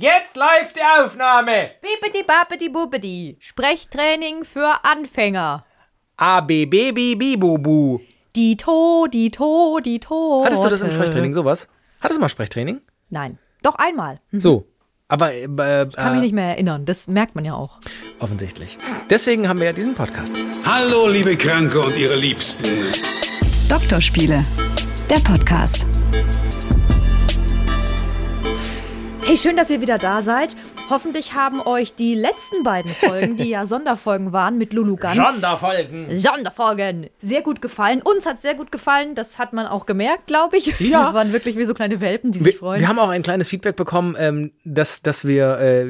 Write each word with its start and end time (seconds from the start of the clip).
Jetzt 0.00 0.34
läuft 0.34 0.76
die 0.76 1.02
Aufnahme. 1.04 1.72
Bibidi 1.82 2.22
babidi 2.22 2.70
bubidi. 2.70 3.36
Sprechtraining 3.38 4.44
für 4.44 4.82
Anfänger. 4.82 5.62
A, 6.16 6.40
B, 6.40 6.64
B, 6.64 6.90
B, 6.92 7.14
B, 7.16 7.36
Bu, 7.36 7.58
Bu. 7.58 8.00
Die 8.34 8.56
To, 8.56 9.06
die 9.12 9.30
To, 9.30 9.78
die 9.84 10.00
To. 10.00 10.44
Hattest 10.46 10.64
du 10.64 10.70
das 10.70 10.80
im 10.80 10.90
Sprechtraining, 10.90 11.34
sowas? 11.34 11.68
Hattest 12.00 12.16
du 12.16 12.20
mal 12.22 12.30
Sprechtraining? 12.30 12.80
Nein. 13.10 13.38
Doch 13.62 13.74
einmal. 13.74 14.20
Hm. 14.30 14.40
So. 14.40 14.66
Aber 15.08 15.34
äh, 15.34 15.42
äh, 15.44 15.88
Kann 15.94 16.12
mich 16.12 16.22
nicht 16.22 16.34
mehr 16.34 16.46
erinnern. 16.46 16.86
Das 16.86 17.06
merkt 17.06 17.34
man 17.34 17.44
ja 17.44 17.52
auch. 17.52 17.78
offensichtlich. 18.20 18.78
Deswegen 19.10 19.46
haben 19.50 19.58
wir 19.58 19.66
ja 19.66 19.72
diesen 19.74 19.92
Podcast. 19.92 20.34
Hallo, 20.64 21.08
liebe 21.08 21.36
Kranke 21.36 21.78
und 21.78 21.94
ihre 21.98 22.16
Liebsten. 22.16 22.64
Doktorspiele, 23.68 24.42
der 25.10 25.18
Podcast. 25.18 25.86
Hey, 29.30 29.36
schön, 29.36 29.56
dass 29.56 29.70
ihr 29.70 29.80
wieder 29.80 29.96
da 29.96 30.22
seid. 30.22 30.56
Hoffentlich 30.90 31.34
haben 31.34 31.60
euch 31.60 31.94
die 31.94 32.14
letzten 32.14 32.62
beiden 32.62 32.90
Folgen, 32.90 33.36
die 33.36 33.48
ja 33.48 33.64
Sonderfolgen 33.64 34.32
waren 34.32 34.58
mit 34.58 34.72
Lulu 34.72 34.96
Gun, 34.96 35.14
Sonderfolgen. 35.14 36.18
Sonderfolgen 36.18 37.06
sehr 37.20 37.42
gut 37.42 37.62
gefallen. 37.62 38.02
Uns 38.02 38.26
hat 38.26 38.42
sehr 38.42 38.54
gut 38.54 38.72
gefallen. 38.72 39.14
Das 39.14 39.38
hat 39.38 39.52
man 39.52 39.66
auch 39.66 39.86
gemerkt, 39.86 40.26
glaube 40.26 40.56
ich. 40.56 40.66
Ja. 40.80 41.08
Wir 41.10 41.14
waren 41.14 41.32
wirklich 41.32 41.56
wie 41.56 41.64
so 41.64 41.74
kleine 41.74 42.00
Welpen, 42.00 42.32
die 42.32 42.40
Wir, 42.40 42.46
sich 42.46 42.58
freuen. 42.58 42.80
wir 42.80 42.88
haben 42.88 42.98
auch 42.98 43.08
ein 43.08 43.22
kleines 43.22 43.48
Feedback 43.48 43.76
bekommen, 43.76 44.16
ähm, 44.18 44.52
dass, 44.64 45.02
dass 45.02 45.24
wir, 45.24 45.58
äh, 45.58 45.86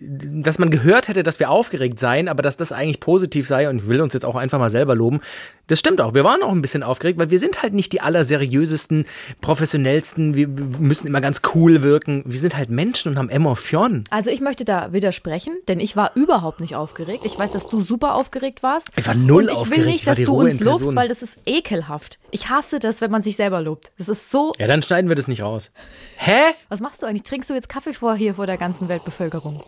dass 0.00 0.58
man 0.58 0.70
gehört 0.70 1.08
hätte, 1.08 1.22
dass 1.22 1.40
wir 1.40 1.50
aufgeregt 1.50 1.98
seien, 1.98 2.28
aber 2.28 2.42
dass 2.42 2.56
das 2.56 2.72
eigentlich 2.72 3.00
positiv 3.00 3.48
sei 3.48 3.68
und 3.68 3.78
ich 3.78 3.88
will 3.88 4.00
uns 4.00 4.12
jetzt 4.12 4.24
auch 4.24 4.36
einfach 4.36 4.58
mal 4.58 4.70
selber 4.70 4.94
loben. 4.94 5.20
Das 5.68 5.78
stimmt 5.78 6.00
auch. 6.00 6.12
Wir 6.12 6.24
waren 6.24 6.42
auch 6.42 6.52
ein 6.52 6.60
bisschen 6.60 6.82
aufgeregt, 6.82 7.18
weil 7.18 7.30
wir 7.30 7.38
sind 7.38 7.62
halt 7.62 7.72
nicht 7.72 7.92
die 7.92 8.00
allerseriösesten, 8.00 9.06
professionellsten. 9.40 10.34
Wir 10.34 10.42
wir 10.56 10.78
müssen 10.78 11.06
immer 11.06 11.20
ganz 11.20 11.40
cool 11.54 11.82
wirken. 11.82 12.22
Wir 12.26 12.38
sind 12.38 12.56
halt 12.56 12.68
Menschen 12.68 13.12
und 13.12 13.18
haben 13.18 13.30
Emotionen. 13.30 14.04
Also 14.10 14.30
ich 14.30 14.40
möchte 14.42 14.64
da 14.64 14.92
widersprechen, 14.92 15.56
denn 15.68 15.80
ich 15.80 15.96
war 15.96 16.12
überhaupt 16.14 16.60
nicht 16.60 16.74
aufgeregt. 16.76 17.22
Ich 17.24 17.38
weiß, 17.38 17.52
dass 17.52 17.68
du 17.68 17.80
super 17.80 18.14
aufgeregt 18.14 18.62
warst. 18.62 18.88
Ich 18.96 19.06
war 19.06 19.14
null 19.14 19.44
Und 19.44 19.52
ich 19.52 19.56
aufgeregt. 19.56 19.80
will 19.80 19.86
Ich 19.88 19.92
nicht, 19.94 20.06
dass 20.06 20.18
du 20.18 20.34
uns 20.34 20.60
lobst, 20.60 20.80
Person. 20.80 20.96
weil 20.96 21.08
das 21.08 21.22
ist 21.22 21.38
ekelhaft. 21.46 22.18
Ich 22.30 22.48
hasse 22.50 22.78
das, 22.78 23.00
wenn 23.00 23.10
man 23.10 23.22
sich 23.22 23.36
selber 23.36 23.60
lobt. 23.62 23.92
Das 23.98 24.08
ist 24.08 24.30
so. 24.30 24.52
Ja, 24.58 24.66
dann 24.66 24.82
schneiden 24.82 25.08
wir 25.08 25.16
das 25.16 25.28
nicht 25.28 25.42
raus. 25.42 25.70
Hä? 26.16 26.40
Was 26.68 26.80
machst 26.80 27.02
du 27.02 27.06
eigentlich? 27.06 27.22
Trinkst 27.22 27.48
du 27.50 27.54
jetzt 27.54 27.68
Kaffee 27.68 27.94
vor 27.94 28.14
hier 28.14 28.34
vor 28.34 28.46
der 28.46 28.58
ganzen 28.58 28.88
Weltbevölkerung? 28.88 29.60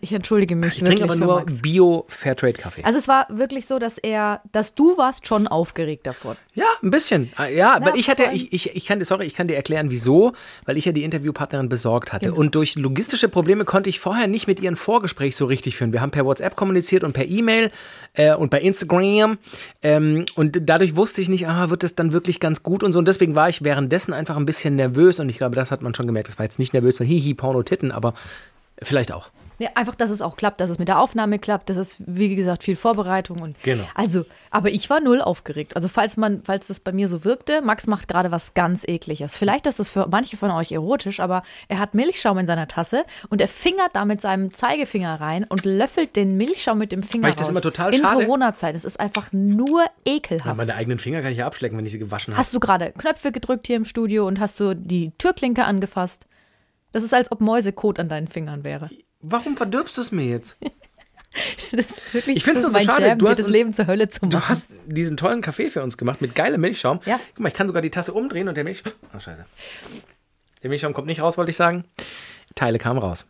Ich 0.00 0.12
entschuldige 0.12 0.56
mich 0.56 0.78
Ich 0.78 0.84
trinke 0.84 1.04
aber 1.04 1.14
nur. 1.14 1.44
Bio-Fairtrade-Kaffee. 1.44 2.82
Also 2.84 2.98
es 2.98 3.06
war 3.06 3.26
wirklich 3.30 3.66
so, 3.66 3.78
dass 3.78 3.98
er, 3.98 4.40
dass 4.50 4.74
du 4.74 4.96
warst 4.98 5.26
schon 5.26 5.46
aufgeregt 5.46 6.06
davon. 6.06 6.36
Ja, 6.54 6.66
ein 6.82 6.90
bisschen. 6.90 7.32
Ah, 7.36 7.46
Ja, 7.46 7.78
weil 7.80 7.96
ich 7.96 8.10
hatte, 8.10 8.24
ich, 8.32 8.52
ich, 8.52 8.74
ich 8.74 8.86
kann, 8.86 9.02
sorry, 9.04 9.26
ich 9.26 9.34
kann 9.34 9.46
dir 9.46 9.54
erklären, 9.54 9.90
wieso, 9.90 10.32
weil 10.64 10.76
ich 10.76 10.84
ja 10.84 10.92
die 10.92 11.04
Interviewpartnerin 11.04 11.68
besorgt 11.68 12.12
hatte. 12.12 12.34
Und 12.34 12.54
durch 12.54 12.74
logistische 12.76 13.28
Probleme 13.28 13.64
konnte 13.64 13.88
ich 13.88 14.00
vorher 14.00 14.26
nicht 14.26 14.48
mit 14.48 14.60
ihr 14.60 14.70
ein 14.70 14.76
Vorgespräch 14.76 15.36
so 15.36 15.46
richtig 15.46 15.76
führen. 15.76 15.92
Wir 15.92 16.00
haben 16.00 16.10
per 16.10 16.24
WhatsApp 16.24 16.56
kommuniziert 16.56 17.04
und 17.04 17.12
per 17.12 17.26
E-Mail 17.26 17.70
äh, 18.14 18.34
und 18.34 18.50
bei 18.50 18.60
Instagram. 18.60 19.38
Ähm, 19.82 20.26
und 20.34 20.58
dadurch 20.62 20.96
wusste 20.96 21.22
ich 21.22 21.28
nicht, 21.28 21.46
ah, 21.46 21.70
wird 21.70 21.82
das 21.84 21.94
dann 21.94 22.12
wirklich 22.12 22.40
ganz 22.40 22.62
gut 22.62 22.82
und 22.82 22.92
so. 22.92 22.98
Und 22.98 23.06
deswegen 23.06 23.34
war 23.36 23.48
ich 23.48 23.62
währenddessen 23.62 24.12
einfach 24.12 24.36
ein 24.36 24.46
bisschen 24.46 24.74
nervös. 24.76 25.20
Und 25.20 25.28
ich 25.28 25.38
glaube, 25.38 25.54
das 25.54 25.70
hat 25.70 25.82
man 25.82 25.94
schon 25.94 26.06
gemerkt. 26.06 26.28
Das 26.28 26.38
war 26.38 26.44
jetzt 26.44 26.58
nicht 26.58 26.72
nervös, 26.72 26.98
weil 26.98 27.06
hihi, 27.06 27.34
Porno 27.34 27.62
Titten, 27.62 27.92
aber 27.92 28.14
vielleicht 28.82 29.12
auch. 29.12 29.30
Ja, 29.60 29.70
einfach, 29.74 29.94
dass 29.96 30.10
es 30.10 30.22
auch 30.22 30.36
klappt, 30.36 30.60
dass 30.60 30.70
es 30.70 30.78
mit 30.78 30.86
der 30.86 31.00
Aufnahme 31.00 31.38
klappt. 31.40 31.68
Das 31.68 31.76
ist, 31.76 31.96
wie 32.06 32.36
gesagt, 32.36 32.62
viel 32.62 32.76
Vorbereitung 32.76 33.42
und 33.42 33.56
Genau. 33.64 33.84
Also, 33.94 34.24
aber 34.50 34.70
ich 34.70 34.88
war 34.88 35.00
null 35.00 35.20
aufgeregt. 35.20 35.74
Also 35.74 35.88
falls 35.88 36.16
man, 36.16 36.42
falls 36.44 36.68
das 36.68 36.78
bei 36.78 36.92
mir 36.92 37.08
so 37.08 37.24
wirkte, 37.24 37.60
Max 37.60 37.86
macht 37.88 38.06
gerade 38.06 38.30
was 38.30 38.54
ganz 38.54 38.84
ekliges. 38.86 39.34
Vielleicht 39.36 39.66
ist 39.66 39.80
das 39.80 39.88
für 39.88 40.06
manche 40.08 40.36
von 40.36 40.50
euch 40.52 40.70
erotisch, 40.70 41.18
aber 41.18 41.42
er 41.66 41.80
hat 41.80 41.94
Milchschaum 41.94 42.38
in 42.38 42.46
seiner 42.46 42.68
Tasse 42.68 43.04
und 43.30 43.40
er 43.40 43.48
fingert 43.48 43.90
da 43.94 44.04
mit 44.04 44.20
seinem 44.20 44.54
Zeigefinger 44.54 45.20
rein 45.20 45.44
und 45.44 45.64
löffelt 45.64 46.14
den 46.14 46.36
Milchschaum 46.36 46.78
mit 46.78 46.92
dem 46.92 47.02
Finger 47.02 47.24
Weil 47.24 47.30
ich 47.30 47.36
das 47.36 47.46
raus. 47.46 47.50
immer 47.50 47.60
total 47.60 47.94
in 47.94 48.00
schade- 48.00 48.24
Corona-Zeit. 48.24 48.74
Es 48.76 48.84
ist 48.84 49.00
einfach 49.00 49.32
nur 49.32 49.82
Ja, 49.82 49.90
ekelhaft. 50.14 50.56
meine 50.56 50.74
eigenen 50.76 50.98
Finger 51.00 51.20
kann 51.20 51.32
ich 51.32 51.38
ja 51.38 51.46
abschlecken, 51.46 51.76
wenn 51.76 51.84
ich 51.84 51.92
sie 51.92 51.98
gewaschen 51.98 52.32
habe. 52.34 52.38
Hast 52.40 52.54
du 52.54 52.60
gerade 52.60 52.92
Knöpfe 52.92 53.32
gedrückt 53.32 53.66
hier 53.66 53.76
im 53.76 53.84
Studio 53.84 54.26
und 54.28 54.38
hast 54.38 54.60
du 54.60 54.74
die 54.74 55.10
Türklinke 55.18 55.64
angefasst? 55.64 56.26
Das 56.92 57.02
ist, 57.02 57.12
als 57.12 57.30
ob 57.32 57.40
Mäusekot 57.40 57.98
an 57.98 58.08
deinen 58.08 58.28
Fingern 58.28 58.64
wäre. 58.64 58.88
Warum 59.20 59.56
verdirbst 59.56 59.96
du 59.96 60.00
es 60.00 60.12
mir 60.12 60.26
jetzt? 60.26 60.56
Das 61.70 61.90
ist 61.90 62.14
wirklich 62.14 62.38
Ich 62.38 62.44
find's 62.44 62.62
so 62.62 62.70
mein 62.70 62.86
schade. 62.86 63.06
Jam, 63.06 63.18
Du 63.18 63.26
dir 63.26 63.30
hast 63.30 63.38
das 63.38 63.46
uns- 63.46 63.52
Leben 63.52 63.72
zur 63.74 63.86
Hölle 63.86 64.08
zu 64.08 64.20
machen. 64.24 64.30
Du 64.30 64.48
hast 64.48 64.68
diesen 64.86 65.16
tollen 65.18 65.42
Kaffee 65.42 65.68
für 65.68 65.82
uns 65.82 65.96
gemacht 65.98 66.20
mit 66.22 66.34
geilem 66.34 66.62
Milchschaum. 66.62 67.00
Ja. 67.04 67.20
Guck 67.34 67.40
mal, 67.40 67.48
ich 67.48 67.54
kann 67.54 67.68
sogar 67.68 67.82
die 67.82 67.90
Tasse 67.90 68.12
umdrehen 68.14 68.48
und 68.48 68.56
der 68.56 68.64
Milch. 68.64 68.82
Oh, 69.14 69.20
scheiße. 69.20 69.44
Der 70.62 70.70
Milchschaum 70.70 70.94
kommt 70.94 71.06
nicht 71.06 71.20
raus, 71.20 71.36
wollte 71.36 71.50
ich 71.50 71.56
sagen. 71.56 71.84
Teile 72.54 72.78
kamen 72.78 72.98
raus. 72.98 73.26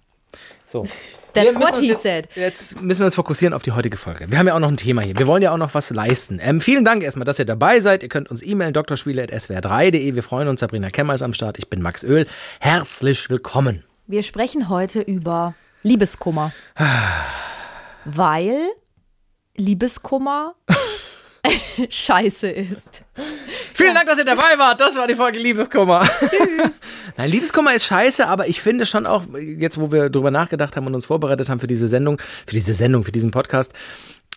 So. 0.64 0.86
That's 1.34 1.58
what 1.58 1.74
he 1.80 1.88
jetzt, 1.88 2.02
said. 2.02 2.28
Jetzt 2.36 2.80
müssen 2.80 3.00
wir 3.00 3.06
uns 3.06 3.16
fokussieren 3.16 3.52
auf 3.52 3.62
die 3.62 3.72
heutige 3.72 3.96
Folge. 3.96 4.30
Wir 4.30 4.38
haben 4.38 4.46
ja 4.46 4.54
auch 4.54 4.60
noch 4.60 4.68
ein 4.70 4.76
Thema 4.76 5.02
hier. 5.02 5.18
Wir 5.18 5.26
wollen 5.26 5.42
ja 5.42 5.50
auch 5.52 5.58
noch 5.58 5.74
was 5.74 5.90
leisten. 5.90 6.38
Ähm, 6.40 6.60
vielen 6.60 6.84
Dank 6.84 7.02
erstmal, 7.02 7.26
dass 7.26 7.38
ihr 7.40 7.44
dabei 7.46 7.80
seid. 7.80 8.04
Ihr 8.04 8.08
könnt 8.08 8.30
uns 8.30 8.42
e-mailen, 8.42 8.72
drspiele.swr3.de. 8.72 10.14
Wir 10.14 10.22
freuen 10.22 10.48
uns. 10.48 10.60
Sabrina 10.60 10.88
Kemmer 10.90 11.14
ist 11.14 11.22
am 11.22 11.34
Start. 11.34 11.58
Ich 11.58 11.68
bin 11.68 11.82
Max 11.82 12.04
Öl. 12.04 12.26
Herzlich 12.60 13.28
willkommen. 13.28 13.84
Wir 14.06 14.22
sprechen 14.22 14.68
heute 14.68 15.00
über 15.00 15.54
Liebeskummer. 15.88 16.52
Weil 18.04 18.58
Liebeskummer 19.56 20.54
scheiße 21.88 22.48
ist. 22.48 23.04
Vielen 23.72 23.94
Dank, 23.94 24.06
dass 24.06 24.18
ihr 24.18 24.24
dabei 24.24 24.58
wart. 24.58 24.80
Das 24.80 24.96
war 24.96 25.06
die 25.06 25.14
Folge 25.14 25.38
Liebeskummer. 25.38 26.06
Tschüss. 26.20 26.72
Nein, 27.16 27.30
Liebeskummer 27.30 27.74
ist 27.74 27.86
scheiße, 27.86 28.28
aber 28.28 28.48
ich 28.48 28.60
finde 28.60 28.84
schon 28.84 29.06
auch, 29.06 29.24
jetzt 29.34 29.80
wo 29.80 29.90
wir 29.90 30.10
drüber 30.10 30.30
nachgedacht 30.30 30.76
haben 30.76 30.86
und 30.86 30.94
uns 30.94 31.06
vorbereitet 31.06 31.48
haben 31.48 31.58
für 31.58 31.66
diese 31.66 31.88
Sendung, 31.88 32.20
für 32.46 32.54
diese 32.54 32.74
Sendung, 32.74 33.02
für 33.02 33.12
diesen 33.12 33.30
Podcast, 33.30 33.72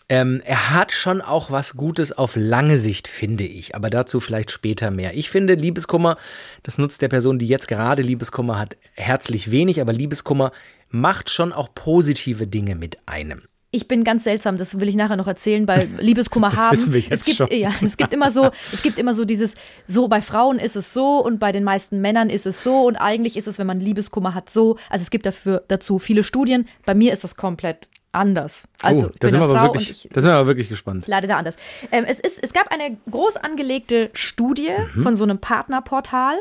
ähm, 0.10 0.42
er 0.44 0.72
hat 0.72 0.92
schon 0.92 1.22
auch 1.22 1.52
was 1.52 1.76
Gutes 1.76 2.12
auf 2.12 2.36
lange 2.36 2.78
Sicht, 2.78 3.08
finde 3.08 3.44
ich. 3.44 3.76
Aber 3.76 3.90
dazu 3.90 4.20
vielleicht 4.20 4.52
später 4.52 4.90
mehr. 4.92 5.16
Ich 5.16 5.30
finde, 5.30 5.54
Liebeskummer, 5.54 6.18
das 6.64 6.78
nutzt 6.78 7.02
der 7.02 7.08
Person, 7.08 7.40
die 7.40 7.48
jetzt 7.48 7.68
gerade 7.68 8.02
Liebeskummer 8.02 8.60
hat, 8.60 8.78
herzlich 8.94 9.52
wenig, 9.52 9.80
aber 9.80 9.94
Liebeskummer 9.94 10.52
macht 10.92 11.30
schon 11.30 11.54
auch 11.54 11.70
positive 11.74 12.48
Dinge 12.48 12.76
mit 12.76 12.98
einem. 13.08 13.44
Ich 13.74 13.88
bin 13.88 14.04
ganz 14.04 14.26
seltsam, 14.26 14.58
das 14.58 14.82
will 14.82 14.90
ich 14.90 14.96
nachher 14.96 15.16
noch 15.16 15.28
erzählen, 15.28 15.66
weil 15.66 15.88
Liebeskummer 16.00 16.50
Das 16.50 16.60
haben. 16.60 16.72
wissen 16.74 16.94
wir 16.94 17.00
jetzt 17.00 17.12
es 17.12 17.24
gibt, 17.24 17.38
schon. 17.38 17.48
Ja, 17.52 17.72
es 17.82 17.96
gibt 17.96 18.14
immer 18.14 18.30
so, 18.30 18.52
es 18.74 18.82
gibt 18.82 19.00
immer 19.00 19.14
so 19.14 19.24
dieses, 19.24 19.56
so 19.88 20.10
bei 20.10 20.22
Frauen 20.22 20.60
ist 20.60 20.76
es 20.76 20.94
so 20.94 21.24
und 21.24 21.40
bei 21.40 21.54
den 21.54 21.64
meisten 21.64 22.02
Männern 22.02 22.30
ist 22.30 22.46
es 22.46 22.64
so 22.64 22.82
und 22.86 22.98
eigentlich 22.98 23.38
ist 23.38 23.48
es, 23.48 23.58
wenn 23.60 23.68
man 23.68 23.80
Liebeskummer 23.80 24.36
hat, 24.36 24.50
so. 24.50 24.78
Also 24.90 25.04
es 25.04 25.10
gibt 25.10 25.26
dafür 25.26 25.64
dazu 25.70 26.00
viele 26.00 26.24
Studien. 26.24 26.68
Bei 26.86 26.94
mir 26.94 27.14
ist 27.14 27.24
das 27.24 27.38
komplett 27.38 27.88
anders. 28.12 28.68
Also 28.82 29.08
oh, 29.08 29.12
da 29.20 29.30
sind, 29.30 29.40
wir 29.40 29.46
aber 29.46 29.58
Frau 29.58 29.74
wirklich, 29.74 30.10
da 30.12 30.20
sind 30.20 30.30
wir 30.30 30.36
aber 30.36 30.48
wirklich 30.48 30.68
gespannt. 30.68 31.08
leider 31.08 31.28
da 31.28 31.38
anders. 31.38 31.56
Ähm, 31.94 32.04
es, 32.06 32.20
ist, 32.20 32.44
es 32.44 32.52
gab 32.52 32.70
eine 32.72 32.98
groß 33.10 33.38
angelegte 33.38 34.10
Studie 34.14 34.72
von 35.02 35.16
so 35.16 35.24
einem 35.24 35.40
Partnerportal 35.40 36.36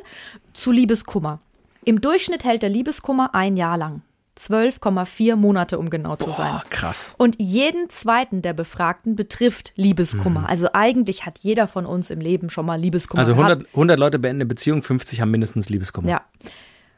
zu 0.53 0.73
Liebeskummer. 0.73 1.39
Im 1.85 2.01
Durchschnitt 2.01 2.45
hält 2.45 2.63
der 2.63 2.71
Liebeskummer 2.71 3.37
ein 3.37 3.57
Jahr 3.57 3.79
lang. 3.79 4.03
12,4 4.41 5.37
Monate, 5.37 5.79
um 5.79 5.91
genau 5.91 6.17
zu 6.17 6.31
sein. 6.31 6.55
Oh, 6.57 6.63
krass. 6.71 7.15
Und 7.19 7.37
jeden 7.39 7.91
zweiten 7.91 8.41
der 8.41 8.55
Befragten 8.55 9.15
betrifft 9.15 9.73
Liebeskummer. 9.77 10.49
Also 10.49 10.69
eigentlich 10.73 11.27
hat 11.27 11.41
jeder 11.41 11.69
von 11.69 11.85
uns 11.85 12.11
im 12.11 12.21
Leben 12.21 12.49
schon 12.49 12.65
mal 12.65 12.81
Liebeskummer 12.81 13.21
Also 13.21 13.35
gehabt. 13.35 13.51
100, 13.51 13.69
100 13.75 13.99
Leute 13.99 14.19
beenden 14.19 14.41
eine 14.41 14.47
Beziehung, 14.47 14.83
50 14.83 15.21
haben 15.21 15.31
mindestens 15.31 15.69
Liebeskummer. 15.69 16.09
Ja. 16.09 16.23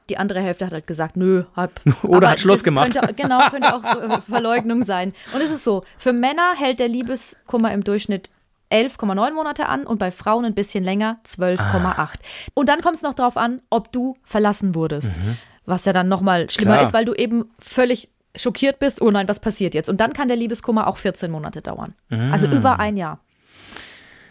Die 0.09 0.19
andere 0.19 0.41
Hälfte 0.41 0.67
hat 0.67 0.73
halt 0.73 0.87
gesagt, 0.87 1.17
nö, 1.17 1.45
hab. 1.57 1.81
Oder 2.03 2.31
hat 2.31 2.41
Schluss 2.41 2.63
gemacht. 2.63 2.93
Könnte, 2.93 3.15
genau, 3.15 3.49
könnte 3.51 3.75
auch 3.75 3.85
äh, 3.85 4.21
Verleugnung 4.21 4.85
sein. 4.85 5.13
Und 5.35 5.41
es 5.41 5.51
ist 5.51 5.65
so, 5.65 5.85
für 5.99 6.13
Männer 6.13 6.55
hält 6.57 6.79
der 6.79 6.89
Liebeskummer 6.89 7.73
im 7.73 7.83
Durchschnitt 7.83 8.31
11,9 8.71 9.33
Monate 9.33 9.69
an 9.69 9.85
und 9.85 9.99
bei 9.99 10.11
Frauen 10.11 10.45
ein 10.45 10.55
bisschen 10.55 10.83
länger 10.83 11.21
12,8. 11.27 11.59
Ah. 11.85 12.09
Und 12.55 12.69
dann 12.69 12.81
kommt 12.81 12.97
es 12.97 13.03
noch 13.03 13.15
darauf 13.15 13.37
an, 13.37 13.61
ob 13.69 13.93
du 13.93 14.15
verlassen 14.23 14.75
wurdest. 14.75 15.13
Was 15.67 15.85
ja 15.85 15.93
dann 15.93 16.09
nochmal 16.09 16.51
schlimmer 16.51 16.73
Mhm. 16.73 16.77
Klar. 16.77 16.87
ist, 16.87 16.95
weil 16.95 17.05
du 17.05 17.15
eben 17.15 17.45
völlig 17.59 18.09
schockiert 18.35 18.79
bist, 18.79 19.01
oh 19.03 19.11
nein, 19.11 19.29
was 19.29 19.41
passiert 19.41 19.75
jetzt? 19.75 19.89
Und 19.91 20.01
dann 20.01 20.13
kann 20.13 20.27
der 20.29 20.37
Liebeskummer 20.37 20.87
auch 20.87 20.97
14 20.97 21.31
Monate 21.31 21.61
dauern. 21.63 21.95
Also 22.11 22.49
Mhm. 22.49 22.55
über 22.55 22.81
ein 22.81 22.97
Jahr. 22.97 23.21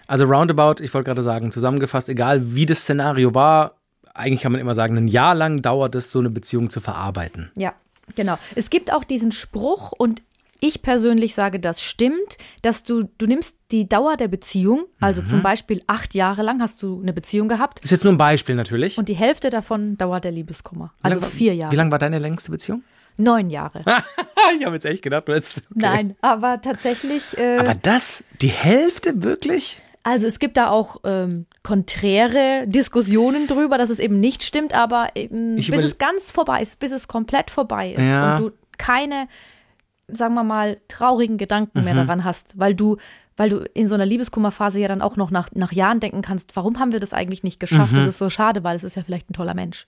Also 0.07 0.25
roundabout, 0.25 0.81
ich 0.83 0.93
wollte 0.93 1.05
gerade 1.05 1.23
sagen, 1.23 1.51
zusammengefasst, 1.51 2.09
egal 2.09 2.53
wie 2.55 2.65
das 2.65 2.79
Szenario 2.81 3.33
war, 3.33 3.75
eigentlich 4.13 4.41
kann 4.41 4.51
man 4.51 4.59
immer 4.59 4.73
sagen, 4.73 4.97
ein 4.97 5.07
Jahr 5.07 5.35
lang 5.35 5.61
dauert 5.61 5.95
es, 5.95 6.11
so 6.11 6.19
eine 6.19 6.29
Beziehung 6.29 6.69
zu 6.69 6.81
verarbeiten. 6.81 7.49
Ja, 7.57 7.73
genau. 8.15 8.37
Es 8.55 8.69
gibt 8.69 8.91
auch 8.91 9.05
diesen 9.05 9.31
Spruch 9.31 9.93
und 9.93 10.21
ich 10.61 10.81
persönlich 10.81 11.33
sage, 11.35 11.59
das 11.59 11.81
stimmt, 11.83 12.37
dass 12.61 12.83
du, 12.83 13.09
du 13.17 13.25
nimmst 13.25 13.57
die 13.71 13.89
Dauer 13.89 14.15
der 14.15 14.27
Beziehung, 14.29 14.85
also 15.01 15.21
Mhm. 15.23 15.25
zum 15.25 15.41
Beispiel 15.41 15.81
acht 15.87 16.13
Jahre 16.15 16.43
lang 16.43 16.61
hast 16.61 16.81
du 16.83 17.01
eine 17.01 17.11
Beziehung 17.13 17.49
gehabt 17.49 17.79
Ist 17.83 17.91
jetzt 17.91 18.03
nur 18.05 18.13
ein 18.13 18.17
Beispiel 18.17 18.55
natürlich. 18.55 18.97
und 18.97 19.09
die 19.09 19.15
Hälfte 19.15 19.49
davon 19.49 19.97
dauert 19.97 20.23
der 20.23 20.31
Liebeskummer. 20.31 20.93
Also 21.01 21.19
lang- 21.19 21.29
vier 21.29 21.53
Jahre. 21.55 21.71
Wie 21.73 21.75
lange 21.77 21.91
war 21.91 21.99
deine 21.99 22.19
längste 22.19 22.51
Beziehung? 22.51 22.83
Neun 23.17 23.49
Jahre. 23.49 23.83
ich 24.57 24.65
habe 24.65 24.75
jetzt 24.75 24.85
echt 24.85 25.01
gedacht, 25.03 25.27
du 25.27 25.33
hättest. 25.33 25.57
Okay. 25.57 25.67
Nein, 25.75 26.15
aber 26.21 26.61
tatsächlich, 26.61 27.37
äh, 27.37 27.57
Aber 27.57 27.75
das, 27.75 28.23
die 28.41 28.47
Hälfte 28.47 29.21
wirklich? 29.23 29.81
Also 30.03 30.25
es 30.27 30.39
gibt 30.39 30.57
da 30.57 30.69
auch 30.69 30.97
ähm, 31.03 31.45
konträre 31.63 32.63
Diskussionen 32.67 33.47
drüber, 33.47 33.77
dass 33.77 33.89
es 33.89 33.99
eben 33.99 34.19
nicht 34.19 34.43
stimmt, 34.43 34.73
aber 34.73 35.09
eben, 35.15 35.57
Ich 35.57 35.69
bis 35.69 35.83
es 35.83 35.97
ganz 35.97 36.31
vorbei 36.31 36.61
ist, 36.61 36.79
bis 36.79 36.91
es 36.91 37.07
komplett 37.07 37.51
vorbei 37.51 37.91
ist 37.91 38.05
Ja. 38.11 38.35
und 38.35 38.39
du 38.39 38.51
keine, 38.77 39.27
sagen 40.13 40.33
wir 40.33 40.43
mal, 40.43 40.77
traurigen 40.87 41.37
Gedanken 41.37 41.79
Mhm. 41.79 41.85
mehr 41.85 41.95
daran 41.95 42.23
hast, 42.23 42.57
weil 42.59 42.75
du, 42.75 42.97
weil 43.37 43.49
du 43.49 43.57
in 43.73 43.87
so 43.87 43.95
einer 43.95 44.05
Liebeskummerphase 44.05 44.79
ja 44.81 44.87
dann 44.87 45.01
auch 45.01 45.15
noch 45.17 45.31
nach, 45.31 45.49
nach 45.53 45.71
Jahren 45.71 45.99
denken 45.99 46.21
kannst, 46.21 46.55
warum 46.55 46.79
haben 46.79 46.91
wir 46.91 46.99
das 46.99 47.13
eigentlich 47.13 47.43
nicht 47.43 47.57
Mhm. 47.57 47.65
geschafft? 47.67 47.95
Das 47.97 48.05
ist 48.05 48.17
so 48.17 48.29
schade, 48.29 48.63
weil 48.63 48.75
es 48.75 48.83
ist 48.83 48.95
ja 48.95 49.03
vielleicht 49.03 49.29
ein 49.29 49.33
toller 49.33 49.53
Mensch. 49.53 49.87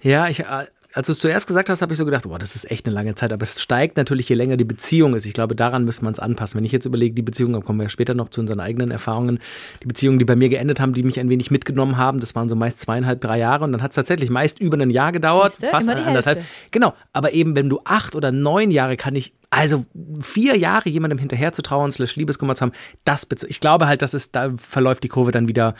Ja, 0.00 0.28
ich, 0.28 0.40
äh, 0.40 0.66
als 0.94 1.08
du 1.08 1.12
es 1.12 1.18
zuerst 1.18 1.48
gesagt 1.48 1.68
hast, 1.68 1.82
habe 1.82 1.92
ich 1.92 1.98
so 1.98 2.04
gedacht, 2.04 2.22
boah, 2.22 2.38
das 2.38 2.54
ist 2.54 2.70
echt 2.70 2.86
eine 2.86 2.94
lange 2.94 3.16
Zeit. 3.16 3.32
Aber 3.32 3.42
es 3.42 3.60
steigt 3.60 3.96
natürlich, 3.96 4.28
je 4.28 4.36
länger 4.36 4.56
die 4.56 4.64
Beziehung 4.64 5.16
ist. 5.16 5.26
Ich 5.26 5.32
glaube, 5.32 5.56
daran 5.56 5.84
müsste 5.84 6.04
man 6.04 6.12
es 6.12 6.20
anpassen. 6.20 6.56
Wenn 6.56 6.64
ich 6.64 6.70
jetzt 6.70 6.84
überlege, 6.84 7.16
die 7.16 7.22
Beziehung, 7.22 7.52
da 7.52 7.58
kommen 7.58 7.80
wir 7.80 7.84
ja 7.84 7.90
später 7.90 8.14
noch 8.14 8.28
zu 8.28 8.40
unseren 8.40 8.60
eigenen 8.60 8.92
Erfahrungen, 8.92 9.40
die 9.82 9.88
Beziehungen, 9.88 10.20
die 10.20 10.24
bei 10.24 10.36
mir 10.36 10.48
geendet 10.48 10.78
haben, 10.78 10.94
die 10.94 11.02
mich 11.02 11.18
ein 11.18 11.28
wenig 11.28 11.50
mitgenommen 11.50 11.96
haben, 11.96 12.20
das 12.20 12.36
waren 12.36 12.48
so 12.48 12.54
meist 12.54 12.80
zweieinhalb, 12.80 13.20
drei 13.20 13.40
Jahre. 13.40 13.64
Und 13.64 13.72
dann 13.72 13.82
hat 13.82 13.90
es 13.90 13.96
tatsächlich 13.96 14.30
meist 14.30 14.60
über 14.60 14.78
ein 14.78 14.90
Jahr 14.90 15.10
gedauert, 15.10 15.54
Siehste, 15.54 15.66
fast 15.66 15.88
anderthalb. 15.88 16.36
Hälfte. 16.36 16.44
Genau, 16.70 16.94
aber 17.12 17.32
eben, 17.32 17.56
wenn 17.56 17.68
du 17.68 17.80
acht 17.84 18.14
oder 18.14 18.30
neun 18.30 18.70
Jahre 18.70 18.96
kann 18.96 19.16
ich, 19.16 19.34
also 19.50 19.84
vier 20.20 20.56
Jahre 20.56 20.90
jemandem 20.90 21.18
hinterher 21.18 21.52
zu 21.52 21.62
trauern, 21.62 21.90
slash 21.90 22.14
Liebeskummer 22.14 22.54
zu 22.54 22.62
haben, 22.62 22.72
das, 23.04 23.26
ich 23.48 23.58
glaube 23.58 23.88
halt, 23.88 24.00
dass 24.00 24.14
es, 24.14 24.30
da 24.30 24.52
verläuft 24.56 25.02
die 25.02 25.08
Kurve 25.08 25.32
dann 25.32 25.48
wieder 25.48 25.74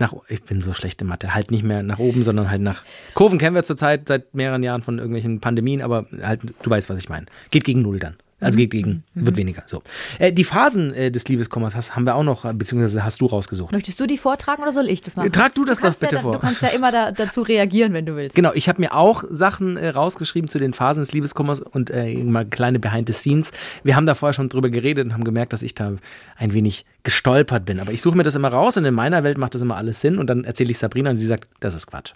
nach, 0.00 0.14
ich 0.28 0.42
bin 0.42 0.60
so 0.60 0.72
schlecht 0.72 1.00
in 1.00 1.08
Mathe, 1.08 1.34
halt 1.34 1.50
nicht 1.50 1.64
mehr 1.64 1.82
nach 1.82 1.98
oben, 1.98 2.22
sondern 2.22 2.50
halt 2.50 2.62
nach, 2.62 2.82
Kurven 3.14 3.38
kennen 3.38 3.54
wir 3.54 3.62
zurzeit 3.62 4.08
seit 4.08 4.34
mehreren 4.34 4.62
Jahren 4.62 4.82
von 4.82 4.98
irgendwelchen 4.98 5.40
Pandemien, 5.40 5.82
aber 5.82 6.06
halt, 6.22 6.40
du 6.62 6.70
weißt, 6.70 6.90
was 6.90 6.98
ich 6.98 7.08
meine. 7.08 7.26
Geht 7.50 7.64
gegen 7.64 7.82
Null 7.82 7.98
dann. 7.98 8.16
Also 8.38 8.58
geht 8.58 8.70
gegen, 8.70 9.02
wird 9.14 9.36
weniger. 9.38 9.62
So. 9.64 9.82
Äh, 10.18 10.30
die 10.30 10.44
Phasen 10.44 10.92
äh, 10.92 11.10
des 11.10 11.26
Liebeskummers 11.26 11.74
hast, 11.74 11.96
haben 11.96 12.04
wir 12.04 12.14
auch 12.14 12.22
noch, 12.22 12.52
beziehungsweise 12.52 13.02
hast 13.02 13.22
du 13.22 13.26
rausgesucht. 13.26 13.72
Möchtest 13.72 13.98
du 13.98 14.06
die 14.06 14.18
vortragen 14.18 14.62
oder 14.62 14.72
soll 14.72 14.90
ich 14.90 15.00
das 15.00 15.16
machen? 15.16 15.32
Trag 15.32 15.54
du 15.54 15.64
das 15.64 15.78
doch 15.78 15.84
kannst 15.84 16.00
bitte 16.00 16.16
ja, 16.16 16.20
vor. 16.20 16.32
Du 16.32 16.38
kannst 16.40 16.60
ja 16.60 16.68
immer 16.68 16.92
da, 16.92 17.12
dazu 17.12 17.40
reagieren, 17.40 17.94
wenn 17.94 18.04
du 18.04 18.14
willst. 18.14 18.36
Genau, 18.36 18.52
ich 18.52 18.68
habe 18.68 18.80
mir 18.82 18.94
auch 18.94 19.24
Sachen 19.30 19.78
äh, 19.78 19.88
rausgeschrieben 19.88 20.50
zu 20.50 20.58
den 20.58 20.74
Phasen 20.74 21.00
des 21.00 21.12
Liebeskummers 21.12 21.60
und 21.60 21.88
äh, 21.90 22.14
mal 22.24 22.44
kleine 22.44 22.78
Behind 22.78 23.08
the 23.08 23.14
Scenes. 23.14 23.52
Wir 23.84 23.96
haben 23.96 24.04
da 24.04 24.14
vorher 24.14 24.34
schon 24.34 24.50
drüber 24.50 24.68
geredet 24.68 25.06
und 25.06 25.14
haben 25.14 25.24
gemerkt, 25.24 25.54
dass 25.54 25.62
ich 25.62 25.74
da 25.74 25.94
ein 26.36 26.52
wenig 26.52 26.84
gestolpert 27.04 27.64
bin. 27.64 27.80
Aber 27.80 27.92
ich 27.92 28.02
suche 28.02 28.18
mir 28.18 28.22
das 28.22 28.34
immer 28.34 28.48
raus 28.48 28.76
und 28.76 28.84
in 28.84 28.94
meiner 28.94 29.24
Welt 29.24 29.38
macht 29.38 29.54
das 29.54 29.62
immer 29.62 29.76
alles 29.76 30.02
Sinn 30.02 30.18
und 30.18 30.26
dann 30.26 30.44
erzähle 30.44 30.70
ich 30.70 30.78
Sabrina 30.78 31.08
und 31.08 31.16
sie 31.16 31.26
sagt, 31.26 31.48
das 31.60 31.74
ist 31.74 31.86
Quatsch. 31.86 32.12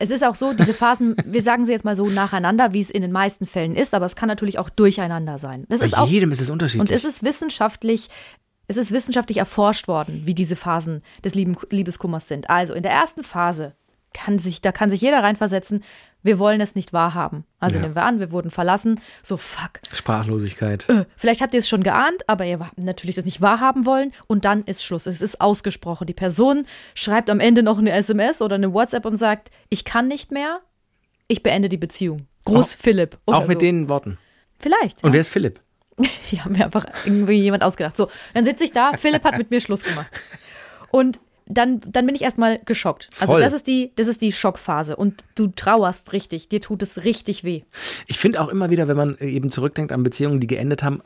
Es 0.00 0.10
ist 0.10 0.24
auch 0.24 0.34
so, 0.34 0.54
diese 0.54 0.72
Phasen, 0.74 1.14
wir 1.26 1.42
sagen 1.42 1.66
sie 1.66 1.72
jetzt 1.72 1.84
mal 1.84 1.94
so 1.94 2.06
nacheinander, 2.06 2.72
wie 2.72 2.80
es 2.80 2.90
in 2.90 3.02
den 3.02 3.12
meisten 3.12 3.46
Fällen 3.46 3.76
ist, 3.76 3.94
aber 3.94 4.06
es 4.06 4.16
kann 4.16 4.28
natürlich 4.28 4.58
auch 4.58 4.70
durcheinander 4.70 5.38
sein. 5.38 5.66
Das 5.68 5.82
ist 5.82 5.92
Bei 5.92 5.98
auch, 5.98 6.08
jedem 6.08 6.32
ist 6.32 6.40
es 6.40 6.48
unterschiedlich. 6.48 6.80
und 6.90 6.94
es 6.94 7.04
ist 7.04 7.22
wissenschaftlich, 7.22 8.08
es 8.66 8.78
ist 8.78 8.92
wissenschaftlich 8.92 9.36
erforscht 9.36 9.88
worden, 9.88 10.22
wie 10.24 10.34
diese 10.34 10.56
Phasen 10.56 11.02
des 11.22 11.34
Liebeskummers 11.34 12.28
sind. 12.28 12.48
Also 12.48 12.72
in 12.74 12.82
der 12.82 12.92
ersten 12.92 13.22
Phase 13.22 13.74
kann 14.14 14.38
sich, 14.38 14.62
da 14.62 14.72
kann 14.72 14.88
sich 14.90 15.02
jeder 15.02 15.22
reinversetzen, 15.22 15.84
wir 16.22 16.38
wollen 16.38 16.60
es 16.60 16.74
nicht 16.74 16.92
wahrhaben. 16.92 17.44
Also 17.58 17.76
Ja. 17.76 17.82
nehmen 17.82 17.94
wir 17.94 18.04
an, 18.04 18.20
wir 18.20 18.30
wurden 18.30 18.50
verlassen, 18.50 19.00
so 19.22 19.36
fuck. 19.36 19.80
Sprachlosigkeit. 19.92 20.88
Äh, 20.88 21.04
Vielleicht 21.16 21.40
habt 21.40 21.54
ihr 21.54 21.60
es 21.60 21.68
schon 21.68 21.82
geahnt, 21.82 22.28
aber 22.28 22.44
ihr 22.44 22.58
habt 22.58 22.78
natürlich 22.78 23.16
das 23.16 23.24
nicht 23.24 23.40
wahrhaben 23.40 23.86
wollen 23.86 24.12
und 24.26 24.44
dann 24.44 24.64
ist 24.64 24.84
Schluss. 24.84 25.06
Es 25.06 25.20
ist 25.20 25.40
ausgesprochen. 25.40 26.06
Die 26.06 26.14
Person 26.14 26.66
schreibt 26.94 27.30
am 27.30 27.40
Ende 27.40 27.62
noch 27.62 27.78
eine 27.78 27.92
SMS 27.92 28.42
oder 28.42 28.56
eine 28.56 28.72
WhatsApp 28.72 29.04
und 29.06 29.16
sagt, 29.16 29.50
ich 29.68 29.84
kann 29.84 30.08
nicht 30.08 30.30
mehr, 30.32 30.60
ich 31.28 31.42
beende 31.42 31.68
die 31.68 31.76
Beziehung. 31.78 32.26
Groß 32.44 32.74
Philipp. 32.74 33.18
Oder 33.26 33.38
Auch 33.38 33.46
mit 33.46 33.56
so. 33.56 33.60
den 33.60 33.88
Worten. 33.88 34.18
Vielleicht. 34.58 35.02
Und 35.04 35.10
ja. 35.10 35.12
wer 35.14 35.20
ist 35.20 35.28
Philipp? 35.30 35.60
Ich 36.32 36.40
habe 36.44 36.54
mir 36.56 36.64
einfach 36.64 36.86
irgendwie 37.04 37.40
jemand 37.40 37.62
ausgedacht. 37.62 37.96
So, 37.96 38.08
dann 38.34 38.44
sitze 38.44 38.64
ich 38.64 38.72
da, 38.72 38.92
Philipp 38.96 39.22
hat 39.24 39.36
mit 39.36 39.50
mir 39.50 39.60
Schluss 39.60 39.82
gemacht. 39.82 40.06
Und 40.90 41.20
dann, 41.50 41.80
dann 41.80 42.06
bin 42.06 42.14
ich 42.14 42.22
erstmal 42.22 42.60
geschockt. 42.64 43.10
Also 43.18 43.34
Voll. 43.34 43.40
das 43.40 43.52
ist 43.52 43.66
die, 43.66 43.92
das 43.96 44.06
ist 44.06 44.22
die 44.22 44.32
Schockphase. 44.32 44.96
Und 44.96 45.24
du 45.34 45.48
trauerst 45.48 46.12
richtig, 46.12 46.48
dir 46.48 46.60
tut 46.60 46.82
es 46.82 47.04
richtig 47.04 47.44
weh. 47.44 47.62
Ich 48.06 48.18
finde 48.18 48.40
auch 48.40 48.48
immer 48.48 48.70
wieder, 48.70 48.88
wenn 48.88 48.96
man 48.96 49.18
eben 49.18 49.50
zurückdenkt 49.50 49.92
an 49.92 50.02
Beziehungen, 50.02 50.40
die 50.40 50.46
geendet 50.46 50.82
haben, 50.82 51.02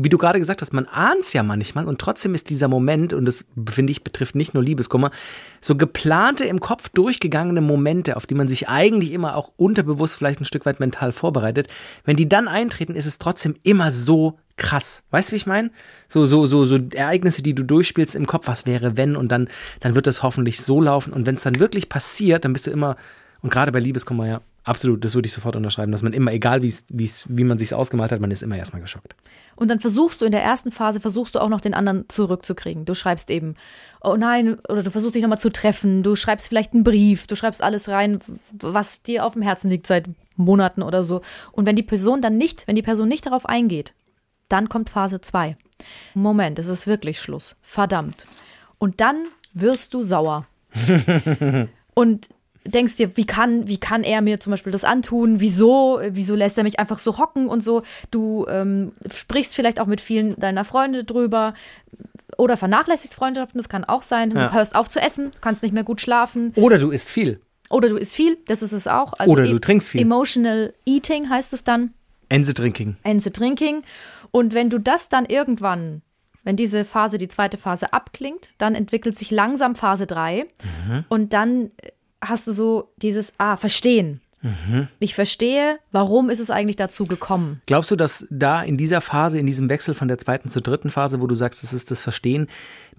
wie 0.00 0.08
du 0.08 0.18
gerade 0.18 0.38
gesagt 0.38 0.62
hast, 0.62 0.72
man 0.72 0.86
ahnt 0.86 1.20
es 1.20 1.32
ja 1.32 1.42
manchmal 1.42 1.86
und 1.86 2.00
trotzdem 2.00 2.34
ist 2.34 2.50
dieser 2.50 2.68
Moment, 2.68 3.12
und 3.12 3.24
das 3.24 3.44
finde 3.70 3.90
ich 3.90 4.04
betrifft 4.04 4.34
nicht 4.34 4.54
nur 4.54 4.62
Liebeskummer, 4.62 5.10
so 5.60 5.74
geplante 5.74 6.44
im 6.44 6.60
Kopf 6.60 6.88
durchgegangene 6.90 7.60
Momente, 7.60 8.16
auf 8.16 8.26
die 8.26 8.34
man 8.34 8.46
sich 8.46 8.68
eigentlich 8.68 9.12
immer 9.12 9.36
auch 9.36 9.52
unterbewusst 9.56 10.14
vielleicht 10.14 10.40
ein 10.40 10.44
Stück 10.44 10.66
weit 10.66 10.78
mental 10.78 11.12
vorbereitet, 11.12 11.68
wenn 12.04 12.16
die 12.16 12.28
dann 12.28 12.46
eintreten, 12.46 12.94
ist 12.94 13.06
es 13.06 13.18
trotzdem 13.18 13.56
immer 13.64 13.90
so 13.90 14.38
krass. 14.56 15.02
Weißt 15.10 15.30
du, 15.30 15.32
wie 15.32 15.38
ich 15.38 15.46
meine? 15.46 15.70
So, 16.08 16.26
so, 16.26 16.46
so, 16.46 16.64
so 16.64 16.78
Ereignisse, 16.94 17.42
die 17.42 17.54
du 17.54 17.62
durchspielst 17.64 18.14
im 18.14 18.26
Kopf, 18.26 18.46
was 18.46 18.66
wäre, 18.66 18.96
wenn, 18.96 19.16
und 19.16 19.28
dann, 19.32 19.48
dann 19.80 19.94
wird 19.94 20.06
das 20.06 20.22
hoffentlich 20.22 20.60
so 20.60 20.80
laufen. 20.80 21.12
Und 21.12 21.26
wenn 21.26 21.36
es 21.36 21.42
dann 21.42 21.58
wirklich 21.58 21.88
passiert, 21.88 22.44
dann 22.44 22.52
bist 22.52 22.66
du 22.66 22.70
immer, 22.70 22.96
und 23.40 23.50
gerade 23.50 23.72
bei 23.72 23.80
Liebeskummer, 23.80 24.26
ja, 24.26 24.40
absolut, 24.68 25.04
das 25.04 25.14
würde 25.14 25.26
ich 25.26 25.32
sofort 25.32 25.56
unterschreiben, 25.56 25.92
dass 25.92 26.02
man 26.02 26.12
immer, 26.12 26.32
egal 26.32 26.62
wie's, 26.62 26.84
wie's, 26.88 27.24
wie 27.28 27.44
man 27.44 27.58
sich 27.58 27.74
ausgemalt 27.74 28.12
hat, 28.12 28.20
man 28.20 28.30
ist 28.30 28.42
immer 28.42 28.56
erstmal 28.56 28.82
geschockt. 28.82 29.16
Und 29.56 29.68
dann 29.68 29.80
versuchst 29.80 30.20
du 30.20 30.24
in 30.24 30.30
der 30.30 30.42
ersten 30.42 30.70
Phase, 30.70 31.00
versuchst 31.00 31.34
du 31.34 31.40
auch 31.40 31.48
noch 31.48 31.60
den 31.60 31.74
anderen 31.74 32.08
zurückzukriegen. 32.08 32.84
Du 32.84 32.94
schreibst 32.94 33.30
eben, 33.30 33.56
oh 34.02 34.16
nein, 34.16 34.58
oder 34.68 34.82
du 34.82 34.90
versuchst 34.90 35.16
dich 35.16 35.22
nochmal 35.22 35.40
zu 35.40 35.50
treffen, 35.50 36.02
du 36.02 36.14
schreibst 36.14 36.48
vielleicht 36.48 36.74
einen 36.74 36.84
Brief, 36.84 37.26
du 37.26 37.34
schreibst 37.34 37.62
alles 37.62 37.88
rein, 37.88 38.20
was 38.52 39.02
dir 39.02 39.24
auf 39.24 39.32
dem 39.32 39.42
Herzen 39.42 39.70
liegt 39.70 39.86
seit 39.86 40.06
Monaten 40.36 40.82
oder 40.82 41.02
so. 41.02 41.22
Und 41.50 41.66
wenn 41.66 41.76
die 41.76 41.82
Person 41.82 42.22
dann 42.22 42.36
nicht, 42.36 42.68
wenn 42.68 42.76
die 42.76 42.82
Person 42.82 43.08
nicht 43.08 43.26
darauf 43.26 43.46
eingeht, 43.46 43.94
dann 44.48 44.68
kommt 44.68 44.90
Phase 44.90 45.20
2. 45.20 45.56
Moment, 46.14 46.58
es 46.58 46.68
ist 46.68 46.86
wirklich 46.86 47.20
Schluss. 47.20 47.56
Verdammt. 47.60 48.26
Und 48.78 49.00
dann 49.00 49.26
wirst 49.54 49.94
du 49.94 50.02
sauer. 50.02 50.46
und 51.94 52.28
denkst 52.70 52.96
dir, 52.96 53.16
wie 53.16 53.26
kann, 53.26 53.66
wie 53.68 53.78
kann 53.78 54.02
er 54.04 54.20
mir 54.20 54.40
zum 54.40 54.50
Beispiel 54.50 54.72
das 54.72 54.84
antun? 54.84 55.40
Wieso? 55.40 56.00
Wieso 56.10 56.34
lässt 56.34 56.58
er 56.58 56.64
mich 56.64 56.78
einfach 56.78 56.98
so 56.98 57.18
hocken 57.18 57.48
und 57.48 57.62
so? 57.62 57.82
Du 58.10 58.46
ähm, 58.48 58.92
sprichst 59.12 59.54
vielleicht 59.54 59.80
auch 59.80 59.86
mit 59.86 60.00
vielen 60.00 60.36
deiner 60.36 60.64
Freunde 60.64 61.04
drüber 61.04 61.54
oder 62.36 62.56
vernachlässigt 62.56 63.14
Freundschaften, 63.14 63.58
das 63.58 63.68
kann 63.68 63.84
auch 63.84 64.02
sein. 64.02 64.30
Ja. 64.30 64.48
Du 64.48 64.54
hörst 64.54 64.74
auf 64.74 64.88
zu 64.88 65.00
essen, 65.00 65.30
kannst 65.40 65.62
nicht 65.62 65.72
mehr 65.74 65.84
gut 65.84 66.00
schlafen 66.00 66.52
Oder 66.56 66.78
du 66.78 66.90
isst 66.90 67.08
viel. 67.08 67.40
oder 67.70 67.88
du 67.88 67.96
isst 67.96 68.14
viel, 68.14 68.38
das 68.46 68.62
ist 68.62 68.72
es 68.72 68.86
auch. 68.86 69.14
Also 69.14 69.32
Oder 69.32 69.44
du 69.46 69.56
e- 69.56 69.60
trinkst 69.60 69.90
viel. 69.90 70.00
Emotional 70.00 70.72
Eating 70.86 71.28
heißt 71.28 71.52
es 71.52 71.64
dann. 71.64 71.92
Ense 72.28 72.54
Drinking. 72.54 72.96
Ense 73.02 73.30
Drinking. 73.30 73.82
Und 74.30 74.52
wenn 74.54 74.68
du 74.70 74.78
das 74.78 75.08
dann 75.08 75.24
irgendwann, 75.24 76.02
wenn 76.44 76.56
diese 76.56 76.84
Phase, 76.84 77.18
die 77.18 77.28
zweite 77.28 77.56
Phase 77.56 77.92
abklingt, 77.92 78.50
dann 78.58 78.74
entwickelt 78.74 79.18
sich 79.18 79.30
langsam 79.30 79.74
Phase 79.74 80.06
3 80.06 80.46
und 81.08 81.32
dann 81.32 81.70
hast 82.20 82.46
du 82.46 82.52
so 82.52 82.92
dieses, 82.96 83.32
ah, 83.38 83.56
verstehen. 83.56 84.20
Ich 85.00 85.16
verstehe, 85.16 85.80
warum 85.90 86.30
ist 86.30 86.38
es 86.38 86.50
eigentlich 86.50 86.76
dazu 86.76 87.06
gekommen? 87.06 87.60
Glaubst 87.66 87.90
du, 87.90 87.96
dass 87.96 88.24
da 88.30 88.62
in 88.62 88.76
dieser 88.76 89.00
Phase, 89.00 89.38
in 89.38 89.46
diesem 89.46 89.68
Wechsel 89.68 89.94
von 89.94 90.06
der 90.06 90.18
zweiten 90.18 90.48
zur 90.48 90.62
dritten 90.62 90.90
Phase, 90.90 91.20
wo 91.20 91.26
du 91.26 91.34
sagst, 91.34 91.64
das 91.64 91.72
ist 91.72 91.90
das 91.90 92.02
Verstehen, 92.02 92.46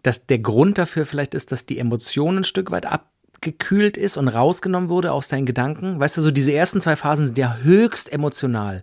dass 0.04 0.26
der 0.26 0.40
Grund 0.40 0.78
dafür 0.78 1.06
vielleicht 1.06 1.34
ist, 1.34 1.54
dass 1.54 1.66
die 1.66 1.80
Emotion 1.80 2.38
ein 2.40 2.44
Stück 2.44 2.72
weit 2.72 2.86
abgekühlt 2.86 3.96
ist 3.96 4.18
und 4.18 4.28
rausgenommen 4.28 4.90
wurde 4.90 5.14
aus 5.14 5.30
deinen 5.30 5.46
Gedanken? 5.46 6.00
Weißt 6.00 6.18
du, 6.18 6.22
so 6.22 6.32
diese 6.32 6.52
ersten 6.52 6.82
zwei 6.82 6.98
Phasen 6.98 7.26
sind 7.26 7.38
ja 7.38 7.58
höchst 7.64 8.12
emotional. 8.12 8.82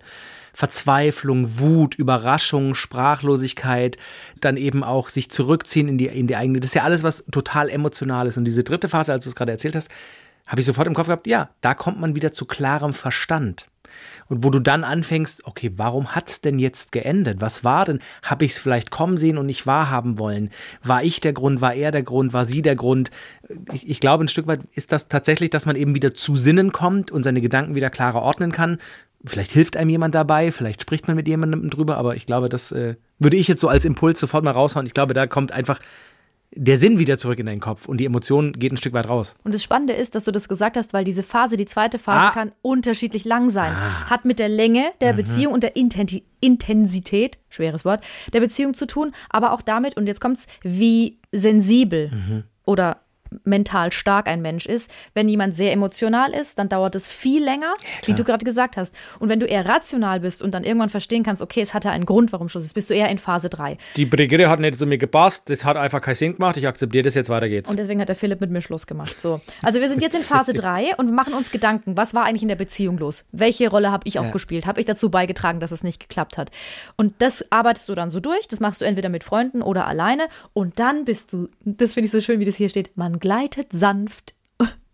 Verzweiflung, 0.55 1.59
Wut, 1.59 1.97
Überraschung, 1.97 2.75
Sprachlosigkeit, 2.75 3.99
dann 4.41 4.57
eben 4.57 4.83
auch 4.83 5.11
sich 5.11 5.31
zurückziehen 5.31 5.87
in 5.87 5.99
die, 5.99 6.07
in 6.07 6.27
die 6.27 6.37
eigene. 6.37 6.61
Das 6.61 6.71
ist 6.71 6.75
ja 6.75 6.85
alles, 6.85 7.03
was 7.03 7.27
total 7.31 7.69
emotional 7.69 8.27
ist. 8.27 8.39
Und 8.39 8.47
diese 8.47 8.65
dritte 8.65 8.89
Phase, 8.89 9.13
als 9.13 9.25
du 9.25 9.29
es 9.29 9.37
gerade 9.37 9.53
erzählt 9.53 9.77
hast, 9.77 9.91
habe 10.47 10.61
ich 10.61 10.67
sofort 10.67 10.87
im 10.87 10.95
Kopf 10.95 11.07
gehabt, 11.07 11.27
ja, 11.27 11.51
da 11.61 11.75
kommt 11.75 12.01
man 12.01 12.15
wieder 12.15 12.33
zu 12.33 12.45
klarem 12.45 12.93
Verstand. 12.93 13.67
Und 14.29 14.43
wo 14.43 14.51
du 14.51 14.59
dann 14.59 14.85
anfängst, 14.85 15.47
okay, 15.47 15.73
warum 15.77 16.15
hat's 16.15 16.41
denn 16.41 16.59
jetzt 16.59 16.93
geendet? 16.93 17.41
Was 17.41 17.65
war 17.65 17.85
denn? 17.85 18.01
Habe 18.23 18.45
ich 18.45 18.53
es 18.53 18.59
vielleicht 18.59 18.91
kommen 18.91 19.19
sehen 19.19 19.39
und 19.39 19.47
nicht 19.47 19.67
wahrhaben 19.67 20.19
wollen? 20.19 20.51
War 20.83 21.03
ich 21.05 21.21
der 21.21 21.33
Grund? 21.33 21.61
War 21.61 21.75
er 21.75 21.93
der 21.93 22.03
Grund? 22.03 22.33
War 22.33 22.45
sie 22.45 22.63
der 22.63 22.77
Grund? 22.77 23.11
Ich, 23.73 23.89
ich 23.89 24.01
glaube, 24.01 24.25
ein 24.25 24.29
Stück 24.29 24.47
weit 24.47 24.61
ist 24.75 24.93
das 24.93 25.09
tatsächlich, 25.09 25.51
dass 25.51 25.67
man 25.67 25.77
eben 25.77 25.95
wieder 25.95 26.13
zu 26.15 26.35
Sinnen 26.35 26.73
kommt 26.73 27.11
und 27.11 27.23
seine 27.23 27.41
Gedanken 27.41 27.75
wieder 27.75 27.91
klarer 27.91 28.23
ordnen 28.23 28.53
kann. 28.53 28.79
Vielleicht 29.25 29.53
hilft 29.53 29.77
einem 29.77 29.91
jemand 29.91 30.15
dabei, 30.15 30.53
vielleicht 30.53 30.83
spricht 30.83 31.07
man 31.09 31.17
mit 31.17 31.27
jemandem 31.27 31.71
drüber, 31.71 31.97
aber 31.97 32.17
ich 32.17 32.27
glaube, 32.27 32.49
das 32.49 32.71
äh, 32.71 32.97
würde 33.19 33.37
ich 33.37 33.49
jetzt 33.49 33.61
so 33.61 33.69
als 33.69 33.85
Impuls 33.85 34.21
sofort 34.21 34.45
mal 34.45 34.51
raushauen. 34.53 34.87
Ich 34.87 34.95
glaube, 34.95 35.15
da 35.15 35.27
kommt 35.27 35.53
einfach 35.53 35.81
der 36.59 36.77
Sinn 36.79 36.99
wieder 36.99 37.19
zurück 37.19 37.39
in 37.39 37.47
deinen 37.47 37.61
Kopf 37.61 37.87
und 37.87 37.99
die 37.99 38.07
Emotion 38.07 38.53
geht 38.55 38.73
ein 38.73 38.77
Stück 38.79 38.95
weit 38.95 39.09
raus. 39.09 39.35
Und 39.45 39.55
das 39.55 39.63
Spannende 39.63 39.93
ist, 39.93 40.15
dass 40.15 40.25
du 40.25 40.33
das 40.33 40.49
gesagt 40.49 40.77
hast, 40.77 40.93
weil 40.95 41.05
diese 41.05 41.23
Phase, 41.23 41.57
die 41.57 41.67
zweite 41.67 41.99
Phase, 41.99 42.27
Ah. 42.29 42.31
kann 42.31 42.53
unterschiedlich 42.63 43.25
lang 43.25 43.51
sein. 43.51 43.73
Hat 44.09 44.25
mit 44.25 44.39
der 44.39 44.49
Länge 44.49 44.91
der 45.01 45.13
Beziehung 45.13 45.53
und 45.53 45.63
der 45.63 45.77
Intenti 45.77 46.25
Intensität, 46.41 47.39
schweres 47.49 47.85
Wort, 47.85 48.05
der 48.33 48.41
Beziehung 48.41 48.75
zu 48.75 48.87
tun, 48.87 49.13
aber 49.31 49.53
auch 49.53 49.63
damit, 49.63 49.97
und 49.97 50.07
jetzt 50.07 50.21
kommt's, 50.21 50.47
wie 50.63 51.19
sensibel 51.33 52.45
oder 52.65 52.99
mental 53.45 53.93
stark 53.93 54.29
ein 54.29 54.43
Mensch 54.43 54.67
ist. 54.67 54.91
Wenn 55.15 55.29
jemand 55.29 55.55
sehr 55.55 55.73
emotional 55.73 56.33
ist, 56.33 56.59
dann 56.59 56.69
dauert 56.69 56.95
es 56.95 57.11
viel 57.11 57.43
länger, 57.45 57.75
wie 58.05 58.15
du 58.15 58.25
gerade 58.25 58.45
gesagt 58.45 58.77
hast. 58.77 58.95
Und 59.19 59.29
wenn 59.29 59.41
du 59.41 59.47
eher 59.47 59.67
rational 59.67 60.21
bist 60.21 60.43
und 60.43 60.55
dann 60.55 60.65
irgendwann 60.65 60.89
verstehen 60.91 61.23
kannst, 61.23 61.43
okay, 61.43 61.61
es 61.61 61.75
hatte 61.75 61.91
einen 61.91 62.07
Grund, 62.07 62.33
warum 62.33 62.49
Schluss 62.49 62.65
ist, 62.65 62.75
bist 62.75 62.91
du 62.91 62.95
eher 62.95 63.09
in 63.09 63.19
Phase 63.19 63.49
3. 63.49 63.79
Die 63.97 64.05
Brigitte 64.07 64.49
hat 64.49 64.61
nicht 64.61 64.79
zu 64.79 64.87
mir 64.87 64.99
gepasst, 64.99 65.49
das 65.51 65.65
hat 65.65 65.77
einfach 65.77 66.01
keinen 66.01 66.15
Sinn 66.15 66.35
gemacht, 66.35 66.57
ich 66.57 66.67
akzeptiere 66.67 67.05
das 67.05 67.15
jetzt, 67.15 67.29
weiter 67.29 67.49
geht's. 67.49 67.69
Und 67.71 67.79
deswegen 67.79 68.01
hat 68.01 68.09
der 68.09 68.17
Philipp 68.17 68.41
mit 68.41 68.51
mir 68.51 68.63
Schluss 68.63 68.87
gemacht. 68.87 69.21
So. 69.21 69.41
Also 69.63 69.81
wir 69.81 69.89
sind 69.89 70.03
jetzt 70.03 70.15
in 70.15 70.23
Phase 70.23 70.55
3 70.55 70.97
und 70.97 71.13
machen 71.13 71.35
uns 71.35 71.51
Gedanken, 71.51 71.97
was 71.97 72.15
war 72.15 72.25
eigentlich 72.25 72.43
in 72.43 72.49
der 72.49 72.57
Beziehung 72.57 72.99
los? 72.99 73.25
Welche 73.33 73.69
Rolle 73.71 73.91
habe 73.91 74.07
ich 74.07 74.19
auch 74.19 74.25
Ja. 74.25 74.31
gespielt? 74.31 74.67
Habe 74.67 74.81
ich 74.81 74.87
dazu 74.87 75.11
beigetragen, 75.11 75.61
dass 75.61 75.73
es 75.73 75.83
nicht 75.85 76.01
geklappt 76.01 76.39
hat? 76.39 76.51
Und 76.97 77.15
das 77.19 77.45
arbeitest 77.51 77.89
du 77.89 77.95
dann 77.95 78.11
so 78.11 78.21
durch. 78.21 78.49
Das 78.49 78.61
machst 78.61 78.81
du 78.81 78.85
entweder 78.85 79.09
mit 79.09 79.25
Freunden 79.25 79.63
oder 79.63 79.87
alleine. 79.87 80.29
Und 80.53 80.79
dann 80.79 81.05
bist 81.05 81.33
du, 81.33 81.49
das 81.65 81.95
finde 81.95 82.07
ich 82.07 82.13
so 82.13 82.21
schön, 82.21 82.41
wie 82.41 82.45
das 82.45 82.57
hier 82.57 82.69
steht, 82.69 82.97
man 82.97 83.19
gleitet 83.27 83.73
sanft 83.73 84.35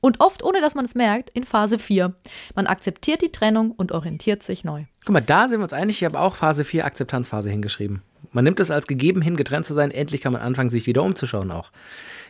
und 0.01 0.21
oft, 0.21 0.43
ohne 0.43 0.62
dass 0.62 0.75
man 0.75 0.87
es 0.87 0.95
merkt, 0.95 1.29
in 1.31 1.45
Phase 1.45 1.79
4. 1.79 2.15
Man 2.55 2.67
akzeptiert 2.67 3.21
die 3.21 3.31
Trennung 3.31 3.73
und 3.73 3.93
orientiert 3.93 4.43
sich 4.43 4.65
neu. 4.65 4.85
Guck 5.05 5.12
mal, 5.12 5.21
da 5.21 5.49
sind 5.49 5.59
wir 5.59 5.65
uns 5.65 5.75
einig, 5.75 6.01
ich 6.01 6.05
habe 6.07 6.19
auch 6.19 6.37
Phase 6.37 6.65
4 6.65 6.87
Akzeptanzphase 6.87 7.51
hingeschrieben. 7.51 8.01
Man 8.31 8.45
nimmt 8.45 8.59
es 8.59 8.71
als 8.71 8.87
gegeben 8.87 9.21
hin, 9.21 9.37
getrennt 9.37 9.67
zu 9.67 9.75
sein, 9.75 9.91
endlich 9.91 10.23
kann 10.23 10.33
man 10.33 10.41
anfangen, 10.41 10.71
sich 10.71 10.87
wieder 10.87 11.03
umzuschauen 11.03 11.51
auch. 11.51 11.73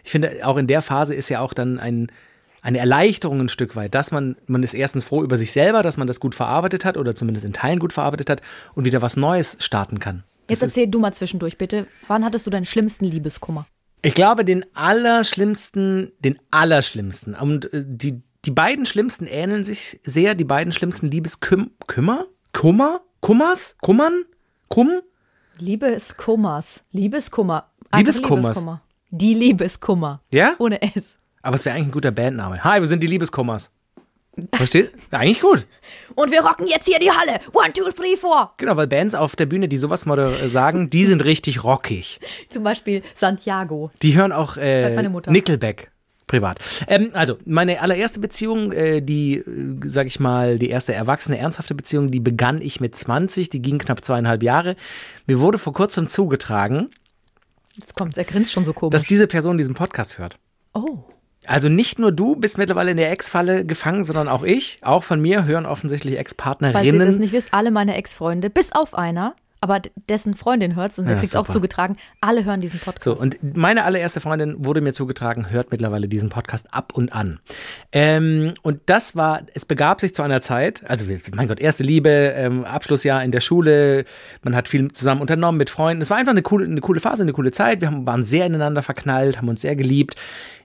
Ich 0.02 0.10
finde, 0.10 0.44
auch 0.44 0.56
in 0.56 0.66
der 0.66 0.82
Phase 0.82 1.14
ist 1.14 1.28
ja 1.28 1.38
auch 1.38 1.54
dann 1.54 1.78
ein, 1.78 2.10
eine 2.62 2.78
Erleichterung 2.78 3.40
ein 3.40 3.48
Stück 3.48 3.76
weit, 3.76 3.94
dass 3.94 4.10
man, 4.10 4.34
man 4.48 4.64
ist 4.64 4.74
erstens 4.74 5.04
froh 5.04 5.22
über 5.22 5.36
sich 5.36 5.52
selber, 5.52 5.84
dass 5.84 5.98
man 5.98 6.08
das 6.08 6.18
gut 6.18 6.34
verarbeitet 6.34 6.84
hat 6.84 6.96
oder 6.96 7.14
zumindest 7.14 7.46
in 7.46 7.52
Teilen 7.52 7.78
gut 7.78 7.92
verarbeitet 7.92 8.28
hat 8.28 8.42
und 8.74 8.84
wieder 8.84 9.02
was 9.02 9.16
Neues 9.16 9.56
starten 9.60 10.00
kann. 10.00 10.24
Jetzt 10.48 10.64
erzähl 10.64 10.88
du 10.88 10.98
mal 10.98 11.14
zwischendurch 11.14 11.58
bitte, 11.58 11.86
wann 12.08 12.24
hattest 12.24 12.44
du 12.44 12.50
deinen 12.50 12.66
schlimmsten 12.66 13.04
Liebeskummer? 13.04 13.66
Ich 14.02 14.14
glaube, 14.14 14.44
den 14.44 14.64
allerschlimmsten, 14.74 16.12
den 16.18 16.38
allerschlimmsten. 16.50 17.34
Und 17.34 17.72
äh, 17.72 17.84
die, 17.86 18.20
die 18.44 18.50
beiden 18.50 18.84
schlimmsten 18.84 19.26
ähneln 19.26 19.62
sich 19.62 20.00
sehr. 20.02 20.34
Die 20.34 20.44
beiden 20.44 20.72
schlimmsten 20.72 21.10
Liebeskümmer? 21.10 21.68
Kümmer? 21.86 22.26
Kummer? 22.52 23.00
Kummers? 23.20 23.76
Kummern? 23.80 24.24
Kumm? 24.68 25.00
Liebeskummers. 25.58 26.84
Liebeskummer. 26.90 27.70
Liebeskummers. 27.94 28.44
Liebeskummer. 28.46 28.82
Die 29.10 29.34
Liebeskummer. 29.34 30.22
Ja? 30.32 30.54
Ohne 30.58 30.82
S. 30.82 31.18
Aber 31.42 31.54
es 31.54 31.64
wäre 31.64 31.76
eigentlich 31.76 31.88
ein 31.88 31.92
guter 31.92 32.10
Bandname. 32.10 32.64
Hi, 32.64 32.80
wir 32.80 32.86
sind 32.88 33.02
die 33.02 33.06
Liebeskummers. 33.06 33.70
Versteht? 34.54 34.92
Ja, 35.10 35.18
eigentlich 35.18 35.40
gut. 35.40 35.66
Und 36.14 36.30
wir 36.30 36.42
rocken 36.42 36.66
jetzt 36.66 36.86
hier 36.86 36.98
die 36.98 37.10
Halle. 37.10 37.38
One, 37.52 37.72
two, 37.72 37.90
three, 37.90 38.16
four. 38.16 38.52
Genau, 38.56 38.76
weil 38.76 38.86
Bands 38.86 39.14
auf 39.14 39.36
der 39.36 39.46
Bühne, 39.46 39.68
die 39.68 39.76
sowas 39.76 40.06
mal 40.06 40.18
äh, 40.18 40.48
sagen, 40.48 40.88
die 40.88 41.04
sind 41.06 41.24
richtig 41.24 41.64
rockig. 41.64 42.18
Zum 42.48 42.62
Beispiel 42.62 43.02
Santiago. 43.14 43.90
Die 44.00 44.16
hören 44.16 44.32
auch 44.32 44.56
äh. 44.56 45.02
Nickelback 45.28 45.90
privat. 46.26 46.60
Ähm, 46.86 47.10
also, 47.12 47.36
meine 47.44 47.82
allererste 47.82 48.18
Beziehung, 48.18 48.72
äh, 48.72 49.02
die, 49.02 49.36
äh, 49.36 49.44
sag 49.84 50.06
ich 50.06 50.18
mal, 50.18 50.58
die 50.58 50.70
erste 50.70 50.94
erwachsene, 50.94 51.36
ernsthafte 51.36 51.74
Beziehung, 51.74 52.10
die 52.10 52.20
begann 52.20 52.62
ich 52.62 52.80
mit 52.80 52.94
20, 52.94 53.50
die 53.50 53.60
ging 53.60 53.76
knapp 53.78 54.02
zweieinhalb 54.02 54.42
Jahre. 54.42 54.76
Mir 55.26 55.40
wurde 55.40 55.58
vor 55.58 55.74
kurzem 55.74 56.08
zugetragen, 56.08 56.90
Jetzt 57.74 57.96
kommt's, 57.96 58.16
er 58.16 58.24
grinst 58.24 58.52
schon 58.52 58.64
so 58.64 58.72
komisch. 58.72 58.92
dass 58.92 59.04
diese 59.04 59.26
Person 59.26 59.58
diesen 59.58 59.74
Podcast 59.74 60.18
hört. 60.18 60.38
oh. 60.74 61.04
Also 61.46 61.68
nicht 61.68 61.98
nur 61.98 62.12
du 62.12 62.36
bist 62.36 62.58
mittlerweile 62.58 62.92
in 62.92 62.96
der 62.96 63.10
Ex-Falle 63.10 63.64
gefangen, 63.64 64.04
sondern 64.04 64.28
auch 64.28 64.42
ich. 64.42 64.78
Auch 64.82 65.02
von 65.02 65.20
mir 65.20 65.44
hören 65.44 65.66
offensichtlich 65.66 66.14
Falls 66.14 66.16
ihr 66.16 66.20
Ex-Partnerinnen. 66.20 67.06
das 67.06 67.16
nicht 67.16 67.32
wisst, 67.32 67.52
alle 67.52 67.70
meine 67.70 67.96
Ex-Freunde, 67.96 68.48
bis 68.50 68.72
auf 68.72 68.94
einer, 68.94 69.34
aber 69.62 69.80
dessen 70.08 70.34
Freundin 70.34 70.74
hört's 70.74 70.98
und 70.98 71.04
der 71.04 71.14
Ja, 71.14 71.20
kriegt's 71.20 71.36
auch 71.36 71.46
zugetragen, 71.46 71.96
alle 72.20 72.44
hören 72.44 72.60
diesen 72.60 72.80
Podcast. 72.80 73.04
So, 73.04 73.16
und 73.16 73.56
meine 73.56 73.84
allererste 73.84 74.20
Freundin 74.20 74.64
wurde 74.64 74.80
mir 74.80 74.92
zugetragen, 74.92 75.50
hört 75.50 75.70
mittlerweile 75.70 76.08
diesen 76.08 76.30
Podcast 76.30 76.66
ab 76.72 76.92
und 76.94 77.12
an. 77.12 77.38
Ähm, 77.92 78.54
und 78.62 78.80
das 78.86 79.14
war, 79.14 79.42
es 79.54 79.64
begab 79.64 80.00
sich 80.00 80.14
zu 80.14 80.22
einer 80.22 80.40
Zeit, 80.40 80.82
also 80.88 81.06
mein 81.34 81.46
Gott, 81.46 81.60
erste 81.60 81.84
Liebe, 81.84 82.10
ähm, 82.10 82.64
Abschlussjahr 82.64 83.22
in 83.22 83.30
der 83.30 83.40
Schule, 83.40 84.04
man 84.42 84.56
hat 84.56 84.68
viel 84.68 84.90
zusammen 84.90 85.20
unternommen 85.20 85.58
mit 85.58 85.70
Freunden. 85.70 86.02
Es 86.02 86.10
war 86.10 86.16
einfach 86.16 86.32
eine 86.32 86.42
coole, 86.42 86.66
eine 86.66 86.80
coole 86.80 86.98
Phase, 86.98 87.22
eine 87.22 87.32
coole 87.32 87.52
Zeit. 87.52 87.80
Wir 87.80 87.88
haben, 87.88 88.04
waren 88.04 88.24
sehr 88.24 88.46
ineinander 88.46 88.82
verknallt, 88.82 89.38
haben 89.38 89.48
uns 89.48 89.60
sehr 89.60 89.76
geliebt. 89.76 90.16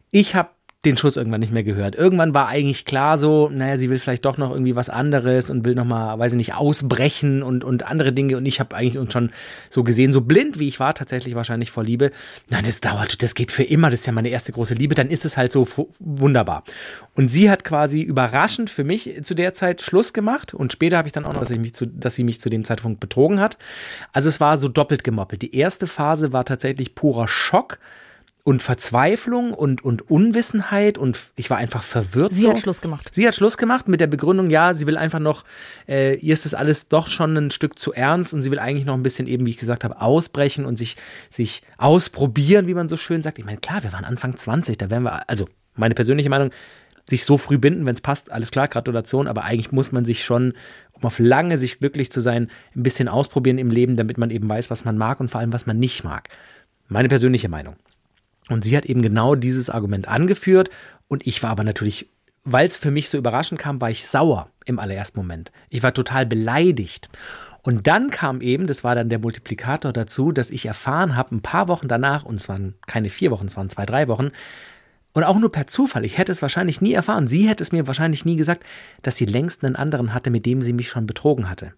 Ich 0.09 0.33
habe 0.33 0.49
den 0.85 0.95
Schuss 0.95 1.17
irgendwann 1.17 1.39
nicht 1.39 1.51
mehr 1.51 1.63
gehört. 1.63 1.95
Irgendwann 1.95 2.33
war 2.33 2.47
eigentlich 2.47 2.85
klar 2.85 3.17
so, 3.17 3.49
naja, 3.49 3.77
sie 3.77 3.89
will 3.89 3.97
vielleicht 3.97 4.25
doch 4.25 4.37
noch 4.37 4.51
irgendwie 4.51 4.75
was 4.75 4.89
anderes 4.89 5.49
und 5.49 5.65
will 5.65 5.73
noch 5.73 5.85
mal, 5.85 6.17
weiß 6.19 6.33
ich 6.33 6.37
nicht, 6.37 6.53
ausbrechen 6.53 7.41
und, 7.41 7.63
und 7.63 7.83
andere 7.83 8.13
Dinge. 8.13 8.37
Und 8.37 8.45
ich 8.45 8.59
habe 8.59 8.75
eigentlich 8.75 8.97
uns 8.99 9.11
schon 9.11 9.31
so 9.69 9.83
gesehen, 9.83 10.11
so 10.11 10.21
blind 10.21 10.59
wie 10.59 10.67
ich 10.67 10.79
war, 10.79 10.93
tatsächlich 10.93 11.33
wahrscheinlich 11.33 11.71
vor 11.71 11.83
Liebe. 11.83 12.11
Nein, 12.49 12.63
das 12.65 12.79
dauert, 12.79 13.23
das 13.23 13.33
geht 13.33 13.51
für 13.51 13.63
immer, 13.63 13.89
das 13.89 14.01
ist 14.01 14.05
ja 14.05 14.13
meine 14.13 14.29
erste 14.29 14.51
große 14.51 14.75
Liebe, 14.75 14.93
dann 14.93 15.09
ist 15.09 15.25
es 15.25 15.35
halt 15.35 15.51
so 15.51 15.67
wunderbar. 15.99 16.63
Und 17.15 17.29
sie 17.29 17.49
hat 17.49 17.63
quasi 17.63 18.01
überraschend 18.01 18.69
für 18.69 18.83
mich 18.83 19.23
zu 19.23 19.33
der 19.33 19.53
Zeit 19.53 19.81
Schluss 19.81 20.13
gemacht 20.13 20.53
und 20.53 20.71
später 20.71 20.97
habe 20.97 21.07
ich 21.07 21.11
dann 21.11 21.25
auch 21.25 21.33
noch, 21.33 21.41
dass, 21.41 21.49
ich 21.49 21.59
mich 21.59 21.73
zu, 21.73 21.87
dass 21.87 22.15
sie 22.15 22.23
mich 22.23 22.39
zu 22.39 22.49
dem 22.49 22.63
Zeitpunkt 22.63 22.99
betrogen 22.99 23.39
hat. 23.39 23.57
Also 24.13 24.29
es 24.29 24.39
war 24.39 24.57
so 24.57 24.67
doppelt 24.67 25.03
gemoppelt. 25.03 25.41
Die 25.41 25.55
erste 25.55 25.87
Phase 25.87 26.31
war 26.33 26.45
tatsächlich 26.45 26.93
purer 26.93 27.27
Schock 27.27 27.79
und 28.47 28.61
Verzweiflung 28.61 29.53
und, 29.53 29.83
und 29.83 30.09
Unwissenheit 30.09 30.97
und 30.97 31.19
ich 31.35 31.49
war 31.49 31.57
einfach 31.57 31.83
verwirrt. 31.83 32.33
Sie 32.33 32.43
so. 32.43 32.49
hat 32.51 32.59
Schluss 32.59 32.79
gemacht. 32.79 33.09
Sie 33.11 33.27
hat 33.27 33.35
Schluss 33.35 33.57
gemacht 33.57 33.89
mit 33.89 33.99
der 33.99 34.07
Begründung, 34.07 34.49
ja, 34.49 34.73
sie 34.73 34.87
will 34.87 34.95
einfach 34.95 35.19
noch, 35.19 35.43
äh, 35.85 36.15
ihr 36.15 36.31
ist 36.31 36.45
das 36.45 36.53
alles 36.53 36.87
doch 36.87 37.09
schon 37.09 37.35
ein 37.35 37.51
Stück 37.51 37.77
zu 37.77 37.91
ernst 37.91 38.33
und 38.33 38.43
sie 38.43 38.49
will 38.49 38.59
eigentlich 38.59 38.85
noch 38.85 38.93
ein 38.93 39.03
bisschen 39.03 39.27
eben, 39.27 39.45
wie 39.45 39.49
ich 39.49 39.57
gesagt 39.57 39.83
habe, 39.83 39.99
ausbrechen 39.99 40.65
und 40.65 40.79
sich, 40.79 40.95
sich 41.29 41.61
ausprobieren, 41.77 42.67
wie 42.67 42.73
man 42.73 42.87
so 42.87 42.95
schön 42.95 43.21
sagt. 43.21 43.37
Ich 43.37 43.43
meine, 43.43 43.57
klar, 43.57 43.83
wir 43.83 43.91
waren 43.91 44.05
Anfang 44.05 44.37
20, 44.37 44.77
da 44.77 44.89
wären 44.89 45.03
wir, 45.03 45.29
also 45.29 45.49
meine 45.75 45.93
persönliche 45.93 46.29
Meinung, 46.29 46.51
sich 47.03 47.25
so 47.25 47.37
früh 47.37 47.57
binden, 47.57 47.85
wenn 47.85 47.95
es 47.95 48.01
passt, 48.01 48.31
alles 48.31 48.51
klar, 48.51 48.69
Gratulation, 48.69 49.27
aber 49.27 49.43
eigentlich 49.43 49.73
muss 49.73 49.91
man 49.91 50.05
sich 50.05 50.23
schon, 50.23 50.53
um 50.93 51.03
auf 51.03 51.19
lange 51.19 51.57
sich 51.57 51.79
glücklich 51.79 52.13
zu 52.13 52.21
sein, 52.21 52.49
ein 52.77 52.83
bisschen 52.83 53.09
ausprobieren 53.09 53.57
im 53.57 53.71
Leben, 53.71 53.97
damit 53.97 54.17
man 54.17 54.29
eben 54.29 54.47
weiß, 54.47 54.71
was 54.71 54.85
man 54.85 54.97
mag 54.97 55.19
und 55.19 55.29
vor 55.29 55.41
allem, 55.41 55.51
was 55.51 55.65
man 55.65 55.77
nicht 55.77 56.05
mag. 56.05 56.29
Meine 56.87 57.09
persönliche 57.09 57.49
Meinung. 57.49 57.75
Und 58.49 58.63
sie 58.63 58.75
hat 58.77 58.85
eben 58.85 59.01
genau 59.01 59.35
dieses 59.35 59.69
Argument 59.69 60.07
angeführt 60.07 60.69
und 61.07 61.25
ich 61.25 61.43
war 61.43 61.51
aber 61.51 61.63
natürlich, 61.63 62.09
weil 62.43 62.67
es 62.67 62.77
für 62.77 62.91
mich 62.91 63.09
so 63.09 63.17
überraschend 63.17 63.59
kam, 63.59 63.81
war 63.81 63.89
ich 63.89 64.07
sauer 64.07 64.49
im 64.65 64.79
allerersten 64.79 65.19
Moment. 65.19 65.51
Ich 65.69 65.83
war 65.83 65.93
total 65.93 66.25
beleidigt. 66.25 67.09
Und 67.61 67.87
dann 67.87 68.11
kam 68.11 68.39
eben, 68.39 68.67
das 68.67 68.85
war 68.85 68.95
dann 68.95 69.09
der 69.09 69.19
Multiplikator 69.19 69.91
dazu, 69.91 70.31
dass 70.31 70.51
ich 70.51 70.65
erfahren 70.65 71.17
habe, 71.17 71.35
ein 71.35 71.41
paar 71.41 71.67
Wochen 71.67 71.89
danach, 71.89 72.23
und 72.23 72.39
es 72.39 72.47
waren 72.47 72.75
keine 72.85 73.09
vier 73.09 73.31
Wochen, 73.31 73.47
es 73.47 73.57
waren 73.57 73.69
zwei, 73.69 73.85
drei 73.85 74.07
Wochen, 74.07 74.29
und 75.13 75.23
auch 75.23 75.37
nur 75.39 75.51
per 75.51 75.67
Zufall, 75.67 76.05
ich 76.05 76.17
hätte 76.17 76.31
es 76.31 76.41
wahrscheinlich 76.41 76.79
nie 76.79 76.93
erfahren, 76.93 77.27
sie 77.27 77.49
hätte 77.49 77.63
es 77.63 77.71
mir 77.71 77.87
wahrscheinlich 77.87 78.23
nie 78.23 78.35
gesagt, 78.35 78.63
dass 79.01 79.17
sie 79.17 79.25
längst 79.25 79.65
einen 79.65 79.75
anderen 79.75 80.13
hatte, 80.13 80.29
mit 80.29 80.45
dem 80.45 80.61
sie 80.61 80.73
mich 80.73 80.89
schon 80.89 81.07
betrogen 81.07 81.49
hatte. 81.49 81.73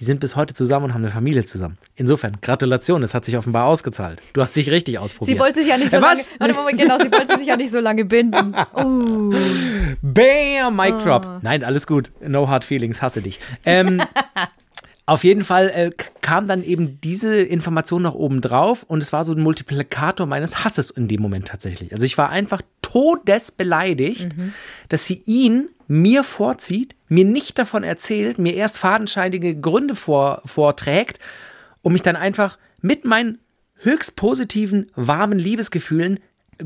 Die 0.00 0.04
sind 0.04 0.18
bis 0.20 0.34
heute 0.34 0.54
zusammen 0.54 0.86
und 0.86 0.94
haben 0.94 1.02
eine 1.02 1.12
Familie 1.12 1.44
zusammen. 1.44 1.78
Insofern, 1.94 2.36
Gratulation, 2.42 3.02
es 3.04 3.14
hat 3.14 3.24
sich 3.24 3.36
offenbar 3.36 3.66
ausgezahlt. 3.66 4.20
Du 4.32 4.42
hast 4.42 4.56
dich 4.56 4.68
richtig 4.70 4.98
ausprobiert. 4.98 5.36
Sie 5.36 5.40
wollte 5.40 5.60
sich 5.60 5.68
ja 5.68 5.76
nicht 5.78 5.90
so 5.90 5.98
Äh, 5.98 6.00
lange. 6.00 6.18
was? 6.18 6.28
Warte, 6.40 6.54
Moment, 6.54 6.78
genau, 6.80 6.98
sie 6.98 7.12
wollte 7.12 7.38
sich 7.38 7.46
ja 7.46 7.56
nicht 7.56 7.70
so 7.70 7.78
lange 7.80 8.04
binden. 8.04 8.54
Uh. 8.76 9.32
Bam, 10.02 10.74
Mic 10.76 10.94
Ah. 10.94 10.98
Drop. 11.04 11.26
Nein, 11.42 11.62
alles 11.62 11.86
gut. 11.86 12.10
No 12.26 12.48
hard 12.48 12.64
feelings, 12.64 13.00
hasse 13.02 13.22
dich. 13.22 13.38
Ähm, 13.64 14.02
auf 15.06 15.22
jeden 15.24 15.44
Fall 15.44 15.68
äh, 15.70 15.90
kam 16.22 16.48
dann 16.48 16.62
eben 16.64 16.98
diese 17.02 17.36
Information 17.36 18.02
noch 18.02 18.14
oben 18.14 18.40
drauf 18.40 18.84
und 18.84 19.02
es 19.02 19.12
war 19.12 19.24
so 19.24 19.32
ein 19.32 19.40
Multiplikator 19.40 20.26
meines 20.26 20.64
Hasses 20.64 20.88
in 20.90 21.08
dem 21.08 21.20
Moment 21.20 21.48
tatsächlich. 21.48 21.92
Also 21.92 22.06
ich 22.06 22.16
war 22.16 22.30
einfach 22.30 22.62
todesbeleidigt, 23.28 24.36
Mhm. 24.36 24.52
dass 24.88 25.06
sie 25.06 25.22
ihn 25.26 25.68
mir 25.86 26.24
vorzieht, 26.24 26.94
mir 27.08 27.24
nicht 27.24 27.58
davon 27.58 27.84
erzählt, 27.84 28.38
mir 28.38 28.54
erst 28.54 28.78
fadenscheinige 28.78 29.54
Gründe 29.58 29.94
vor, 29.94 30.42
vorträgt, 30.46 31.18
um 31.82 31.92
mich 31.92 32.02
dann 32.02 32.16
einfach 32.16 32.58
mit 32.80 33.04
meinen 33.04 33.38
höchst 33.76 34.16
positiven, 34.16 34.90
warmen 34.94 35.38
Liebesgefühlen 35.38 36.20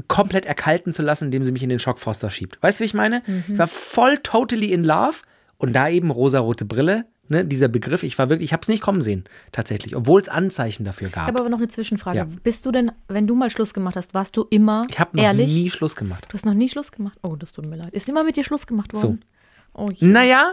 komplett 0.07 0.47
erkalten 0.47 0.92
zu 0.92 1.02
lassen, 1.02 1.25
indem 1.26 1.45
sie 1.45 1.52
mich 1.52 1.62
in 1.62 1.68
den 1.71 1.78
Schockfroster 1.78 2.30
schiebt. 2.30 2.59
Weißt 2.61 2.78
du, 2.78 2.83
wie 2.83 2.87
ich 2.87 2.95
meine? 2.95 3.23
Ich 3.50 3.59
war 3.59 3.66
voll 3.68 4.18
totally 4.18 4.73
in 4.73 4.85
love 4.85 5.16
und 5.57 5.73
da 5.73 5.88
eben 5.88 6.11
rosarote 6.11 6.64
Brille, 6.66 7.07
ne, 7.28 7.44
dieser 7.44 7.68
Begriff, 7.68 8.02
ich 8.02 8.18
war 8.18 8.28
wirklich, 8.28 8.47
ich 8.50 8.52
habe 8.52 8.62
es 8.62 8.68
nicht 8.68 8.80
kommen 8.82 9.02
sehen, 9.02 9.25
tatsächlich, 9.52 9.94
obwohl 9.97 10.20
es 10.20 10.28
Anzeichen 10.28 10.85
dafür 10.85 11.08
Ich 11.08 11.14
gab. 11.14 11.26
habe 11.26 11.40
aber 11.40 11.49
noch 11.49 11.58
eine 11.58 11.68
Zwischenfrage. 11.68 12.18
Ja. 12.18 12.26
Bist 12.42 12.66
du 12.66 12.73
denn, 12.73 12.92
wenn 13.08 13.26
du 13.26 13.35
mal 13.35 13.50
Schluss 13.50 13.75
gemacht 13.75 13.97
hast, 13.97 14.14
warst 14.14 14.37
du 14.37 14.47
immer 14.50 14.85
Ich 14.88 14.99
habe 14.99 15.16
noch 15.16 15.23
ehrlich? 15.25 15.52
nie 15.52 15.70
Schluss 15.70 15.97
gemacht. 15.97 16.26
Du 16.28 16.35
hast 16.35 16.44
noch 16.47 16.54
nie 16.54 16.68
Schluss 16.68 16.92
gemacht? 16.92 17.18
Oh, 17.23 17.37
das 17.37 17.52
tut 17.52 17.66
mir 17.66 17.76
leid. 17.76 17.88
Ist 17.92 18.08
immer 18.08 18.25
mit 18.25 18.37
dir 18.37 18.44
Schluss 18.44 18.66
gemacht 18.66 18.92
worden? 18.94 19.25
Oh, 19.75 19.90
je. 19.94 20.06
Naja, 20.06 20.52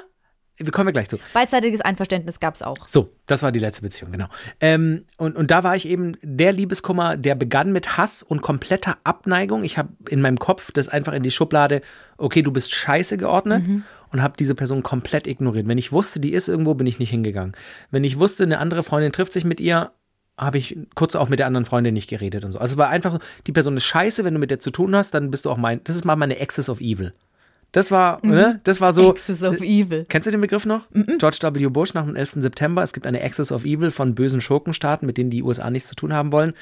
wir 0.58 0.72
kommen 0.72 0.88
wir 0.88 0.94
gleich 0.94 1.10
zu. 1.10 1.18
Beidseitiges 1.34 1.82
Einverständnis 1.82 2.40
gab 2.40 2.56
es 2.56 2.62
auch. 2.62 2.88
So, 2.88 3.12
das 3.28 3.44
war 3.44 3.52
die 3.52 3.60
letzte 3.60 3.82
Beziehung, 3.82 4.14
genau. 4.14 4.28
Ähm, 4.62 5.04
und, 5.18 5.36
und 5.36 5.52
da 5.52 5.66
war 5.66 5.76
ich 5.76 5.86
eben 5.86 6.14
der 6.22 6.54
Liebeskummer, 6.54 7.18
der 7.18 7.36
begann 7.36 7.74
mit 7.74 7.98
Hass 7.98 8.24
und 8.24 8.42
kompletter 8.42 8.98
Abneigung. 9.04 9.66
Ich 9.66 9.78
habe 9.78 9.90
in 10.10 10.22
meinem 10.22 10.38
Kopf 10.40 10.72
das 10.72 10.88
einfach 10.88 11.12
in 11.12 11.24
die 11.24 11.32
Schublade, 11.32 11.82
okay, 12.18 12.42
du 12.42 12.52
bist 12.54 12.74
scheiße 12.74 13.18
geordnet 13.18 13.66
und 14.16 14.24
habe 14.24 14.36
diese 14.40 14.56
Person 14.56 14.82
komplett 14.82 15.28
ignoriert. 15.28 15.68
Wenn 15.68 15.78
ich 15.78 15.92
wusste, 15.92 16.22
die 16.22 16.32
ist 16.32 16.48
irgendwo, 16.48 16.74
bin 16.74 16.88
ich 16.88 17.00
nicht 17.00 17.10
hingegangen. 17.10 17.52
Wenn 17.92 18.06
ich 18.06 18.18
wusste, 18.18 18.44
eine 18.44 18.60
andere 18.60 18.82
Freundin 18.82 19.12
trifft 19.12 19.34
sich 19.34 19.44
mit 19.44 19.60
ihr, 19.60 19.92
habe 20.38 20.58
ich 20.58 20.78
kurz 20.96 21.16
auch 21.16 21.28
mit 21.28 21.40
der 21.40 21.48
anderen 21.48 21.66
Freundin 21.66 21.94
nicht 21.94 22.10
geredet 22.10 22.46
und 22.46 22.54
so. 22.54 22.60
Also 22.60 22.76
es 22.76 22.78
war 22.78 22.88
einfach, 22.88 23.20
die 23.46 23.52
Person 23.52 23.76
ist 23.76 23.84
scheiße, 23.84 24.24
wenn 24.24 24.34
du 24.34 24.40
mit 24.40 24.52
der 24.52 24.62
zu 24.62 24.72
tun 24.72 24.96
hast, 24.96 25.14
dann 25.14 25.32
bist 25.32 25.44
du 25.44 25.52
auch 25.52 25.58
mein, 25.58 25.84
das 25.84 25.98
ist 25.98 26.06
mal 26.06 26.16
meine 26.16 26.40
Axis 26.40 26.70
of 26.70 26.80
Evil. 26.80 27.14
Das 27.76 27.92
war, 27.92 28.26
ne, 28.26 28.62
das 28.64 28.80
war 28.80 28.94
so. 28.94 29.10
Axis 29.10 29.44
of 29.44 29.60
Evil. 29.60 30.06
Kennst 30.08 30.28
du 30.28 30.32
den 30.32 30.40
Begriff 30.40 30.66
noch? 30.66 30.88
George 31.18 31.40
W. 31.42 31.68
Bush 31.68 31.94
nach 31.94 32.06
dem 32.06 32.16
11. 32.16 32.36
September. 32.36 32.82
Es 32.84 32.94
gibt 32.94 33.06
eine 33.06 33.22
Axis 33.22 33.52
of 33.52 33.66
Evil 33.66 33.92
von 33.92 34.16
bösen 34.16 34.40
Schurkenstaaten, 34.40 35.06
mit 35.06 35.18
denen 35.18 35.30
die 35.30 35.44
USA 35.44 35.70
nichts 35.70 35.90
zu 35.90 35.96
tun 35.96 36.14
haben 36.14 36.32
wollen. 36.32 36.54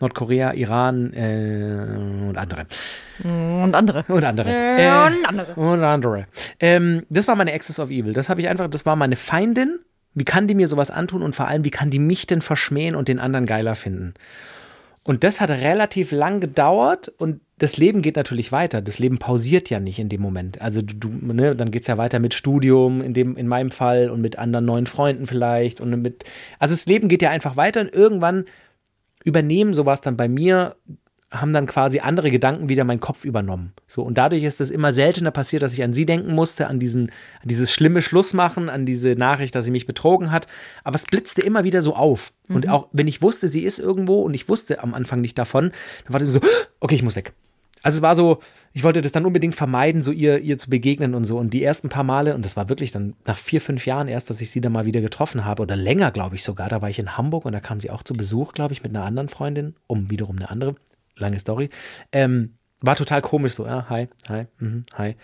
Nordkorea, 0.00 0.54
Iran 0.54 1.12
äh, 1.12 2.26
und 2.26 2.38
andere. 2.38 2.64
Und 3.22 3.74
andere. 3.74 4.04
Und 4.08 4.24
andere. 4.24 4.48
Äh, 4.48 4.86
Äh, 4.86 5.06
und 5.08 5.28
andere. 5.28 5.54
und 5.56 5.84
andere. 5.84 6.26
Ähm, 6.58 7.04
das 7.10 7.28
war 7.28 7.36
meine 7.36 7.52
Axis 7.52 7.78
of 7.78 7.90
Evil. 7.90 8.14
Das 8.14 8.30
habe 8.30 8.40
ich 8.40 8.48
einfach, 8.48 8.68
das 8.68 8.86
war 8.86 8.96
meine 8.96 9.16
Feindin. 9.16 9.78
Wie 10.14 10.24
kann 10.24 10.48
die 10.48 10.54
mir 10.54 10.68
sowas 10.68 10.90
antun 10.90 11.20
und 11.22 11.34
vor 11.34 11.48
allem, 11.48 11.64
wie 11.64 11.70
kann 11.70 11.90
die 11.90 11.98
mich 11.98 12.26
denn 12.26 12.40
verschmähen 12.40 12.94
und 12.94 13.08
den 13.08 13.18
anderen 13.18 13.44
geiler 13.44 13.74
finden? 13.74 14.14
Und 15.04 15.24
das 15.24 15.40
hat 15.40 15.50
relativ 15.50 16.12
lang 16.12 16.40
gedauert 16.40 17.08
und 17.08 17.40
das 17.58 17.76
Leben 17.76 18.02
geht 18.02 18.16
natürlich 18.16 18.52
weiter. 18.52 18.80
Das 18.80 18.98
Leben 18.98 19.18
pausiert 19.18 19.70
ja 19.70 19.80
nicht 19.80 19.98
in 19.98 20.08
dem 20.08 20.20
Moment. 20.20 20.60
Also 20.60 20.80
du, 20.80 20.94
du 20.94 21.08
ne, 21.08 21.56
dann 21.56 21.70
geht's 21.70 21.88
ja 21.88 21.98
weiter 21.98 22.20
mit 22.20 22.34
Studium, 22.34 23.00
in, 23.02 23.14
dem, 23.14 23.36
in 23.36 23.48
meinem 23.48 23.70
Fall, 23.70 24.10
und 24.10 24.20
mit 24.20 24.38
anderen 24.38 24.64
neuen 24.64 24.86
Freunden 24.86 25.26
vielleicht. 25.26 25.80
Und 25.80 26.02
mit. 26.02 26.24
Also 26.58 26.74
das 26.74 26.86
Leben 26.86 27.08
geht 27.08 27.22
ja 27.22 27.30
einfach 27.30 27.56
weiter 27.56 27.80
und 27.80 27.92
irgendwann 27.92 28.44
übernehmen 29.24 29.74
sowas 29.74 30.00
dann 30.00 30.16
bei 30.16 30.28
mir, 30.28 30.76
haben 31.32 31.52
dann 31.52 31.66
quasi 31.66 32.00
andere 32.00 32.30
Gedanken 32.30 32.68
wieder 32.68 32.84
meinen 32.84 33.00
Kopf 33.00 33.24
übernommen. 33.24 33.72
So, 33.86 34.02
und 34.02 34.18
dadurch 34.18 34.42
ist 34.42 34.60
es 34.60 34.70
immer 34.70 34.92
seltener 34.92 35.30
passiert, 35.30 35.62
dass 35.62 35.72
ich 35.72 35.82
an 35.82 35.94
sie 35.94 36.06
denken 36.06 36.34
musste, 36.34 36.68
an 36.68 36.78
diesen, 36.78 37.10
an 37.40 37.48
dieses 37.48 37.72
schlimme 37.72 38.02
Schlussmachen, 38.02 38.68
an 38.68 38.84
diese 38.84 39.16
Nachricht, 39.16 39.54
dass 39.54 39.64
sie 39.64 39.70
mich 39.70 39.86
betrogen 39.86 40.30
hat. 40.30 40.46
Aber 40.84 40.94
es 40.94 41.06
blitzte 41.06 41.40
immer 41.40 41.64
wieder 41.64 41.80
so 41.82 41.96
auf. 41.96 42.32
Und 42.48 42.68
auch 42.68 42.88
wenn 42.92 43.08
ich 43.08 43.22
wusste, 43.22 43.48
sie 43.48 43.62
ist 43.62 43.78
irgendwo 43.78 44.20
und 44.20 44.34
ich 44.34 44.48
wusste 44.48 44.82
am 44.82 44.92
Anfang 44.92 45.22
nicht 45.22 45.38
davon, 45.38 45.72
dann 46.04 46.12
war 46.12 46.20
das 46.20 46.28
so, 46.28 46.40
okay, 46.80 46.94
ich 46.94 47.02
muss 47.02 47.16
weg. 47.16 47.32
Also 47.82 47.98
es 47.98 48.02
war 48.02 48.14
so, 48.14 48.38
ich 48.72 48.84
wollte 48.84 49.00
das 49.00 49.12
dann 49.12 49.26
unbedingt 49.26 49.54
vermeiden, 49.54 50.02
so 50.02 50.12
ihr, 50.12 50.38
ihr 50.38 50.56
zu 50.56 50.70
begegnen 50.70 51.14
und 51.14 51.24
so. 51.24 51.38
Und 51.38 51.52
die 51.52 51.64
ersten 51.64 51.88
paar 51.88 52.04
Male, 52.04 52.34
und 52.34 52.44
das 52.44 52.56
war 52.56 52.68
wirklich 52.68 52.92
dann 52.92 53.14
nach 53.26 53.38
vier, 53.38 53.60
fünf 53.60 53.86
Jahren 53.86 54.06
erst, 54.06 54.30
dass 54.30 54.40
ich 54.40 54.50
sie 54.50 54.60
dann 54.60 54.72
mal 54.72 54.84
wieder 54.84 55.00
getroffen 55.00 55.44
habe, 55.44 55.62
oder 55.62 55.76
länger, 55.76 56.10
glaube 56.10 56.36
ich 56.36 56.44
sogar. 56.44 56.68
Da 56.68 56.80
war 56.80 56.90
ich 56.90 56.98
in 56.98 57.16
Hamburg 57.16 57.44
und 57.44 57.52
da 57.52 57.60
kam 57.60 57.80
sie 57.80 57.90
auch 57.90 58.02
zu 58.02 58.14
Besuch, 58.14 58.52
glaube 58.52 58.72
ich, 58.72 58.82
mit 58.82 58.94
einer 58.94 59.04
anderen 59.04 59.28
Freundin, 59.28 59.74
um 59.88 60.10
wiederum 60.10 60.36
eine 60.36 60.50
andere, 60.50 60.74
lange 61.22 61.38
Story. 61.38 61.70
Ähm, 62.12 62.54
war 62.80 62.96
total 62.96 63.22
komisch 63.22 63.54
so, 63.54 63.64
ja, 63.64 63.86
hi, 63.88 64.08
hi, 64.28 64.46
mhm, 64.58 64.84
hi. 64.98 65.16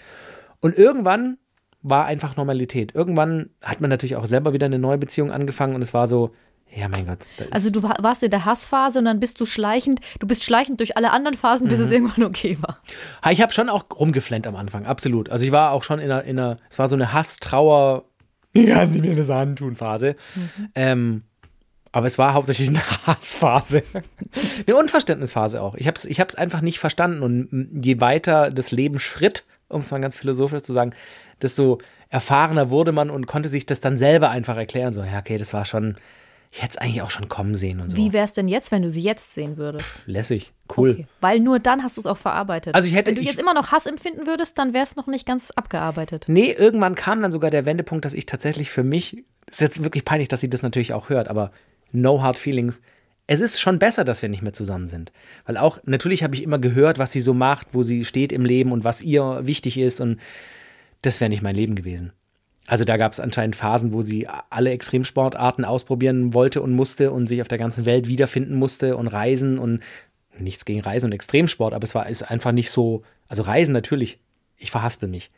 Und 0.60 0.78
irgendwann 0.78 1.36
war 1.82 2.06
einfach 2.06 2.36
Normalität. 2.36 2.94
Irgendwann 2.94 3.50
hat 3.62 3.80
man 3.80 3.90
natürlich 3.90 4.16
auch 4.16 4.26
selber 4.26 4.52
wieder 4.52 4.66
eine 4.66 4.78
neue 4.78 4.98
Beziehung 4.98 5.30
angefangen 5.30 5.74
und 5.74 5.82
es 5.82 5.92
war 5.94 6.06
so, 6.06 6.34
ja, 6.74 6.86
mein 6.88 7.06
Gott. 7.06 7.18
Also 7.50 7.70
du 7.70 7.82
wa- 7.82 7.96
warst 8.00 8.22
in 8.22 8.30
der 8.30 8.44
Hassphase 8.44 8.98
und 8.98 9.06
dann 9.06 9.20
bist 9.20 9.40
du 9.40 9.46
schleichend, 9.46 10.00
du 10.18 10.26
bist 10.26 10.44
schleichend 10.44 10.80
durch 10.80 10.96
alle 10.96 11.12
anderen 11.12 11.36
Phasen, 11.36 11.66
bis 11.68 11.78
Mhm. 11.78 11.84
es 11.84 11.90
irgendwann 11.92 12.24
okay 12.24 12.58
war. 12.60 12.78
Ich 13.30 13.40
habe 13.40 13.52
schon 13.52 13.68
auch 13.70 13.84
rumgeflennt 13.98 14.46
am 14.46 14.54
Anfang, 14.56 14.84
absolut. 14.84 15.30
Also 15.30 15.44
ich 15.46 15.52
war 15.52 15.72
auch 15.72 15.82
schon 15.82 15.98
in 15.98 16.10
einer, 16.10 16.24
in 16.24 16.38
einer 16.38 16.58
es 16.68 16.78
war 16.78 16.86
so 16.88 16.94
eine 16.96 17.12
Hass, 17.12 17.38
Trauer, 17.38 18.04
wie 18.52 18.66
kann 18.66 18.92
sie 18.92 19.00
mir 19.00 19.16
das 19.16 19.30
antun 19.30 19.76
Phase. 19.76 20.14
Ähm, 20.74 21.22
aber 21.92 22.06
es 22.06 22.18
war 22.18 22.34
hauptsächlich 22.34 22.68
eine 22.68 22.80
Hassphase. 23.06 23.82
eine 24.66 24.76
Unverständnisphase 24.76 25.60
auch. 25.62 25.74
Ich 25.76 25.86
habe 25.86 25.96
es 25.96 26.04
ich 26.04 26.20
hab's 26.20 26.34
einfach 26.34 26.60
nicht 26.60 26.78
verstanden. 26.78 27.22
Und 27.22 27.70
je 27.82 28.00
weiter 28.00 28.50
das 28.50 28.70
Leben 28.70 28.98
schritt, 28.98 29.44
um 29.68 29.80
es 29.80 29.90
mal 29.90 30.00
ganz 30.00 30.16
philosophisch 30.16 30.62
zu 30.62 30.72
sagen, 30.72 30.92
desto 31.42 31.78
erfahrener 32.10 32.70
wurde 32.70 32.92
man 32.92 33.10
und 33.10 33.26
konnte 33.26 33.48
sich 33.48 33.66
das 33.66 33.80
dann 33.80 33.98
selber 33.98 34.30
einfach 34.30 34.56
erklären. 34.56 34.92
So, 34.92 35.02
ja, 35.02 35.18
okay, 35.18 35.36
das 35.38 35.52
war 35.52 35.66
schon, 35.66 35.96
ich 36.50 36.62
hätte 36.62 36.70
es 36.70 36.78
eigentlich 36.78 37.02
auch 37.02 37.10
schon 37.10 37.28
kommen 37.28 37.54
sehen 37.54 37.80
und 37.80 37.90
so. 37.90 37.96
Wie 37.98 38.12
wär's 38.14 38.32
denn 38.32 38.48
jetzt, 38.48 38.72
wenn 38.72 38.80
du 38.82 38.90
sie 38.90 39.02
jetzt 39.02 39.34
sehen 39.34 39.58
würdest? 39.58 40.02
Lässig, 40.06 40.52
cool. 40.78 40.92
Okay. 40.92 41.06
Weil 41.20 41.40
nur 41.40 41.58
dann 41.58 41.82
hast 41.82 41.96
du 41.98 42.00
es 42.00 42.06
auch 42.06 42.16
verarbeitet. 42.16 42.74
Also 42.74 42.88
ich 42.88 42.94
hätte- 42.94 43.08
wenn 43.08 43.16
du 43.16 43.20
ich- 43.20 43.28
jetzt 43.28 43.38
immer 43.40 43.52
noch 43.52 43.72
Hass 43.72 43.84
empfinden 43.86 44.26
würdest, 44.26 44.56
dann 44.56 44.72
wär's 44.72 44.96
noch 44.96 45.06
nicht 45.06 45.26
ganz 45.26 45.50
abgearbeitet. 45.50 46.24
Nee, 46.28 46.50
irgendwann 46.52 46.94
kam 46.94 47.20
dann 47.20 47.30
sogar 47.32 47.50
der 47.50 47.66
Wendepunkt, 47.66 48.04
dass 48.06 48.14
ich 48.14 48.24
tatsächlich 48.24 48.70
für 48.70 48.82
mich, 48.82 49.24
ist 49.50 49.60
jetzt 49.60 49.84
wirklich 49.84 50.06
peinlich, 50.06 50.28
dass 50.28 50.40
sie 50.40 50.48
das 50.50 50.62
natürlich 50.62 50.94
auch 50.94 51.10
hört, 51.10 51.28
aber 51.28 51.50
no 51.92 52.22
hard 52.22 52.38
feelings. 52.38 52.80
Es 53.26 53.40
ist 53.40 53.60
schon 53.60 53.78
besser, 53.78 54.04
dass 54.04 54.22
wir 54.22 54.28
nicht 54.28 54.42
mehr 54.42 54.52
zusammen 54.52 54.88
sind. 54.88 55.12
Weil 55.44 55.58
auch, 55.58 55.80
natürlich 55.84 56.22
habe 56.22 56.34
ich 56.34 56.42
immer 56.42 56.58
gehört, 56.58 56.98
was 56.98 57.12
sie 57.12 57.20
so 57.20 57.34
macht, 57.34 57.68
wo 57.72 57.82
sie 57.82 58.04
steht 58.04 58.32
im 58.32 58.44
Leben 58.44 58.72
und 58.72 58.84
was 58.84 59.02
ihr 59.02 59.40
wichtig 59.42 59.76
ist 59.76 60.00
und 60.00 60.18
das 61.02 61.20
wäre 61.20 61.28
nicht 61.28 61.42
mein 61.42 61.54
Leben 61.54 61.74
gewesen. 61.74 62.12
Also 62.66 62.84
da 62.84 62.96
gab 62.98 63.12
es 63.12 63.20
anscheinend 63.20 63.56
Phasen, 63.56 63.92
wo 63.92 64.02
sie 64.02 64.28
alle 64.50 64.70
Extremsportarten 64.70 65.64
ausprobieren 65.64 66.34
wollte 66.34 66.60
und 66.60 66.72
musste 66.72 67.12
und 67.12 67.26
sich 67.26 67.40
auf 67.40 67.48
der 67.48 67.58
ganzen 67.58 67.86
Welt 67.86 68.08
wiederfinden 68.08 68.56
musste 68.56 68.96
und 68.96 69.08
reisen 69.08 69.58
und 69.58 69.80
nichts 70.38 70.64
gegen 70.64 70.80
Reisen 70.80 71.06
und 71.06 71.14
Extremsport, 71.14 71.72
aber 71.72 71.84
es 71.84 71.94
war 71.94 72.08
ist 72.08 72.22
einfach 72.22 72.52
nicht 72.52 72.70
so, 72.70 73.02
also 73.26 73.42
Reisen 73.42 73.72
natürlich, 73.72 74.18
ich 74.56 74.70
verhaspel 74.70 75.08
mich. 75.08 75.30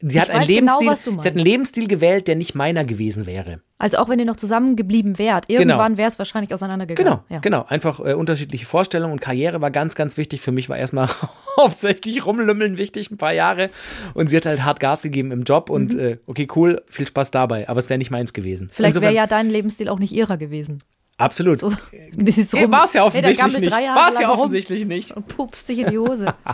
Sie 0.00 0.20
hat, 0.20 0.28
einen 0.30 0.44
genau, 0.48 0.80
Lebensstil, 0.80 1.12
du 1.14 1.20
sie 1.20 1.28
hat 1.28 1.36
einen. 1.36 1.44
Lebensstil 1.44 1.86
gewählt, 1.86 2.26
der 2.26 2.34
nicht 2.34 2.56
meiner 2.56 2.84
gewesen 2.84 3.26
wäre. 3.26 3.60
Also 3.78 3.98
auch 3.98 4.08
wenn 4.08 4.18
ihr 4.18 4.24
noch 4.24 4.34
zusammengeblieben 4.34 5.18
wärt, 5.20 5.48
irgendwann 5.48 5.96
wäre 5.96 6.08
es 6.08 6.18
wahrscheinlich 6.18 6.52
auseinandergegangen. 6.52 7.12
Genau, 7.12 7.24
Ja. 7.28 7.38
genau. 7.38 7.64
Einfach 7.68 8.00
äh, 8.00 8.14
unterschiedliche 8.14 8.66
Vorstellungen 8.66 9.12
und 9.12 9.20
Karriere 9.20 9.60
war 9.60 9.70
ganz, 9.70 9.94
ganz 9.94 10.16
wichtig. 10.16 10.40
Für 10.40 10.50
mich 10.50 10.68
war 10.68 10.76
erstmal 10.76 11.08
hauptsächlich 11.56 12.26
rumlümmeln 12.26 12.76
wichtig, 12.76 13.12
ein 13.12 13.18
paar 13.18 13.32
Jahre. 13.34 13.70
Und 14.14 14.30
sie 14.30 14.36
hat 14.36 14.46
halt 14.46 14.64
hart 14.64 14.80
Gas 14.80 15.02
gegeben 15.02 15.30
im 15.30 15.44
Job 15.44 15.70
und 15.70 15.92
Mhm. 15.94 16.00
äh, 16.00 16.16
okay, 16.26 16.48
cool, 16.56 16.82
viel 16.90 17.06
Spaß 17.06 17.30
dabei. 17.30 17.68
Aber 17.68 17.78
es 17.78 17.88
wäre 17.88 17.98
nicht 17.98 18.10
meins 18.10 18.32
gewesen. 18.32 18.70
Vielleicht 18.72 19.00
wäre 19.00 19.14
ja 19.14 19.28
dein 19.28 19.48
Lebensstil 19.48 19.88
auch 19.88 20.00
nicht 20.00 20.12
ihrer 20.12 20.38
gewesen. 20.38 20.80
Absolut. 21.18 21.58
So, 21.58 21.72
das 22.12 22.38
ist 22.38 22.52
War 22.52 22.62
rum. 22.62 22.74
es 22.84 22.92
ja 22.92 23.10
Hey, 23.10 23.22
der 23.22 23.30
offensichtlich 23.32 23.38
gammelt 23.38 23.60
nicht. 23.60 23.72
War 23.72 24.10
es 24.10 24.18
ja 24.20 24.30
offensichtlich 24.30 24.84
nicht. 24.86 25.10
Und 25.16 25.26
pupst 25.26 25.66
sich 25.66 25.80
in 25.80 25.90
die 25.90 25.98
Hose. 25.98 26.32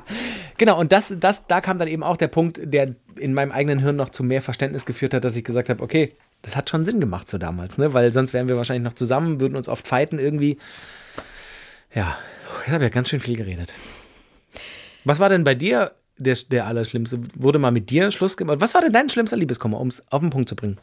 Genau, 0.57 0.79
und 0.79 0.93
das, 0.93 1.13
das, 1.19 1.47
da 1.49 1.61
kam 1.61 1.79
dann 1.79 1.89
eben 1.89 2.05
auch 2.05 2.17
der 2.17 2.29
Punkt, 2.29 2.61
der 2.63 2.95
in 3.19 3.35
meinem 3.35 3.51
eigenen 3.51 3.81
Hirn 3.81 3.97
noch 3.97 4.11
zu 4.11 4.23
mehr 4.23 4.41
Verständnis 4.41 4.87
geführt 4.87 5.13
hat, 5.13 5.25
dass 5.25 5.35
ich 5.35 5.43
gesagt 5.43 5.69
habe, 5.69 5.83
okay, 5.83 6.11
das 6.43 6.55
hat 6.55 6.71
schon 6.71 6.85
Sinn 6.85 7.01
gemacht 7.01 7.27
so 7.29 7.39
damals, 7.39 7.77
ne? 7.77 7.93
Weil 7.93 8.13
sonst 8.13 8.33
wären 8.33 8.49
wir 8.49 8.57
wahrscheinlich 8.57 8.85
noch 8.85 8.95
zusammen, 8.95 9.41
würden 9.41 9.57
uns 9.57 9.69
oft 9.69 9.87
fighten 9.87 10.21
irgendwie. 10.21 10.59
Ja, 11.93 12.17
ich 12.67 12.73
habe 12.73 12.85
ja 12.85 12.91
ganz 12.91 13.09
schön 13.09 13.19
viel 13.19 13.37
geredet. 13.37 13.75
Was 15.05 15.19
war 15.19 15.29
denn 15.29 15.43
bei 15.43 15.57
dir 15.57 15.93
der, 16.19 16.39
der 16.51 16.67
Allerschlimmste? 16.67 17.19
Wurde 17.35 17.59
mal 17.59 17.73
mit 17.73 17.91
dir 17.91 18.13
Schluss 18.13 18.37
gemacht? 18.37 18.61
Was 18.61 18.75
war 18.75 18.81
denn 18.81 18.93
dein 18.93 19.11
schlimmster 19.11 19.37
Liebeskummer, 19.37 19.81
um 19.81 19.89
es 19.89 20.05
auf 20.13 20.21
den 20.21 20.31
Punkt 20.31 20.49
zu 20.49 20.55
bringen? 20.57 20.79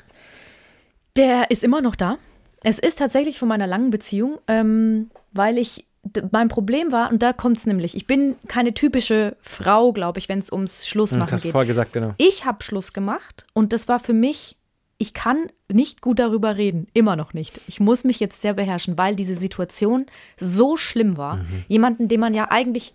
Der 1.16 1.50
ist 1.50 1.64
immer 1.64 1.82
noch 1.82 1.96
da. 1.96 2.18
Es 2.64 2.80
ist 2.80 3.00
tatsächlich 3.00 3.40
von 3.40 3.48
meiner 3.48 3.68
langen 3.68 3.90
Beziehung, 3.90 4.40
ähm, 4.48 5.10
weil 5.32 5.58
ich, 5.58 5.86
mein 6.32 6.48
Problem 6.48 6.92
war, 6.92 7.12
und 7.12 7.22
da 7.24 7.34
kommt 7.34 7.58
es 7.58 7.66
nämlich, 7.66 7.96
ich 7.96 8.08
bin 8.08 8.36
keine 8.48 8.74
typische 8.74 9.36
Frau, 9.42 9.94
glaube 9.94 10.20
ich, 10.20 10.30
wenn 10.30 10.40
es 10.40 10.52
ums 10.52 10.88
Schlussmachen 10.88 11.28
Hm, 11.28 11.34
hast 11.34 11.44
du 11.44 11.48
geht. 11.48 11.52
vorher 11.54 11.68
gesagt, 11.68 11.94
genau. 11.94 12.14
Ich 12.18 12.46
habe 12.46 12.64
Schluss 12.64 12.94
gemacht 12.94 13.46
und 13.54 13.74
das 13.74 13.88
war 13.88 14.00
für 14.00 14.14
mich, 14.14 14.58
ich 14.98 15.14
kann 15.14 15.48
nicht 15.72 16.02
gut 16.02 16.20
darüber 16.20 16.58
reden, 16.58 16.88
immer 16.94 17.16
noch 17.16 17.34
nicht. 17.34 17.60
Ich 17.68 17.80
muss 17.80 18.04
mich 18.04 18.20
jetzt 18.20 18.42
sehr 18.42 18.54
beherrschen, 18.54 18.98
weil 18.98 19.16
diese 19.16 19.34
Situation 19.36 20.06
so 20.38 20.78
schlimm 20.78 21.18
war. 21.18 21.38
Mhm. 21.38 21.66
Jemanden, 21.68 22.08
den 22.08 22.20
man 22.20 22.34
ja 22.36 22.52
eigentlich, 22.52 22.94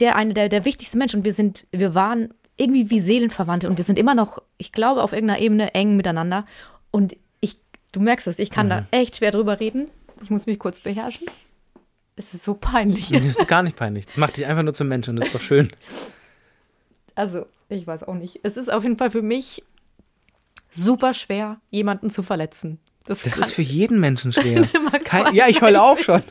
der 0.00 0.16
eine 0.16 0.34
der, 0.34 0.48
der 0.50 0.64
wichtigste 0.66 0.98
Mensch 0.98 1.14
und 1.14 1.24
wir 1.24 1.32
sind, 1.32 1.66
wir 1.72 1.94
waren 1.94 2.34
irgendwie 2.58 2.90
wie 2.90 3.00
Seelenverwandte 3.00 3.68
und 3.68 3.78
wir 3.78 3.84
sind 3.84 3.98
immer 3.98 4.14
noch, 4.14 4.42
ich 4.58 4.72
glaube, 4.72 5.02
auf 5.02 5.12
irgendeiner 5.12 5.40
Ebene 5.40 5.74
eng 5.74 5.96
miteinander. 5.96 6.44
Und 6.90 7.16
du 7.92 8.00
merkst 8.00 8.26
es, 8.26 8.38
ich 8.38 8.50
kann 8.50 8.66
Mhm. 8.66 8.70
da 8.70 8.86
echt 8.90 9.16
schwer 9.16 9.30
drüber 9.30 9.60
reden. 9.60 9.88
Ich 10.22 10.30
muss 10.30 10.46
mich 10.46 10.58
kurz 10.58 10.80
beherrschen. 10.80 11.26
Es 12.16 12.34
ist 12.34 12.44
so 12.44 12.54
peinlich. 12.54 13.08
Das 13.10 13.22
ist 13.24 13.48
gar 13.48 13.62
nicht 13.62 13.76
peinlich. 13.76 14.06
Das 14.06 14.16
macht 14.18 14.36
dich 14.36 14.46
einfach 14.46 14.62
nur 14.62 14.74
zum 14.74 14.88
Menschen 14.88 15.10
und 15.10 15.16
das 15.16 15.26
ist 15.26 15.34
doch 15.34 15.40
schön. 15.42 15.70
Also, 17.14 17.44
ich 17.68 17.86
weiß 17.86 18.04
auch 18.04 18.14
nicht. 18.14 18.40
Es 18.42 18.56
ist 18.56 18.72
auf 18.72 18.84
jeden 18.84 18.96
Fall 18.96 19.10
für 19.10 19.20
mich 19.20 19.62
super 20.70 21.12
schwer, 21.12 21.60
jemanden 21.70 22.08
zu 22.08 22.22
verletzen. 22.22 22.78
Das, 23.04 23.22
Das 23.22 23.36
ist 23.36 23.52
für 23.52 23.60
jeden 23.62 24.00
Menschen 24.00 24.32
schwer. 24.32 24.62
Kein, 25.04 25.34
ja, 25.34 25.46
ich 25.48 25.60
heule 25.60 25.82
auch 25.82 25.98
schon. 25.98 26.22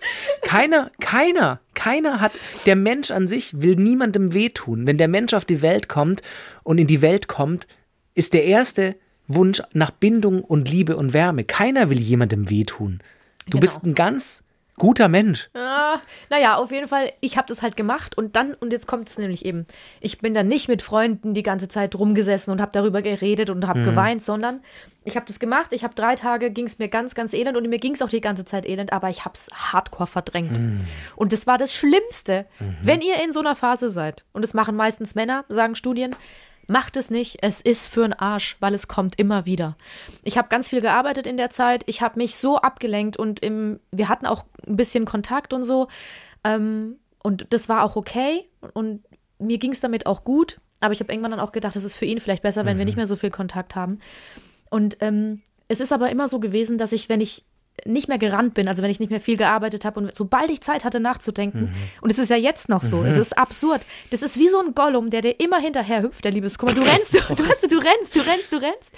Keiner, 0.42 0.90
keiner, 1.00 1.60
keiner 1.76 2.20
hat, 2.20 2.32
der 2.66 2.76
Mensch 2.76 3.12
an 3.12 3.28
sich 3.28 3.62
will 3.62 3.76
niemandem 3.76 4.34
wehtun. 4.34 4.88
Wenn 4.88 4.98
der 4.98 5.08
Mensch 5.08 5.34
auf 5.36 5.46
die 5.46 5.62
Welt 5.62 5.88
kommt 5.88 6.24
und 6.64 6.80
in 6.80 6.88
die 6.88 7.02
Welt 7.04 7.28
kommt, 7.28 7.68
ist 8.16 8.34
der 8.34 8.46
erste 8.46 8.96
Wunsch 9.36 9.62
nach 9.74 9.92
Bindung 9.92 10.44
und 10.44 10.70
Liebe 10.70 10.98
und 10.98 11.14
Wärme. 11.14 11.44
Keiner 11.44 11.90
will 11.90 12.00
jemandem 12.00 12.50
wehtun. 12.50 13.00
Du 13.46 13.52
Genau. 13.52 13.62
bist 13.62 13.84
ein 13.86 13.96
ganz 13.96 14.44
guter 14.78 15.10
Mensch. 15.10 15.50
Ah, 15.54 16.00
naja, 16.32 16.56
auf 16.56 16.72
jeden 16.72 16.88
Fall, 16.88 17.12
ich 17.20 17.38
habe 17.38 17.48
das 17.48 17.62
halt 17.62 17.78
gemacht 17.78 18.18
und 18.18 18.36
dann, 18.36 18.56
und 18.56 18.74
jetzt 18.74 18.88
kommt 18.88 19.10
es 19.10 19.18
nämlich 19.20 19.46
eben, 19.46 19.68
ich 20.00 20.18
bin 20.20 20.34
dann 20.34 20.48
nicht 20.48 20.70
mit 20.70 20.82
Freunden 20.82 21.36
die 21.36 21.44
ganze 21.44 21.68
Zeit 21.68 21.94
rumgesessen 21.94 22.52
und 22.52 22.62
habe 22.62 22.72
darüber 22.74 23.04
geredet 23.04 23.52
und 23.52 23.60
Mhm. 23.60 23.68
habe 23.68 23.84
geweint, 23.84 24.24
sondern 24.24 24.62
ich 25.04 25.16
habe 25.16 25.26
das 25.28 25.40
gemacht, 25.40 25.68
ich 25.74 25.84
habe 25.84 25.94
drei 25.94 26.16
Tage, 26.16 26.50
ging 26.50 26.66
es 26.66 26.80
mir 26.80 26.88
ganz, 26.88 27.14
ganz 27.14 27.34
elend 27.34 27.58
und 27.58 27.70
mir 27.70 27.78
ging 27.78 27.94
es 27.94 28.02
auch 28.02 28.10
die 28.10 28.22
ganze 28.22 28.44
Zeit 28.46 28.66
elend, 28.68 28.92
aber 28.92 29.10
ich 29.12 29.24
habe 29.24 29.34
es 29.36 29.50
hardcore 29.54 30.08
verdrängt. 30.08 30.58
Mhm. 30.60 30.80
Und 31.16 31.32
das 31.32 31.46
war 31.46 31.60
das 31.60 31.76
Schlimmste, 31.76 32.46
wenn 32.82 33.02
ihr 33.02 33.24
in 33.24 33.34
so 33.34 33.40
einer 33.42 33.56
Phase 33.56 33.90
seid, 33.90 34.26
und 34.34 34.44
das 34.44 34.56
machen 34.56 34.76
meistens 34.76 35.14
Männer, 35.14 35.46
sagen 35.48 35.76
Studien, 35.76 36.16
Macht 36.72 36.96
es 36.96 37.10
nicht. 37.10 37.40
Es 37.42 37.60
ist 37.60 37.88
für 37.88 38.06
einen 38.06 38.14
Arsch, 38.14 38.56
weil 38.62 38.74
es 38.74 38.88
kommt 38.88 39.20
immer 39.20 39.46
wieder. 39.46 39.76
Ich 40.24 40.38
habe 40.38 40.48
ganz 40.48 40.70
viel 40.70 40.80
gearbeitet 40.80 41.28
in 41.28 41.36
der 41.36 41.50
Zeit. 41.50 41.84
Ich 41.86 42.02
habe 42.02 42.18
mich 42.18 42.38
so 42.38 42.60
abgelenkt 42.60 43.18
und 43.18 43.42
im, 43.42 43.82
wir 43.92 44.08
hatten 44.08 44.26
auch 44.26 44.46
ein 44.66 44.78
bisschen 44.78 45.04
Kontakt 45.04 45.52
und 45.52 45.66
so. 45.66 45.90
Ähm, 46.46 46.96
und 47.22 47.48
das 47.50 47.68
war 47.68 47.84
auch 47.84 47.98
okay. 47.98 48.48
Und 48.72 49.04
mir 49.38 49.58
ging 49.58 49.74
es 49.74 49.82
damit 49.82 50.06
auch 50.06 50.24
gut. 50.24 50.62
Aber 50.80 50.94
ich 50.94 51.02
habe 51.02 51.12
irgendwann 51.12 51.32
dann 51.32 51.42
auch 51.42 51.52
gedacht, 51.52 51.76
es 51.76 51.84
ist 51.84 51.98
für 51.98 52.06
ihn 52.06 52.22
vielleicht 52.22 52.44
besser, 52.44 52.64
wenn 52.64 52.78
wir 52.78 52.86
nicht 52.86 52.96
mehr 52.96 53.06
so 53.06 53.18
viel 53.18 53.32
Kontakt 53.32 53.76
haben. 53.76 54.00
Und 54.70 54.96
ähm, 55.02 55.42
es 55.68 55.82
ist 55.82 55.92
aber 55.92 56.10
immer 56.10 56.30
so 56.30 56.40
gewesen, 56.40 56.78
dass 56.78 56.94
ich, 56.94 57.10
wenn 57.10 57.20
ich 57.20 57.44
nicht 57.86 58.08
mehr 58.08 58.18
gerannt 58.18 58.54
bin, 58.54 58.68
also 58.68 58.84
wenn 58.84 58.92
ich 58.92 59.00
nicht 59.00 59.10
mehr 59.10 59.22
viel 59.22 59.38
gearbeitet 59.38 59.86
habe 59.86 60.00
und 60.00 60.16
sobald 60.16 60.50
ich 60.50 60.62
Zeit 60.62 60.86
hatte 60.86 61.00
nachzudenken, 61.00 61.74
und 62.02 62.12
es 62.12 62.20
ist 62.20 62.30
ja 62.30 62.36
jetzt 62.36 62.70
noch 62.70 62.84
so, 62.84 63.04
es 63.04 63.18
ist 63.18 63.38
absurd. 63.38 63.86
Das 64.10 64.22
ist 64.22 64.38
wie 64.38 64.48
so 64.48 64.60
ein 64.60 64.74
Gollum, 64.76 65.10
der 65.10 65.22
dir 65.22 65.40
immer 65.40 65.60
hinterher 65.60 66.02
hüpft, 66.02 66.24
der 66.26 66.32
Liebeskummer. 66.32 66.74
Du 66.74 66.82
rennst, 66.82 67.14
du, 67.14 67.20
du, 67.36 67.48
weißt, 67.48 67.64
du, 67.64 67.68
du 67.68 67.78
rennst, 67.78 68.16
du 68.16 68.20
rennst, 68.20 68.54
du 68.54 68.58
rennst. 68.58 68.92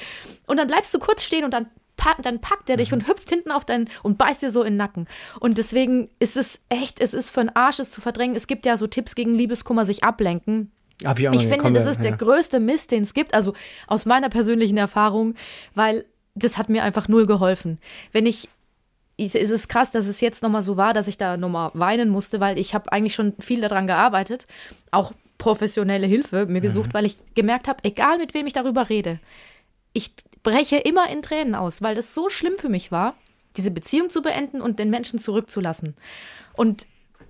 Und 0.48 0.58
dann 0.58 0.68
bleibst 0.68 0.94
du 0.94 1.00
kurz 1.00 1.24
stehen 1.24 1.46
und 1.46 1.54
dann, 1.54 1.68
pack, 1.96 2.22
dann 2.24 2.42
packt 2.42 2.70
er 2.70 2.78
dich 2.78 2.94
und 2.94 3.08
hüpft 3.08 3.30
hinten 3.30 3.52
auf 3.52 3.66
deinen 3.66 3.90
und 4.02 4.18
beißt 4.18 4.42
dir 4.42 4.50
so 4.50 4.62
in 4.64 4.74
den 4.74 4.78
Nacken. 4.78 5.08
Und 5.40 5.58
deswegen 5.58 6.10
ist 6.20 6.38
es 6.38 6.60
echt, 6.70 7.00
es 7.00 7.14
ist 7.14 7.30
für 7.30 7.42
einen 7.42 7.56
Arsch, 7.56 7.80
es 7.80 7.92
zu 7.92 8.02
verdrängen. 8.02 8.36
Es 8.36 8.48
gibt 8.48 8.66
ja 8.66 8.78
so 8.78 8.88
Tipps 8.88 9.16
gegen 9.16 9.34
Liebeskummer, 9.34 9.86
sich 9.86 10.04
ablenken. 10.04 10.72
Hab 11.06 11.20
ich 11.20 11.28
auch 11.28 11.34
Ich 11.34 11.48
finde, 11.48 11.72
das 11.74 11.86
ist 11.86 11.98
ja. 11.98 12.10
der 12.10 12.18
größte 12.18 12.60
Mist, 12.60 12.92
den 12.92 13.04
es 13.04 13.14
gibt. 13.14 13.34
Also 13.34 13.54
aus 13.88 14.06
meiner 14.06 14.30
persönlichen 14.30 14.78
Erfahrung, 14.78 15.36
weil 15.76 16.06
das 16.36 16.58
hat 16.58 16.70
mir 16.70 16.84
einfach 16.84 17.08
null 17.08 17.26
geholfen. 17.26 17.80
Wenn 18.12 18.26
ich, 18.26 18.50
es 19.18 19.36
es 19.36 19.52
ist 19.52 19.68
krass, 19.70 19.92
dass 19.92 20.08
es 20.08 20.22
jetzt 20.22 20.42
nochmal 20.44 20.64
so 20.64 20.78
war, 20.78 20.94
dass 20.94 21.08
ich 21.08 21.18
da 21.18 21.38
nochmal 21.38 21.72
weinen 21.74 22.10
musste, 22.10 22.40
weil 22.40 22.58
ich 22.58 22.74
habe 22.74 22.92
eigentlich 22.92 23.14
schon 23.16 23.34
viel 23.40 23.62
daran 23.62 23.88
gearbeitet, 23.88 24.48
auch 24.92 25.12
professionelle 25.38 26.08
Hilfe 26.08 26.46
mir 26.46 26.62
gesucht, 26.62 26.90
Mhm. 26.90 26.94
weil 26.94 27.06
ich 27.06 27.18
gemerkt 27.36 27.68
habe, 27.68 27.84
egal 27.84 28.18
mit 28.18 28.34
wem 28.34 28.48
ich 28.48 28.54
darüber 28.54 28.90
rede, 28.90 29.20
ich 29.94 30.12
breche 30.42 30.78
immer 30.78 31.10
in 31.10 31.22
Tränen 31.22 31.56
aus, 31.56 31.82
weil 31.82 31.96
das 31.96 32.14
so 32.14 32.30
schlimm 32.30 32.54
für 32.58 32.70
mich 32.70 32.92
war, 32.92 33.16
diese 33.58 33.72
Beziehung 33.72 34.10
zu 34.10 34.22
beenden 34.22 34.62
und 34.62 34.80
den 34.80 34.90
Menschen 34.90 35.20
zurückzulassen. 35.20 35.96
Und 36.56 36.88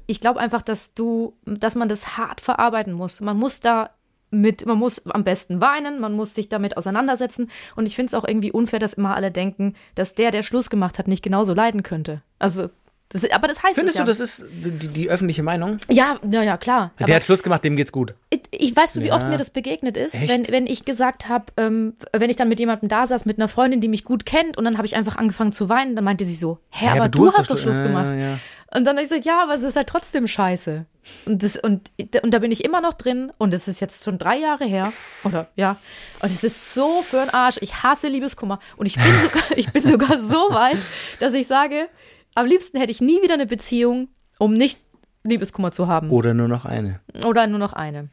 ich 0.08 0.22
glaube 0.22 0.40
einfach, 0.40 0.62
dass 0.62 0.94
du, 0.94 1.34
dass 1.46 1.76
man 1.76 1.90
das 1.90 2.18
hart 2.18 2.40
verarbeiten 2.42 2.94
muss. 2.94 3.20
Man 3.22 3.38
muss 3.38 3.60
da 3.60 3.90
mit, 4.34 4.66
man 4.66 4.78
muss 4.78 5.06
am 5.08 5.24
besten 5.24 5.62
weinen, 5.62 6.00
man 6.00 6.14
muss 6.14 6.36
sich 6.36 6.50
damit 6.50 6.76
auseinandersetzen. 6.78 7.50
Und 7.76 7.86
ich 7.88 7.96
finde 7.96 8.10
es 8.10 8.14
auch 8.14 8.28
irgendwie 8.28 8.52
unfair, 8.52 8.80
dass 8.80 8.94
immer 8.94 9.16
alle 9.16 9.32
denken, 9.32 9.76
dass 9.96 10.16
der, 10.16 10.32
der 10.32 10.44
Schluss 10.44 10.70
gemacht 10.70 11.00
hat, 11.00 11.08
nicht 11.08 11.24
genauso 11.24 11.54
leiden 11.54 11.84
könnte. 11.84 12.22
Also, 12.40 12.70
das, 13.10 13.30
aber 13.32 13.48
das 13.48 13.62
heißt 13.62 13.76
Findest 13.76 13.96
es 13.96 14.00
ja. 14.00 14.06
du, 14.06 14.10
das 14.10 14.20
ist 14.20 14.46
die, 14.52 14.88
die 14.88 15.10
öffentliche 15.10 15.44
Meinung? 15.44 15.78
Ja, 15.88 16.18
na 16.24 16.44
ja, 16.44 16.58
klar. 16.58 16.92
Der 16.98 17.06
Aber 17.06 17.16
hat 17.16 17.24
Schluss 17.24 17.44
gemacht, 17.44 17.64
dem 17.64 17.76
geht's 17.76 17.92
gut. 17.92 18.16
ich, 18.32 18.42
ich 18.50 18.76
weiß, 18.76 19.00
wie 19.02 19.08
Ja. 19.08 19.16
oft 19.16 19.28
mir 19.28 19.38
das 19.38 19.52
begegnet 19.52 19.98
ist, 19.98 20.16
Echt? 20.16 20.30
wenn, 20.30 20.48
wenn 20.48 20.66
ich 20.66 20.84
gesagt 20.84 21.30
habe, 21.30 21.46
ähm, 21.58 21.94
wenn 22.12 22.32
ich 22.32 22.38
dann 22.38 22.50
mit 22.50 22.60
jemandem 22.60 22.90
da 22.90 23.06
saß, 23.06 23.26
mit 23.26 23.38
einer 23.38 23.48
Freundin, 23.48 23.82
die 23.82 23.88
mich 23.88 24.04
gut 24.04 24.26
kennt, 24.26 24.58
und 24.58 24.66
dann 24.66 24.78
habe 24.78 24.88
ich 24.88 24.96
einfach 24.96 25.16
angefangen 25.18 25.52
zu 25.52 25.70
weinen, 25.70 25.96
dann 25.96 26.04
meinte 26.06 26.26
sie 26.26 26.34
so, 26.36 26.58
hä, 26.70 26.88
aber, 26.88 27.08
du, 27.08 27.32
hast 27.32 27.52
doch 27.52 27.58
Schluss 27.58 27.78
ja, 27.78 27.84
gemacht. 27.84 28.16
Ja. 28.18 28.40
Und 28.76 28.86
dann 28.86 28.96
habe 28.96 29.04
ich 29.04 29.10
gesagt, 29.10 29.26
ja, 29.26 29.44
aber 29.44 29.56
es 29.56 29.64
ist 29.64 29.76
halt 29.76 29.88
trotzdem 29.88 30.28
scheiße. 30.28 30.86
Und, 31.26 31.44
das, 31.44 31.58
und, 31.58 31.92
und 32.22 32.34
da 32.34 32.40
bin 32.40 32.52
ich 32.52 32.64
immer 32.64 32.82
noch 32.82 32.94
drin 32.94 33.32
und 33.38 33.54
es 33.54 33.68
ist 33.68 33.80
jetzt 33.80 34.04
schon 34.04 34.18
drei 34.18 34.38
Jahre 34.38 34.66
her. 34.66 34.92
Oder 35.24 35.48
ja. 35.56 35.78
Und 36.22 36.32
es 36.32 36.44
ist 36.44 36.74
so 36.74 37.02
für 37.02 37.18
den 37.18 37.30
Arsch. 37.30 37.58
Ich 37.62 37.84
hasse 37.84 38.08
Liebeskummer. 38.08 38.60
Und 38.78 38.86
ich 38.86 38.96
bin 38.96 39.14
sogar, 39.22 39.58
ich 39.58 39.72
bin 39.72 39.84
sogar 39.86 40.18
so 40.18 40.50
weit, 40.50 40.78
dass 41.20 41.34
ich 41.34 41.46
sage, 41.46 41.88
am 42.36 42.48
liebsten 42.48 42.80
hätte 42.80 42.92
ich 42.92 43.02
nie 43.02 43.22
wieder 43.22 43.36
eine 43.36 43.46
Beziehung, 43.46 44.08
um 44.40 44.54
nicht 44.54 44.80
Liebeskummer 45.24 45.72
zu 45.72 45.88
haben. 45.88 46.10
Oder 46.10 46.34
nur 46.34 46.48
noch 46.48 46.66
eine. 46.66 47.00
Oder 47.26 47.48
nur 47.48 47.60
noch 47.60 47.74
eine. 47.74 48.10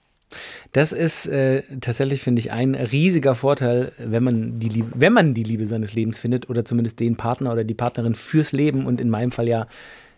Das 0.72 0.92
ist 0.92 1.26
äh, 1.26 1.62
tatsächlich, 1.80 2.22
finde 2.22 2.40
ich, 2.40 2.52
ein 2.52 2.74
riesiger 2.74 3.34
Vorteil, 3.34 3.92
wenn 3.98 4.22
man, 4.22 4.60
die 4.60 4.68
Liebe, 4.68 4.88
wenn 4.94 5.12
man 5.12 5.34
die 5.34 5.42
Liebe 5.42 5.66
seines 5.66 5.94
Lebens 5.94 6.18
findet 6.18 6.48
oder 6.48 6.64
zumindest 6.64 7.00
den 7.00 7.16
Partner 7.16 7.52
oder 7.52 7.64
die 7.64 7.74
Partnerin 7.74 8.14
fürs 8.14 8.52
Leben 8.52 8.86
und 8.86 9.00
in 9.00 9.10
meinem 9.10 9.32
Fall 9.32 9.48
ja, 9.48 9.66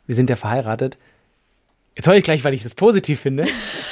wir 0.07 0.15
sind 0.15 0.31
ja 0.31 0.37
verheiratet. 0.37 0.99
Jetzt 1.95 2.09
heul 2.09 2.17
ich 2.17 2.25
gleich, 2.25 2.43
weil 2.45 2.55
ich 2.55 2.63
das 2.63 2.75
positiv 2.75 3.21
finde. 3.21 3.45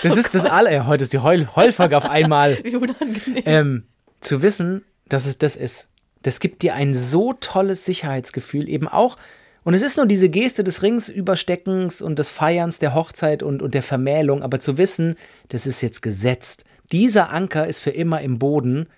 Das 0.03 0.16
ist 0.16 0.35
das 0.35 0.44
alle. 0.44 0.73
Ja, 0.73 0.87
heute 0.87 1.05
ist 1.05 1.12
die 1.12 1.18
Heul 1.18 1.49
Heulfolge 1.55 1.96
auf 1.96 2.09
einmal. 2.09 2.59
Wie 2.64 2.77
unangenehm. 2.77 3.42
ähm, 3.44 3.85
zu 4.20 4.42
wissen, 4.42 4.83
dass 5.09 5.27
es 5.27 5.38
das 5.38 5.57
ist. 5.57 5.88
Das 6.23 6.40
gibt 6.40 6.62
dir 6.62 6.75
ein 6.75 6.94
so 6.94 7.33
tolles 7.35 7.85
Sicherheitsgefühl, 7.85 8.68
eben 8.68 8.88
auch. 8.88 9.16
Und 9.62 9.75
es 9.75 9.83
ist 9.83 9.96
nur 9.96 10.07
diese 10.07 10.29
Geste 10.29 10.64
des 10.64 10.83
Ringsübersteckens 10.83 12.01
und 12.01 12.18
des 12.18 12.31
Feierns 12.31 12.79
der 12.79 12.94
Hochzeit 12.94 13.42
und, 13.42 13.62
und 13.62 13.75
der 13.75 13.83
Vermählung, 13.83 14.42
aber 14.42 14.61
zu 14.61 14.79
wissen, 14.79 15.16
das 15.49 15.66
ist 15.66 15.83
jetzt 15.83 16.01
gesetzt. 16.01 16.64
Dieser 16.92 17.31
Anker 17.31 17.66
ist 17.66 17.81
für 17.81 17.90
immer 17.90 18.20
im 18.23 18.38
Boden. 18.38 18.88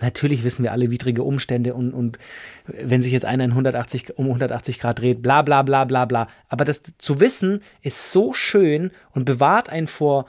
Natürlich 0.00 0.44
wissen 0.44 0.62
wir 0.62 0.72
alle 0.72 0.90
widrige 0.90 1.22
Umstände 1.22 1.74
und, 1.74 1.92
und 1.92 2.18
wenn 2.66 3.02
sich 3.02 3.12
jetzt 3.12 3.24
einer 3.24 3.44
in 3.44 3.52
180, 3.52 4.18
um 4.18 4.26
180 4.26 4.80
Grad 4.80 5.00
dreht, 5.00 5.22
bla 5.22 5.42
bla 5.42 5.62
bla 5.62 5.84
bla 5.84 6.04
bla. 6.04 6.28
Aber 6.48 6.64
das 6.64 6.82
zu 6.98 7.20
wissen 7.20 7.62
ist 7.82 8.12
so 8.12 8.32
schön 8.32 8.90
und 9.12 9.24
bewahrt 9.24 9.68
einen 9.70 9.86
vor 9.86 10.26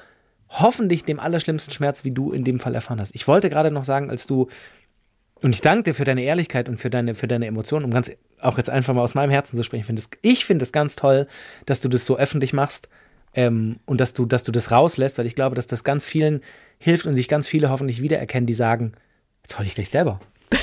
hoffentlich 0.50 1.04
dem 1.04 1.20
allerschlimmsten 1.20 1.74
Schmerz, 1.74 2.04
wie 2.04 2.12
du 2.12 2.32
in 2.32 2.44
dem 2.44 2.60
Fall 2.60 2.76
erfahren 2.76 3.00
hast. 3.00 3.16
Ich 3.16 3.28
wollte 3.28 3.50
gerade 3.50 3.72
noch 3.72 3.84
sagen, 3.84 4.10
als 4.10 4.28
du, 4.28 4.48
und 5.42 5.54
ich 5.54 5.62
danke 5.62 5.84
dir 5.84 5.94
für 5.96 6.06
deine 6.06 6.24
Ehrlichkeit 6.24 6.70
und 6.70 6.78
für 6.78 6.90
deine, 6.90 7.16
für 7.16 7.28
deine 7.28 7.48
Emotionen, 7.48 7.86
um 7.86 7.92
ganz 7.92 8.12
auch 8.40 8.58
jetzt 8.58 8.70
einfach 8.70 8.94
mal 8.94 9.02
aus 9.02 9.16
meinem 9.16 9.32
Herzen 9.32 9.58
zu 9.58 9.64
sprechen. 9.64 10.00
Ich 10.22 10.46
finde 10.46 10.64
es 10.64 10.72
ganz 10.72 10.96
toll, 10.96 11.28
dass 11.66 11.82
du 11.82 11.90
das 11.90 12.06
so 12.06 12.18
öffentlich 12.18 12.54
machst 12.54 12.90
ähm, 13.34 13.78
und 13.86 14.00
dass 14.00 14.14
du, 14.14 14.26
dass 14.26 14.44
du 14.44 14.52
das 14.52 14.72
rauslässt, 14.72 15.18
weil 15.18 15.26
ich 15.26 15.36
glaube, 15.36 15.56
dass 15.56 15.68
das 15.68 15.84
ganz 15.84 16.06
vielen 16.06 16.42
hilft 16.78 17.08
und 17.08 17.14
sich 17.14 17.28
ganz 17.28 17.48
viele 17.48 17.70
hoffentlich 17.70 18.02
wiedererkennen, 18.02 18.46
die 18.46 18.54
sagen, 18.54 18.94
jetzt 19.46 19.60
heul 19.60 19.66
ich 19.68 19.76
gleich 19.76 19.90
selber. 19.90 20.20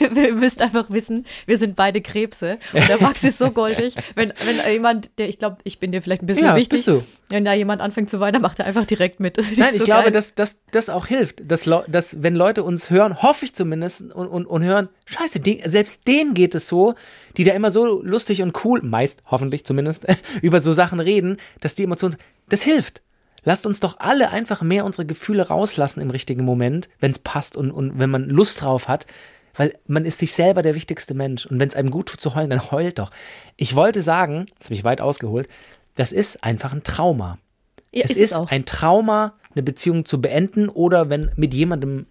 Ihr 0.00 0.34
müsst 0.34 0.62
einfach 0.62 0.88
wissen, 0.90 1.26
wir 1.46 1.58
sind 1.58 1.74
beide 1.76 2.00
Krebse 2.00 2.58
und 2.72 2.88
der 2.88 3.00
Max 3.00 3.24
ist 3.24 3.36
so 3.38 3.50
goldig. 3.50 3.94
Wenn, 4.14 4.32
wenn 4.44 4.72
jemand, 4.72 5.10
der, 5.18 5.28
ich 5.28 5.38
glaube, 5.38 5.58
ich 5.64 5.78
bin 5.80 5.92
dir 5.92 6.00
vielleicht 6.00 6.22
ein 6.22 6.26
bisschen 6.26 6.44
Ja, 6.44 6.56
wichtig, 6.56 6.84
bist 6.84 6.88
du. 6.88 7.04
wenn 7.28 7.44
da 7.44 7.52
jemand 7.52 7.82
anfängt 7.82 8.08
zu 8.08 8.20
weinen, 8.20 8.34
dann 8.34 8.42
macht 8.42 8.60
er 8.60 8.66
einfach 8.66 8.86
direkt 8.86 9.18
mit. 9.20 9.36
Nein, 9.56 9.70
ich 9.72 9.78
so 9.78 9.84
glaube, 9.84 10.04
geil. 10.04 10.12
dass, 10.12 10.34
dass 10.34 10.60
das 10.70 10.88
auch 10.88 11.06
hilft, 11.06 11.50
dass, 11.50 11.68
dass 11.88 12.22
wenn 12.22 12.36
Leute 12.36 12.62
uns 12.62 12.90
hören, 12.90 13.20
hoffe 13.22 13.44
ich 13.44 13.54
zumindest, 13.54 14.12
und, 14.12 14.28
und, 14.28 14.46
und 14.46 14.62
hören, 14.62 14.88
scheiße, 15.06 15.40
die, 15.40 15.62
selbst 15.66 16.06
denen 16.06 16.34
geht 16.34 16.54
es 16.54 16.68
so, 16.68 16.94
die 17.36 17.44
da 17.44 17.52
immer 17.52 17.70
so 17.70 18.00
lustig 18.02 18.40
und 18.42 18.64
cool, 18.64 18.80
meist 18.82 19.22
hoffentlich 19.26 19.64
zumindest, 19.66 20.06
über 20.42 20.60
so 20.60 20.72
Sachen 20.72 21.00
reden, 21.00 21.38
dass 21.60 21.74
die 21.74 21.82
Emotionen, 21.82 22.16
das 22.48 22.62
hilft. 22.62 23.02
Lasst 23.48 23.64
uns 23.64 23.80
doch 23.80 23.98
alle 23.98 24.28
einfach 24.28 24.60
mehr 24.60 24.84
unsere 24.84 25.06
Gefühle 25.06 25.48
rauslassen 25.48 26.02
im 26.02 26.10
richtigen 26.10 26.44
Moment, 26.44 26.90
wenn 27.00 27.12
es 27.12 27.18
passt 27.18 27.56
und, 27.56 27.70
und 27.70 27.98
wenn 27.98 28.10
man 28.10 28.28
Lust 28.28 28.60
drauf 28.60 28.88
hat. 28.88 29.06
Weil 29.54 29.72
man 29.86 30.04
ist 30.04 30.18
sich 30.18 30.34
selber 30.34 30.60
der 30.60 30.74
wichtigste 30.74 31.14
Mensch. 31.14 31.46
Und 31.46 31.58
wenn 31.58 31.66
es 31.66 31.74
einem 31.74 31.90
gut 31.90 32.10
tut 32.10 32.20
zu 32.20 32.34
heulen, 32.34 32.50
dann 32.50 32.70
heult 32.70 32.98
doch. 32.98 33.10
Ich 33.56 33.74
wollte 33.74 34.02
sagen, 34.02 34.44
das 34.58 34.66
habe 34.66 34.74
ich 34.74 34.84
weit 34.84 35.00
ausgeholt, 35.00 35.48
das 35.94 36.12
ist 36.12 36.44
einfach 36.44 36.74
ein 36.74 36.82
Trauma. 36.82 37.38
ja, 37.90 38.02
es 38.04 38.10
ist 38.10 38.32
ist 38.32 38.52
ein 38.52 38.66
Trauma, 38.66 39.32
eine 39.54 39.62
Beziehung 39.62 40.04
zu 40.04 40.20
beenden 40.20 40.68
oder 40.68 41.08
wenn 41.08 41.30
mit 41.36 41.54
jemandem, 41.54 42.04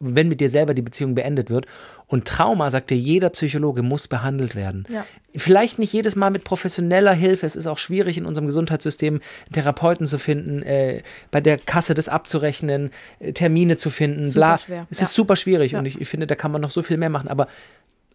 wenn 0.00 0.26
mit 0.26 0.40
dir 0.40 0.48
selber 0.48 0.74
die 0.74 0.82
Beziehung 0.82 1.14
beendet 1.14 1.50
wird. 1.50 1.66
Und 2.10 2.26
Trauma, 2.26 2.70
sagt 2.72 2.90
dir 2.90 2.96
jeder 2.96 3.30
Psychologe, 3.30 3.82
muss 3.82 4.08
behandelt 4.08 4.56
werden. 4.56 4.84
Ja. 4.90 5.06
Vielleicht 5.36 5.78
nicht 5.78 5.92
jedes 5.92 6.16
Mal 6.16 6.30
mit 6.30 6.42
professioneller 6.42 7.12
Hilfe. 7.12 7.46
Es 7.46 7.54
ist 7.54 7.68
auch 7.68 7.78
schwierig 7.78 8.18
in 8.18 8.26
unserem 8.26 8.46
Gesundheitssystem, 8.46 9.20
Therapeuten 9.52 10.06
zu 10.06 10.18
finden, 10.18 10.60
äh, 10.62 11.02
bei 11.30 11.40
der 11.40 11.56
Kasse 11.56 11.94
das 11.94 12.08
abzurechnen, 12.08 12.90
äh, 13.20 13.32
Termine 13.32 13.76
zu 13.76 13.90
finden, 13.90 14.26
Super 14.26 14.38
bla. 14.40 14.58
schwer, 14.58 14.86
Es 14.90 14.98
ja. 14.98 15.04
ist 15.04 15.14
super 15.14 15.36
schwierig 15.36 15.70
Ja. 15.72 15.78
und 15.78 15.86
ich, 15.86 16.00
ich 16.00 16.08
finde, 16.08 16.26
da 16.26 16.34
kann 16.34 16.50
man 16.50 16.60
noch 16.60 16.70
so 16.72 16.82
viel 16.82 16.96
mehr 16.96 17.10
machen. 17.10 17.28
Aber 17.28 17.46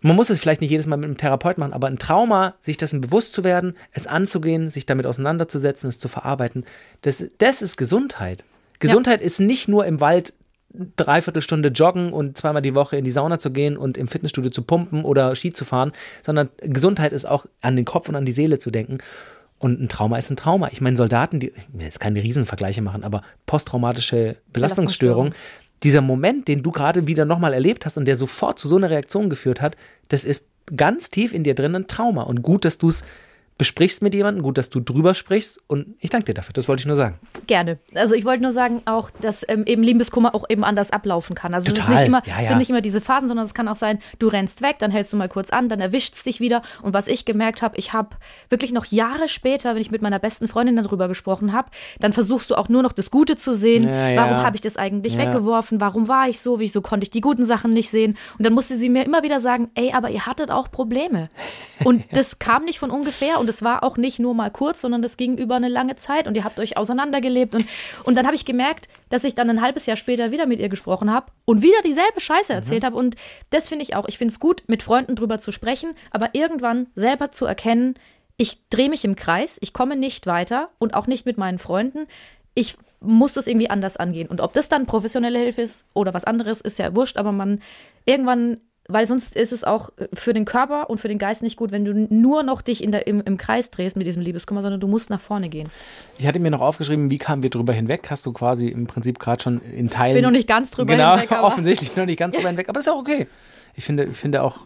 man 0.02 0.18
muss 0.18 0.30
es 0.30 0.40
vielleicht 0.40 0.60
nicht 0.60 0.72
jedes 0.72 0.88
Mal 0.88 0.98
mit 0.98 1.06
einem 1.06 1.18
Therapeut 1.18 1.58
machen, 1.58 1.72
aber 1.72 1.88
ein 1.88 1.98
Trauma, 1.98 2.56
sich 2.60 2.76
dessen 2.76 3.00
bewusst 3.00 3.34
zu 3.34 3.46
werden, 3.46 3.78
es 3.94 4.08
anzugehen, 4.08 4.68
sich 4.68 4.86
damit 4.86 5.06
auseinanderzusetzen, 5.06 5.88
es 5.88 6.00
zu 6.00 6.10
verarbeiten, 6.10 6.66
das, 7.04 7.26
das 7.38 7.62
ist 7.62 7.78
Gesundheit. 7.78 8.44
Gesundheit 8.80 9.22
ist 9.22 9.40
nicht 9.40 9.70
nur 9.70 9.86
im 9.86 10.02
Wald 10.02 10.34
dreiviertel 10.96 11.42
Stunde 11.42 11.70
joggen 11.70 12.14
und 12.14 12.38
zweimal 12.38 12.62
die 12.62 12.76
Woche 12.76 12.98
in 12.98 13.06
die 13.06 13.12
Sauna 13.12 13.40
zu 13.40 13.52
gehen 13.52 13.78
und 13.78 13.98
im 13.98 14.08
Fitnessstudio 14.08 14.52
zu 14.52 14.64
pumpen 14.64 15.04
oder 15.04 15.36
Ski 15.36 15.54
zu 15.54 15.66
fahren, 15.66 15.92
sondern 16.24 16.50
Gesundheit 16.62 17.14
ist 17.14 17.26
auch 17.26 17.46
an 17.62 17.76
den 17.76 17.86
Kopf 17.86 18.10
und 18.10 18.16
an 18.16 18.26
die 18.26 18.32
Seele 18.32 18.60
zu 18.60 18.72
denken. 18.72 19.00
Und 19.58 19.80
ein 19.80 19.90
Trauma 19.90 20.18
ist 20.18 20.30
ein 20.30 20.38
Trauma. 20.38 20.70
Ich 20.72 20.82
meine, 20.82 20.96
Soldaten, 20.96 21.40
die, 21.40 21.48
ich 21.48 21.68
will 21.72 21.86
jetzt 21.86 22.00
keine 22.00 22.22
Riesenvergleiche 22.22 22.82
machen, 22.82 23.04
aber 23.04 23.24
posttraumatische 23.46 24.36
Belastungsstörung, 24.52 25.34
dieser 25.84 26.02
Moment, 26.02 26.48
den 26.48 26.64
du 26.64 26.72
gerade 26.72 27.08
wieder 27.08 27.26
nochmal 27.26 27.54
erlebt 27.54 27.86
hast 27.86 27.98
und 27.98 28.06
der 28.06 28.16
sofort 28.16 28.60
zu 28.60 28.68
so 28.68 28.76
einer 28.76 28.90
Reaktion 28.90 29.30
geführt 29.30 29.62
hat, 29.62 29.76
das 30.10 30.24
ist 30.24 30.48
ganz 30.76 31.10
tief 31.10 31.34
in 31.34 31.44
dir 31.44 31.56
drin 31.56 31.76
ein 31.76 31.88
Trauma. 31.88 32.24
Und 32.24 32.42
gut, 32.42 32.66
dass 32.66 32.78
du 32.78 32.90
es 32.90 33.04
besprichst 33.58 34.02
mit 34.02 34.14
jemandem, 34.14 34.44
gut, 34.44 34.58
dass 34.58 34.70
du 34.70 34.82
drüber 34.82 35.14
sprichst 35.14 35.62
und 35.68 35.96
ich 36.00 36.10
danke 36.10 36.26
dir 36.26 36.34
dafür. 36.34 36.52
Das 36.54 36.68
wollte 36.68 36.82
ich 36.82 36.86
nur 36.86 36.98
sagen. 36.98 37.18
Gerne. 37.48 37.80
Also 37.94 38.14
ich 38.14 38.26
wollte 38.26 38.44
nur 38.44 38.52
sagen 38.52 38.82
auch, 38.86 39.10
dass 39.22 39.46
ähm, 39.48 39.64
eben 39.66 39.82
Liebeskummer 39.82 40.36
auch 40.36 40.44
eben 40.50 40.66
anders 40.66 40.92
ablaufen 40.92 41.36
kann. 41.36 41.54
Also 41.54 41.72
es 41.72 41.78
ist 41.78 41.86
Total. 41.86 41.96
nicht 41.96 42.08
immer, 42.08 42.22
Ja, 42.26 42.42
ja. 42.42 42.48
sind 42.48 42.58
nicht 42.58 42.70
immer 42.70 42.82
diese 42.82 43.00
Phasen, 43.00 43.30
sondern 43.30 43.46
es 43.46 43.54
kann 43.54 43.70
auch 43.70 43.78
sein, 43.78 44.00
du 44.20 44.28
rennst 44.28 44.62
weg, 44.62 44.76
dann 44.80 44.92
hältst 44.92 45.14
du 45.14 45.18
mal 45.18 45.30
kurz 45.30 45.52
an, 45.52 45.70
dann 45.70 45.80
erwischt 45.80 46.16
es 46.16 46.24
dich 46.24 46.42
wieder. 46.42 46.64
Und 46.82 46.94
was 46.94 47.08
ich 47.08 47.24
gemerkt 47.24 47.62
habe, 47.62 47.78
ich 47.78 47.94
habe 47.94 48.10
wirklich 48.50 48.74
noch 48.74 48.86
Jahre 48.86 49.30
später, 49.30 49.74
wenn 49.74 49.82
ich 49.82 49.92
mit 49.92 50.02
meiner 50.02 50.20
besten 50.20 50.50
Freundin 50.50 50.76
darüber 50.76 51.08
gesprochen 51.08 51.54
habe, 51.54 51.70
dann 52.00 52.12
versuchst 52.12 52.50
du 52.52 52.56
auch 52.56 52.68
nur 52.68 52.82
noch 52.84 52.92
das 52.92 53.10
Gute 53.10 53.38
zu 53.38 53.54
sehen. 53.54 53.84
Ja. 53.88 54.18
Warum 54.18 54.44
habe 54.44 54.56
ich 54.58 54.62
das 54.62 54.76
eigentlich 54.76 55.18
weggeworfen? 55.18 55.80
Warum 55.80 56.10
war 56.10 56.28
ich 56.28 56.42
so? 56.42 56.60
Wieso 56.60 56.82
konnte 56.82 57.06
ich 57.06 57.10
die 57.10 57.22
guten 57.22 57.46
Sachen 57.46 57.72
nicht 57.72 57.90
sehen? 57.90 58.18
Und 58.38 58.46
dann 58.46 58.54
musste 58.54 58.76
sie 58.78 58.90
mir 58.90 59.06
immer 59.06 59.24
wieder 59.24 59.40
sagen, 59.40 59.70
ey, 59.76 59.94
aber 59.94 60.10
ihr 60.10 60.26
hattet 60.26 60.52
auch 60.52 60.70
Probleme. 60.72 61.30
Und 61.86 62.04
das 62.12 62.38
kam 62.40 62.66
nicht 62.66 62.80
von 62.80 62.92
ungefähr 62.92 63.40
und 63.46 63.50
es 63.50 63.62
war 63.62 63.84
auch 63.84 63.96
nicht 63.96 64.18
nur 64.18 64.34
mal 64.34 64.50
kurz, 64.50 64.82
sondern 64.82 65.04
das 65.04 65.18
ging 65.18 65.38
über 65.38 65.56
eine 65.56 65.70
lange 65.70 65.96
Zeit 65.96 66.26
und 66.26 66.34
ihr 66.34 66.44
habt 66.44 66.60
euch 66.60 66.78
auseinandergelebt. 66.78 67.54
Und, 67.54 67.68
und 68.04 68.16
dann 68.16 68.26
habe 68.26 68.36
ich 68.36 68.44
gemerkt, 68.44 68.90
dass 69.10 69.24
ich 69.24 69.36
dann 69.36 69.52
ein 69.52 69.62
halbes 69.62 69.86
Jahr 69.86 69.98
später 69.98 70.32
wieder 70.32 70.48
mit 70.48 70.60
ihr 70.60 70.68
gesprochen 70.68 71.14
habe 71.14 71.28
und 71.46 71.62
wieder 71.62 71.80
dieselbe 71.86 72.20
Scheiße 72.20 72.52
erzählt 72.52 72.84
habe. 72.84 72.96
Und 72.96 73.18
das 73.52 73.70
finde 73.70 73.84
ich 73.84 73.96
auch. 73.96 74.08
Ich 74.08 74.18
finde 74.18 74.32
es 74.32 74.40
gut, 74.40 74.64
mit 74.66 74.82
Freunden 74.82 75.16
drüber 75.16 75.38
zu 75.38 75.52
sprechen, 75.52 75.92
aber 76.10 76.30
irgendwann 76.34 76.88
selber 76.96 77.30
zu 77.30 77.46
erkennen, 77.46 77.94
ich 78.36 78.68
drehe 78.70 78.90
mich 78.90 79.06
im 79.06 79.16
Kreis, 79.16 79.60
ich 79.62 79.74
komme 79.74 79.96
nicht 79.96 80.26
weiter 80.26 80.70
und 80.80 80.96
auch 80.96 81.06
nicht 81.06 81.28
mit 81.28 81.38
meinen 81.38 81.60
Freunden. 81.60 82.08
Ich 82.56 82.78
muss 83.00 83.34
das 83.34 83.46
irgendwie 83.46 83.70
anders 83.70 83.96
angehen. 83.96 84.28
Und 84.28 84.42
ob 84.42 84.54
das 84.54 84.70
dann 84.70 84.88
professionelle 84.88 85.38
Hilfe 85.38 85.62
ist 85.62 85.86
oder 85.94 86.16
was 86.16 86.26
anderes, 86.26 86.62
ist 86.62 86.80
ja 86.80 86.96
wurscht, 86.96 87.18
aber 87.18 87.32
man 87.32 87.62
irgendwann, 88.06 88.58
weil 88.88 89.08
sonst 89.08 89.36
ist 89.36 89.52
es 89.52 89.64
auch 89.64 89.90
für 90.14 90.34
den 90.34 90.46
Körper 90.46 90.90
und 90.90 91.00
für 91.00 91.08
den 91.08 91.18
Geist 91.18 91.42
nicht 91.42 91.58
gut, 91.58 91.72
wenn 91.72 91.86
du 91.86 91.94
nur 92.14 92.44
noch 92.44 92.62
dich 92.62 92.84
in 92.84 92.92
der, 92.92 93.08
im, 93.08 93.22
im 93.22 93.38
Kreis 93.38 93.72
drehst 93.72 93.98
mit 93.98 94.06
diesem 94.06 94.22
Liebeskummer, 94.22 94.62
sondern 94.62 94.80
du 94.80 94.88
musst 94.88 95.10
nach 95.10 95.20
vorne 95.20 95.50
gehen. 95.50 95.70
Ich 96.20 96.28
hatte 96.28 96.40
mir 96.40 96.52
noch 96.52 96.62
aufgeschrieben, 96.62 97.10
wie 97.10 97.18
kamen 97.18 97.42
wir 97.44 97.50
drüber 97.50 97.74
hinweg? 97.74 98.08
Hast 98.10 98.26
du 98.26 98.34
quasi 98.34 98.68
im 98.68 98.88
Prinzip 98.88 99.20
gerade 99.20 99.42
schon 99.42 99.62
in 99.62 99.90
Teilen. 99.90 100.16
Bin 100.16 100.24
noch 100.24 100.32
nicht 100.32 100.48
ganz 100.48 100.72
drüber 100.72 100.94
genau, 100.94 101.14
hinweg, 101.14 101.32
aber- 101.32 101.48
offensichtlich 101.48 101.92
bin 101.92 102.04
noch 102.04 102.08
nicht 102.08 102.20
ganz 102.20 102.36
drüber 102.36 102.50
hinweg, 102.50 102.70
aber 102.70 102.80
ist 102.80 102.90
auch 102.90 103.00
okay. 103.00 103.28
Ich 103.76 103.84
finde, 103.84 104.06
ich 104.06 104.18
finde 104.18 104.44
auch, 104.44 104.62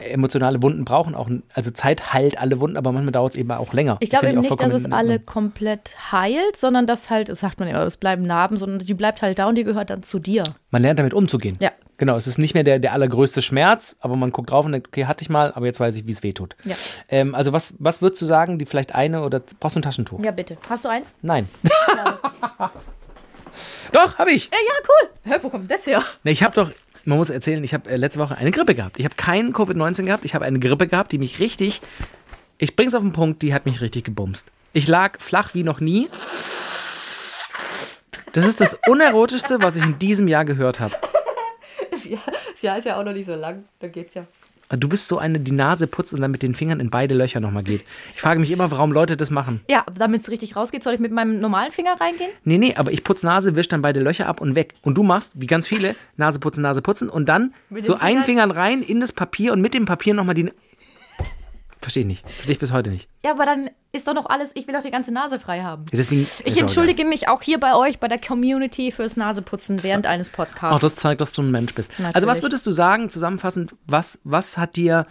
emotionale 0.00 0.62
Wunden 0.62 0.84
brauchen 0.84 1.14
auch, 1.14 1.28
also 1.54 1.70
Zeit 1.70 2.12
heilt 2.12 2.38
alle 2.38 2.60
Wunden, 2.60 2.76
aber 2.76 2.92
manchmal 2.92 3.12
dauert 3.12 3.32
es 3.32 3.38
eben 3.38 3.50
auch 3.50 3.72
länger. 3.72 3.96
Ich 4.00 4.10
glaube 4.10 4.28
eben 4.28 4.40
nicht, 4.40 4.60
dass 4.60 4.72
es 4.72 4.90
alle 4.90 5.18
komplett 5.18 5.96
heilt, 6.12 6.56
sondern 6.56 6.86
dass 6.86 7.10
halt, 7.10 7.28
das 7.28 7.40
sagt 7.40 7.60
man 7.60 7.68
ja, 7.68 7.82
es 7.84 7.96
bleiben 7.96 8.22
Narben, 8.22 8.56
sondern 8.56 8.78
die 8.78 8.94
bleibt 8.94 9.22
halt 9.22 9.38
da 9.38 9.48
und 9.48 9.56
die 9.56 9.64
gehört 9.64 9.90
dann 9.90 10.02
zu 10.02 10.18
dir. 10.18 10.54
Man 10.70 10.82
lernt 10.82 10.98
damit 10.98 11.14
umzugehen. 11.14 11.56
Ja. 11.60 11.70
Genau, 11.98 12.16
es 12.16 12.26
ist 12.26 12.38
nicht 12.38 12.52
mehr 12.54 12.62
der, 12.62 12.78
der 12.78 12.92
allergrößte 12.92 13.40
Schmerz, 13.40 13.96
aber 14.00 14.16
man 14.16 14.30
guckt 14.30 14.50
drauf 14.50 14.66
und 14.66 14.72
denkt, 14.72 14.88
okay, 14.88 15.06
hatte 15.06 15.22
ich 15.22 15.30
mal, 15.30 15.52
aber 15.52 15.64
jetzt 15.64 15.80
weiß 15.80 15.96
ich, 15.96 16.06
wie 16.06 16.12
es 16.12 16.22
weh 16.22 16.32
tut. 16.32 16.54
Ja. 16.64 16.76
Ähm, 17.08 17.34
also 17.34 17.52
was, 17.52 17.72
was 17.78 18.02
würdest 18.02 18.20
du 18.20 18.26
sagen, 18.26 18.58
die 18.58 18.66
vielleicht 18.66 18.94
eine 18.94 19.22
oder 19.22 19.40
brauchst 19.60 19.76
du 19.76 19.80
ein 19.80 19.82
Taschentuch? 19.82 20.22
Ja, 20.22 20.30
bitte. 20.30 20.58
Hast 20.68 20.84
du 20.84 20.90
eins? 20.90 21.08
Nein. 21.22 21.48
Doch, 23.92 24.18
habe 24.18 24.30
ich. 24.30 24.46
Ja, 24.46 24.58
ja, 24.58 24.74
cool. 24.88 25.10
Hä, 25.32 25.38
wo 25.42 25.48
kommt 25.48 25.70
das 25.70 25.86
her? 25.86 26.02
Ne, 26.24 26.30
ich 26.30 26.42
habe 26.42 26.54
doch, 26.54 26.70
man 27.04 27.18
muss 27.18 27.30
erzählen, 27.30 27.62
ich 27.64 27.72
habe 27.72 27.88
äh, 27.88 27.96
letzte 27.96 28.18
Woche 28.18 28.36
eine 28.36 28.50
Grippe 28.50 28.74
gehabt. 28.74 28.98
Ich 28.98 29.04
habe 29.04 29.14
keinen 29.14 29.52
Covid-19 29.52 30.04
gehabt, 30.04 30.24
ich 30.24 30.34
habe 30.34 30.44
eine 30.44 30.58
Grippe 30.58 30.86
gehabt, 30.86 31.12
die 31.12 31.18
mich 31.18 31.40
richtig, 31.40 31.80
ich 32.58 32.76
bring's 32.76 32.94
auf 32.94 33.02
den 33.02 33.12
Punkt, 33.12 33.42
die 33.42 33.54
hat 33.54 33.66
mich 33.66 33.80
richtig 33.80 34.04
gebumst. 34.04 34.46
Ich 34.72 34.88
lag 34.88 35.20
flach 35.20 35.54
wie 35.54 35.62
noch 35.62 35.80
nie. 35.80 36.08
Das 38.32 38.46
ist 38.46 38.60
das 38.60 38.78
Unerotischste, 38.86 39.62
was 39.62 39.76
ich 39.76 39.82
in 39.82 39.98
diesem 39.98 40.28
Jahr 40.28 40.44
gehört 40.44 40.80
habe. 40.80 40.94
Ja, 42.10 42.18
das 42.52 42.62
Jahr 42.62 42.78
ist 42.78 42.84
ja 42.84 42.98
auch 42.98 43.04
noch 43.04 43.12
nicht 43.12 43.26
so 43.26 43.34
lang. 43.34 43.64
Da 43.80 43.88
geht's 43.88 44.14
ja. 44.14 44.26
Du 44.68 44.88
bist 44.88 45.06
so 45.06 45.18
eine, 45.18 45.38
die 45.38 45.52
Nase 45.52 45.86
putzt 45.86 46.12
und 46.12 46.20
dann 46.20 46.32
mit 46.32 46.42
den 46.42 46.54
Fingern 46.54 46.80
in 46.80 46.90
beide 46.90 47.14
Löcher 47.14 47.38
nochmal 47.38 47.62
geht. 47.62 47.84
Ich 48.14 48.20
frage 48.20 48.40
mich 48.40 48.50
immer, 48.50 48.70
warum 48.72 48.90
Leute 48.90 49.16
das 49.16 49.30
machen. 49.30 49.60
Ja, 49.70 49.84
damit 49.96 50.22
es 50.22 50.30
richtig 50.30 50.56
rausgeht, 50.56 50.82
soll 50.82 50.94
ich 50.94 50.98
mit 50.98 51.12
meinem 51.12 51.38
normalen 51.38 51.70
Finger 51.70 51.94
reingehen? 52.00 52.30
Nee, 52.42 52.58
nee, 52.58 52.74
aber 52.74 52.90
ich 52.90 53.04
putz 53.04 53.22
Nase, 53.22 53.54
wisch 53.54 53.68
dann 53.68 53.82
beide 53.82 54.00
Löcher 54.00 54.26
ab 54.26 54.40
und 54.40 54.56
weg. 54.56 54.74
Und 54.82 54.98
du 54.98 55.04
machst, 55.04 55.32
wie 55.36 55.46
ganz 55.46 55.68
viele, 55.68 55.94
Nase 56.16 56.40
putzen, 56.40 56.62
Nase 56.62 56.82
putzen 56.82 57.08
und 57.08 57.28
dann 57.28 57.54
Mit 57.70 57.84
so 57.84 57.94
einen 57.94 58.24
Fingern? 58.24 58.24
Fingern 58.24 58.50
rein 58.50 58.82
in 58.82 58.98
das 58.98 59.12
Papier 59.12 59.52
und 59.52 59.60
mit 59.60 59.72
dem 59.72 59.84
Papier 59.84 60.14
nochmal 60.14 60.34
die. 60.34 60.50
Verstehe 61.86 62.00
ich 62.00 62.06
nicht. 62.08 62.28
Verstehe 62.28 62.52
ich 62.54 62.58
bis 62.58 62.72
heute 62.72 62.90
nicht. 62.90 63.08
Ja, 63.24 63.30
aber 63.30 63.44
dann 63.46 63.70
ist 63.92 64.08
doch 64.08 64.14
noch 64.14 64.26
alles, 64.26 64.50
ich 64.56 64.66
will 64.66 64.74
doch 64.74 64.82
die 64.82 64.90
ganze 64.90 65.12
Nase 65.12 65.38
frei 65.38 65.60
haben. 65.62 65.84
Ja, 65.92 65.96
Deswegen, 65.98 66.26
Ich 66.44 66.60
entschuldige 66.60 67.04
mich 67.04 67.28
auch 67.28 67.42
hier 67.42 67.60
bei 67.60 67.76
euch, 67.76 68.00
bei 68.00 68.08
der 68.08 68.18
Community 68.18 68.90
fürs 68.90 69.16
Naseputzen 69.16 69.80
während 69.84 70.04
eines 70.04 70.30
Auch 70.30 70.36
Podcasts. 70.38 70.80
das 70.80 70.96
zeigt, 70.96 71.20
dass 71.20 71.30
du 71.30 71.42
ein 71.42 71.52
Mensch 71.52 71.72
bist. 71.74 71.92
Natürlich. 71.92 72.16
Also 72.16 72.26
was 72.26 72.42
würdest 72.42 72.66
du 72.66 72.72
sagen, 72.72 73.08
zusammenfassend, 73.08 73.76
was, 73.86 74.18
was 74.24 74.58
hat 74.58 74.74
dir 74.74 75.04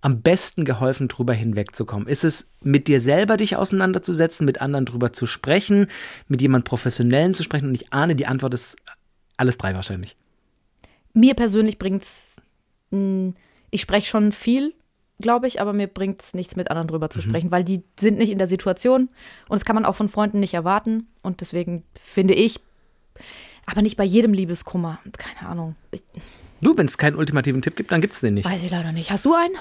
am 0.00 0.22
besten 0.22 0.64
geholfen, 0.64 1.08
drüber 1.08 1.34
hinwegzukommen? 1.34 2.08
Ist 2.08 2.24
es 2.24 2.50
mit 2.62 2.88
dir 2.88 3.02
selber 3.02 3.36
dich 3.36 3.56
auseinanderzusetzen, 3.56 4.46
mit 4.46 4.62
anderen 4.62 4.86
drüber 4.86 5.12
zu 5.12 5.26
sprechen, 5.26 5.88
mit 6.26 6.40
jemand 6.40 6.64
Professionellem 6.64 7.34
zu 7.34 7.42
sprechen? 7.42 7.68
Und 7.68 7.74
ich 7.74 7.92
ahne, 7.92 8.16
die 8.16 8.26
Antwort 8.26 8.54
ist 8.54 8.76
alles 9.36 9.58
drei 9.58 9.74
wahrscheinlich. 9.74 10.16
mir 11.12 11.34
persönlich 11.34 11.78
bringt's, 11.78 12.36
mh, 12.92 13.34
ich 13.70 13.82
spreche 13.82 14.06
schon 14.06 14.32
viel, 14.32 14.72
glaube 15.20 15.46
ich, 15.46 15.60
aber 15.60 15.72
mir 15.72 15.86
bringt's 15.86 16.34
nichts 16.34 16.56
mit 16.56 16.70
anderen 16.70 16.88
drüber 16.88 17.10
zu 17.10 17.20
sprechen, 17.20 17.50
weil 17.50 17.64
die 17.64 17.82
sind 17.98 18.18
nicht 18.18 18.30
in 18.30 18.38
der 18.38 18.48
Situation 18.48 19.08
und 19.48 19.52
das 19.52 19.64
kann 19.64 19.74
man 19.74 19.84
auch 19.84 19.94
von 19.94 20.08
Freunden 20.08 20.40
nicht 20.40 20.54
erwarten 20.54 21.06
und 21.22 21.40
deswegen 21.40 21.84
finde 21.98 22.34
ich, 22.34 22.60
aber 23.66 23.82
nicht 23.82 23.96
bei 23.96 24.04
jedem 24.04 24.32
Liebeskummer, 24.32 24.98
keine 25.16 25.48
Ahnung, 25.48 25.76
ich, 25.90 26.02
Du, 26.64 26.76
wenn 26.76 26.86
es 26.86 26.98
keinen 26.98 27.16
ultimativen 27.16 27.62
Tipp 27.62 27.76
gibt, 27.76 27.92
dann 27.92 28.00
gibt 28.00 28.14
es 28.14 28.20
den 28.20 28.34
nicht. 28.34 28.44
weiß 28.44 28.64
ich 28.64 28.70
leider 28.70 28.90
nicht. 28.90 29.10
Hast 29.10 29.24
du 29.24 29.34
einen? 29.34 29.54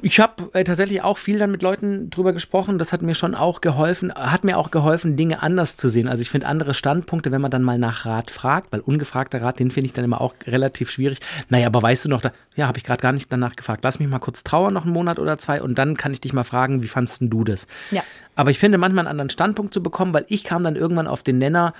Ich 0.00 0.20
habe 0.20 0.48
äh, 0.52 0.64
tatsächlich 0.64 1.02
auch 1.02 1.18
viel 1.18 1.38
dann 1.38 1.50
mit 1.50 1.60
Leuten 1.60 2.08
drüber 2.08 2.32
gesprochen. 2.32 2.78
Das 2.78 2.92
hat 2.92 3.02
mir 3.02 3.14
schon 3.14 3.34
auch 3.34 3.60
geholfen, 3.60 4.14
hat 4.14 4.44
mir 4.44 4.56
auch 4.56 4.70
geholfen, 4.70 5.16
Dinge 5.16 5.42
anders 5.42 5.76
zu 5.76 5.88
sehen. 5.88 6.08
Also 6.08 6.22
ich 6.22 6.30
finde 6.30 6.46
andere 6.46 6.72
Standpunkte, 6.72 7.32
wenn 7.32 7.40
man 7.40 7.50
dann 7.50 7.62
mal 7.62 7.78
nach 7.78 8.06
Rat 8.06 8.30
fragt, 8.30 8.72
weil 8.72 8.80
ungefragter 8.80 9.42
Rat, 9.42 9.58
den 9.58 9.70
finde 9.70 9.86
ich 9.86 9.92
dann 9.92 10.04
immer 10.04 10.20
auch 10.20 10.34
relativ 10.46 10.90
schwierig. 10.90 11.18
Naja, 11.48 11.66
aber 11.66 11.82
weißt 11.82 12.04
du 12.04 12.08
noch, 12.08 12.20
da, 12.20 12.32
ja, 12.54 12.68
habe 12.68 12.78
ich 12.78 12.84
gerade 12.84 13.02
gar 13.02 13.12
nicht 13.12 13.30
danach 13.32 13.56
gefragt. 13.56 13.82
Lass 13.82 13.98
mich 13.98 14.08
mal 14.08 14.20
kurz 14.20 14.44
trauern, 14.44 14.72
noch 14.72 14.84
einen 14.84 14.94
Monat 14.94 15.18
oder 15.18 15.36
zwei, 15.38 15.60
und 15.60 15.76
dann 15.78 15.96
kann 15.96 16.12
ich 16.12 16.20
dich 16.20 16.32
mal 16.32 16.44
fragen, 16.44 16.82
wie 16.82 16.88
fandst 16.88 17.20
denn 17.20 17.30
du 17.30 17.42
das? 17.42 17.66
Ja. 17.90 18.02
Aber 18.36 18.52
ich 18.52 18.58
finde 18.58 18.78
manchmal 18.78 19.02
einen 19.06 19.10
anderen 19.10 19.30
Standpunkt 19.30 19.74
zu 19.74 19.82
bekommen, 19.82 20.14
weil 20.14 20.26
ich 20.28 20.44
kam 20.44 20.62
dann 20.62 20.76
irgendwann 20.76 21.08
auf 21.08 21.22
den 21.22 21.38
Nenner, 21.38 21.74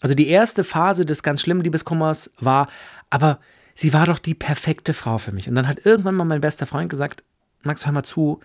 also 0.00 0.14
die 0.14 0.28
erste 0.28 0.62
Phase 0.62 1.06
des 1.06 1.22
ganz 1.22 1.40
schlimmen 1.40 1.62
Liebeskummers 1.62 2.32
war, 2.38 2.68
aber 3.08 3.38
sie 3.82 3.92
war 3.92 4.06
doch 4.06 4.20
die 4.20 4.34
perfekte 4.34 4.94
Frau 4.94 5.18
für 5.18 5.32
mich. 5.32 5.48
Und 5.48 5.56
dann 5.56 5.66
hat 5.66 5.84
irgendwann 5.84 6.14
mal 6.14 6.24
mein 6.24 6.40
bester 6.40 6.66
Freund 6.66 6.88
gesagt, 6.88 7.24
Max, 7.64 7.84
hör 7.84 7.92
mal 7.92 8.04
zu, 8.04 8.38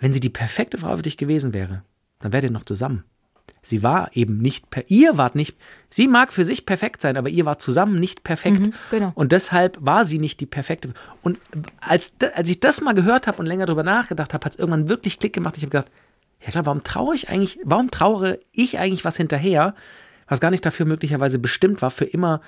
wenn 0.00 0.14
sie 0.14 0.20
die 0.20 0.30
perfekte 0.30 0.78
Frau 0.78 0.96
für 0.96 1.02
dich 1.02 1.18
gewesen 1.18 1.52
wäre, 1.52 1.82
dann 2.20 2.32
wärt 2.32 2.44
ihr 2.44 2.50
noch 2.50 2.64
zusammen. 2.64 3.04
Sie 3.60 3.82
war 3.82 4.16
eben 4.16 4.38
nicht, 4.38 4.70
per 4.70 4.90
ihr 4.90 5.18
wart 5.18 5.34
nicht, 5.34 5.58
sie 5.90 6.08
mag 6.08 6.32
für 6.32 6.46
sich 6.46 6.64
perfekt 6.64 7.02
sein, 7.02 7.18
aber 7.18 7.28
ihr 7.28 7.44
war 7.44 7.58
zusammen 7.58 8.00
nicht 8.00 8.24
perfekt. 8.24 8.70
genau. 8.90 9.12
Und 9.14 9.32
deshalb 9.32 9.76
war 9.78 10.06
sie 10.06 10.18
nicht 10.18 10.40
die 10.40 10.46
perfekte. 10.46 10.94
Und 11.22 11.38
als, 11.80 12.12
als 12.34 12.48
ich 12.48 12.60
das 12.60 12.80
mal 12.80 12.94
gehört 12.94 13.26
habe 13.26 13.38
und 13.38 13.46
länger 13.46 13.66
drüber 13.66 13.82
nachgedacht 13.82 14.32
habe, 14.32 14.42
hat 14.46 14.52
es 14.52 14.58
irgendwann 14.58 14.88
wirklich 14.88 15.18
Klick 15.18 15.34
gemacht. 15.34 15.58
Ich 15.58 15.64
habe 15.64 15.70
gedacht, 15.70 15.92
ja 16.40 16.50
klar, 16.50 16.64
warum 16.64 16.82
traue 16.82 17.14
ich 17.14 17.28
eigentlich, 17.28 17.58
warum 17.62 17.90
trauere 17.90 18.38
ich 18.52 18.78
eigentlich 18.78 19.04
was 19.04 19.18
hinterher, 19.18 19.74
was 20.28 20.40
gar 20.40 20.50
nicht 20.50 20.64
dafür 20.64 20.86
möglicherweise 20.86 21.38
bestimmt 21.38 21.82
war, 21.82 21.90
für 21.90 22.06
immer 22.06 22.40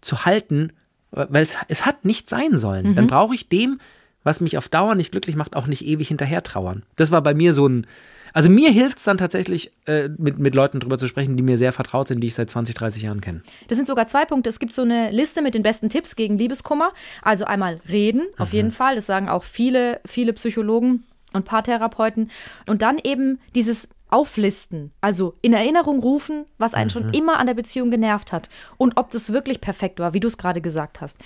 zu 0.00 0.24
halten, 0.24 0.72
weil 1.14 1.42
es, 1.42 1.56
es 1.68 1.86
hat 1.86 2.04
nicht 2.04 2.28
sein 2.28 2.56
sollen. 2.56 2.94
Dann 2.94 3.06
brauche 3.06 3.34
ich 3.34 3.48
dem, 3.48 3.80
was 4.24 4.40
mich 4.40 4.58
auf 4.58 4.68
Dauer 4.68 4.94
nicht 4.94 5.12
glücklich 5.12 5.36
macht, 5.36 5.54
auch 5.54 5.66
nicht 5.66 5.86
ewig 5.86 6.08
hinterher 6.08 6.42
trauern. 6.42 6.82
Das 6.96 7.10
war 7.10 7.22
bei 7.22 7.34
mir 7.34 7.52
so 7.52 7.68
ein, 7.68 7.86
also 8.32 8.50
mir 8.50 8.70
hilft 8.70 8.98
es 8.98 9.04
dann 9.04 9.18
tatsächlich, 9.18 9.70
äh, 9.86 10.08
mit, 10.18 10.38
mit 10.38 10.54
Leuten 10.54 10.80
drüber 10.80 10.98
zu 10.98 11.06
sprechen, 11.06 11.36
die 11.36 11.42
mir 11.42 11.56
sehr 11.56 11.72
vertraut 11.72 12.08
sind, 12.08 12.20
die 12.20 12.26
ich 12.26 12.34
seit 12.34 12.50
20, 12.50 12.74
30 12.74 13.02
Jahren 13.02 13.20
kenne. 13.20 13.42
Das 13.68 13.76
sind 13.76 13.86
sogar 13.86 14.08
zwei 14.08 14.24
Punkte. 14.24 14.50
Es 14.50 14.58
gibt 14.58 14.72
so 14.72 14.82
eine 14.82 15.10
Liste 15.12 15.40
mit 15.40 15.54
den 15.54 15.62
besten 15.62 15.88
Tipps 15.88 16.16
gegen 16.16 16.36
Liebeskummer. 16.36 16.92
Also 17.22 17.44
einmal 17.44 17.80
reden, 17.88 18.22
auf 18.38 18.52
jeden 18.52 18.72
Fall. 18.72 18.96
Das 18.96 19.06
sagen 19.06 19.28
auch 19.28 19.44
viele, 19.44 20.00
viele 20.04 20.32
Psychologen 20.32 21.04
und 21.34 21.44
Paartherapeuten. 21.44 22.30
Und 22.66 22.80
dann 22.82 22.98
eben 23.02 23.38
dieses 23.54 23.88
Auflisten, 24.08 24.92
also 25.00 25.34
in 25.42 25.52
Erinnerung 25.52 25.98
rufen, 26.00 26.44
was 26.56 26.74
einen 26.74 26.88
schon 26.88 27.12
immer 27.12 27.38
an 27.38 27.46
der 27.46 27.54
Beziehung 27.54 27.90
genervt 27.90 28.32
hat 28.32 28.48
und 28.76 28.96
ob 28.96 29.10
das 29.10 29.32
wirklich 29.32 29.60
perfekt 29.60 29.98
war, 29.98 30.14
wie 30.14 30.20
du 30.20 30.28
es 30.28 30.38
gerade 30.38 30.60
gesagt 30.60 31.00
hast. 31.00 31.18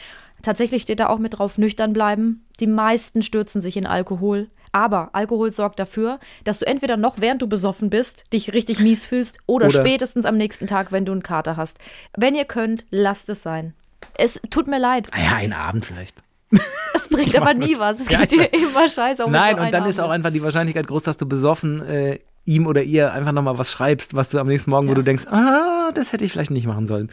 Tatsächlich 0.43 0.83
steht 0.83 1.01
da 1.01 1.09
auch 1.09 1.19
mit 1.19 1.39
drauf, 1.39 1.59
nüchtern 1.59 1.93
bleiben. 1.93 2.47
Die 2.61 2.67
meisten 2.67 3.23
stürzen 3.23 3.61
sich 3.61 3.77
in 3.77 3.87
Alkohol. 3.87 4.49
Aber 4.73 5.11
Alkohol 5.13 5.53
sorgt 5.53 5.79
dafür, 5.79 6.19
dass 6.45 6.59
du 6.61 6.67
entweder 6.67 6.97
noch 6.97 7.21
während 7.21 7.43
du 7.43 7.47
besoffen 7.47 7.91
bist, 7.91 8.33
dich 8.33 8.53
richtig 8.53 8.81
mies 8.81 9.05
fühlst 9.05 9.39
oder, 9.47 9.67
Oder- 9.67 9.81
spätestens 9.81 10.25
am 10.25 10.37
nächsten 10.37 10.67
Tag, 10.67 10.93
wenn 10.93 11.05
du 11.05 11.13
einen 11.13 11.23
Kater 11.23 11.57
hast. 11.57 11.79
Wenn 12.17 12.35
ihr 12.35 12.45
könnt, 12.45 12.85
lasst 12.91 13.29
es 13.29 13.43
sein. 13.43 13.75
Es 14.17 14.41
tut 14.51 14.67
mir 14.67 14.79
leid. 14.79 15.09
Naja, 15.13 15.37
einen 15.37 15.53
Abend 15.53 15.85
vielleicht. 15.87 16.23
Es 16.95 17.09
bringt 17.09 17.37
aber 17.37 17.55
nie 17.55 17.79
was. 17.79 18.01
Es 18.01 18.11
Ja, 18.11 18.21
geht 18.21 18.33
dir 18.33 18.53
immer 18.53 18.89
scheiße. 18.89 19.25
wenn 19.25 19.33
Nein, 19.33 19.59
und 19.59 19.73
dann 19.73 19.87
ist 19.87 20.01
auch 20.01 20.11
einfach 20.11 20.31
die 20.31 20.43
Wahrscheinlichkeit 20.43 20.87
groß, 20.87 21.03
dass 21.03 21.17
du 21.17 21.27
besoffen 21.27 21.83
äh, 21.87 22.19
ihm 22.45 22.67
oder 22.67 22.83
ihr 22.83 23.13
einfach 23.13 23.33
nochmal 23.33 23.59
was 23.59 23.71
schreibst, 23.71 24.15
was 24.15 24.31
du 24.31 24.39
am 24.39 24.47
nächsten 24.47 24.71
Morgen, 24.71 24.89
wo 24.89 24.95
du 24.95 25.03
denkst, 25.03 25.27
ah, 25.27 25.91
das 25.95 26.13
hätte 26.13 26.25
ich 26.25 26.33
vielleicht 26.33 26.51
nicht 26.51 26.67
machen 26.67 26.87
sollen. 26.87 27.11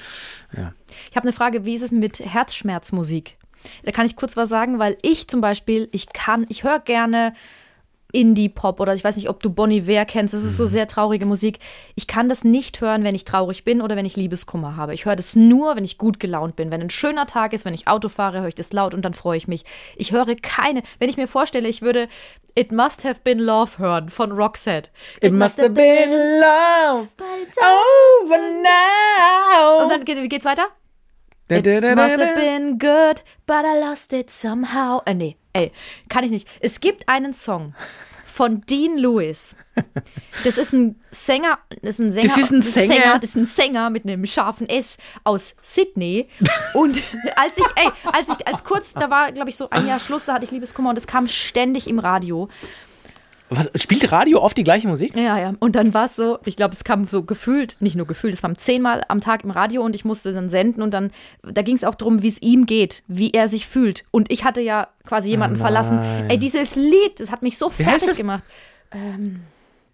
Ja. 0.56 0.74
Ich 1.10 1.16
habe 1.18 1.26
eine 1.28 1.34
Frage, 1.34 1.66
wie 1.66 1.76
ist 1.76 1.82
es 1.82 1.92
mit 1.92 2.20
Herzschmerzmusik? 2.20 3.38
Da 3.84 3.92
kann 3.92 4.06
ich 4.06 4.16
kurz 4.16 4.38
was 4.38 4.50
sagen, 4.50 4.80
weil 4.80 4.98
ich 5.02 5.28
zum 5.28 5.42
Beispiel, 5.42 5.90
ich 5.92 6.08
kann, 6.14 6.46
ich 6.50 6.64
höre 6.64 6.80
gerne 6.80 7.34
Indie-Pop 8.16 8.80
oder 8.80 8.96
ich 8.96 9.04
weiß 9.04 9.18
nicht, 9.18 9.30
ob 9.30 9.44
du 9.44 9.50
Bonnie 9.50 9.80
Iver 9.80 10.06
kennst. 10.06 10.34
Das 10.34 10.44
ist 10.44 10.56
so 10.56 10.66
sehr 10.66 10.88
traurige 10.88 11.26
Musik. 11.26 11.60
Ich 11.96 12.08
kann 12.08 12.30
das 12.30 12.44
nicht 12.44 12.80
hören, 12.80 13.04
wenn 13.04 13.14
ich 13.14 13.26
traurig 13.26 13.66
bin 13.66 13.82
oder 13.82 13.96
wenn 13.96 14.06
ich 14.06 14.16
Liebeskummer 14.16 14.78
habe. 14.78 14.94
Ich 14.94 15.06
höre 15.06 15.16
das 15.16 15.36
nur, 15.36 15.76
wenn 15.76 15.84
ich 15.84 15.98
gut 15.98 16.20
gelaunt 16.20 16.56
bin. 16.56 16.72
Wenn 16.72 16.82
ein 16.82 16.90
schöner 16.90 17.28
Tag 17.28 17.54
ist, 17.54 17.66
wenn 17.66 17.74
ich 17.74 17.88
Auto 17.88 18.08
fahre, 18.10 18.40
höre 18.40 18.48
ich 18.48 18.56
das 18.56 18.72
laut 18.72 18.94
und 18.94 19.04
dann 19.04 19.14
freue 19.14 19.38
ich 19.38 19.48
mich. 19.48 19.66
Ich 19.98 20.14
höre 20.14 20.36
keine, 20.36 20.82
wenn 21.00 21.10
ich 21.10 21.18
mir 21.18 21.28
vorstelle, 21.28 21.68
ich 21.68 21.82
würde 21.82 22.08
It 22.56 22.72
Must 22.72 23.04
Have 23.04 23.20
Been 23.24 23.40
Love 23.40 23.80
hören 23.80 24.10
von 24.10 24.32
Roxette. 24.32 24.90
It 25.20 25.34
must 25.34 25.60
have 25.60 25.72
been 25.72 26.10
love 26.40 27.10
over 27.60 28.38
now. 28.64 29.84
Und 29.84 29.92
dann 29.92 30.06
geht, 30.06 30.30
geht's 30.30 30.46
weiter? 30.46 30.68
It 31.48 31.66
must 31.66 32.20
have 32.20 32.36
been 32.36 32.80
good, 32.80 33.22
but 33.46 33.66
I 33.66 33.80
lost 33.80 34.14
it 34.14 34.32
somehow. 34.32 35.02
Äh, 35.06 35.14
nee, 35.14 35.38
ey, 35.54 35.72
kann 36.10 36.24
ich 36.24 36.32
nicht. 36.32 36.48
Es 36.60 36.80
gibt 36.80 37.08
einen 37.08 37.34
Song 37.34 37.76
von 38.26 38.62
Dean 38.66 38.98
Lewis. 38.98 39.56
Das 40.44 40.58
ist 40.58 40.74
ein 40.74 41.00
Sänger, 41.12 41.60
das 41.82 42.00
ist 42.00 42.00
ein 42.00 42.12
Sänger, 42.12 42.28
Das 42.28 42.38
ist 42.38 42.52
ein 42.52 42.62
Sänger? 42.62 43.20
das 43.20 43.30
ist 43.30 43.36
ein 43.36 43.46
Sänger 43.46 43.90
mit 43.90 44.06
einem 44.06 44.26
scharfen 44.26 44.68
S 44.68 44.98
aus 45.24 45.56
Sydney. 45.62 46.28
Und 46.74 46.98
als 47.36 47.58
ich, 47.58 47.66
ey, 47.76 47.90
als 48.12 48.30
ich, 48.30 48.48
als 48.48 48.64
kurz, 48.64 48.94
da 48.94 49.10
war, 49.10 49.32
glaube 49.32 49.50
ich, 49.50 49.56
so 49.56 49.70
ein 49.70 49.88
Jahr 49.88 50.00
Schluss, 50.00 50.26
da 50.26 50.34
hatte 50.34 50.46
ich 50.46 50.52
Liebeskummer 50.52 50.90
und 50.90 50.98
es 50.98 51.08
kam 51.08 51.28
ständig 51.28 51.88
im 51.88 52.00
Radio. 52.00 52.50
Was, 53.56 53.72
spielt 53.82 54.12
Radio 54.12 54.42
oft 54.42 54.58
die 54.58 54.64
gleiche 54.64 54.88
Musik? 54.88 55.16
Ja, 55.16 55.40
ja. 55.40 55.54
Und 55.60 55.76
dann 55.76 55.94
war 55.94 56.06
es 56.06 56.16
so, 56.16 56.40
ich 56.46 56.56
glaube, 56.56 56.74
es 56.74 56.84
kam 56.84 57.06
so 57.06 57.24
gefühlt, 57.24 57.78
nicht 57.80 57.96
nur 57.96 58.08
gefühlt, 58.08 58.34
es 58.34 58.42
kam 58.42 58.58
zehnmal 58.58 59.04
am 59.08 59.22
Tag 59.22 59.44
im 59.44 59.52
Radio 59.52 59.84
und 59.84 59.96
ich 59.96 60.06
musste 60.06 60.34
dann 60.34 60.50
senden 60.50 60.82
und 60.82 60.94
dann, 60.94 61.12
da 61.44 61.62
ging 61.62 61.76
es 61.76 61.84
auch 61.84 61.96
darum, 61.96 62.22
wie 62.22 62.28
es 62.28 62.42
ihm 62.42 62.66
geht, 62.66 63.04
wie 63.08 63.32
er 63.32 63.48
sich 63.48 63.68
fühlt. 63.68 64.04
Und 64.12 64.32
ich 64.32 64.44
hatte 64.44 64.62
ja 64.62 64.88
quasi 65.06 65.30
jemanden 65.30 65.58
verlassen. 65.58 66.00
Ey, 66.28 66.38
dieses 66.38 66.76
Lied, 66.76 67.20
das 67.20 67.32
hat 67.32 67.42
mich 67.42 67.58
so 67.58 67.68
heißt 67.70 67.82
fertig 67.82 68.18
gemacht. 68.18 68.44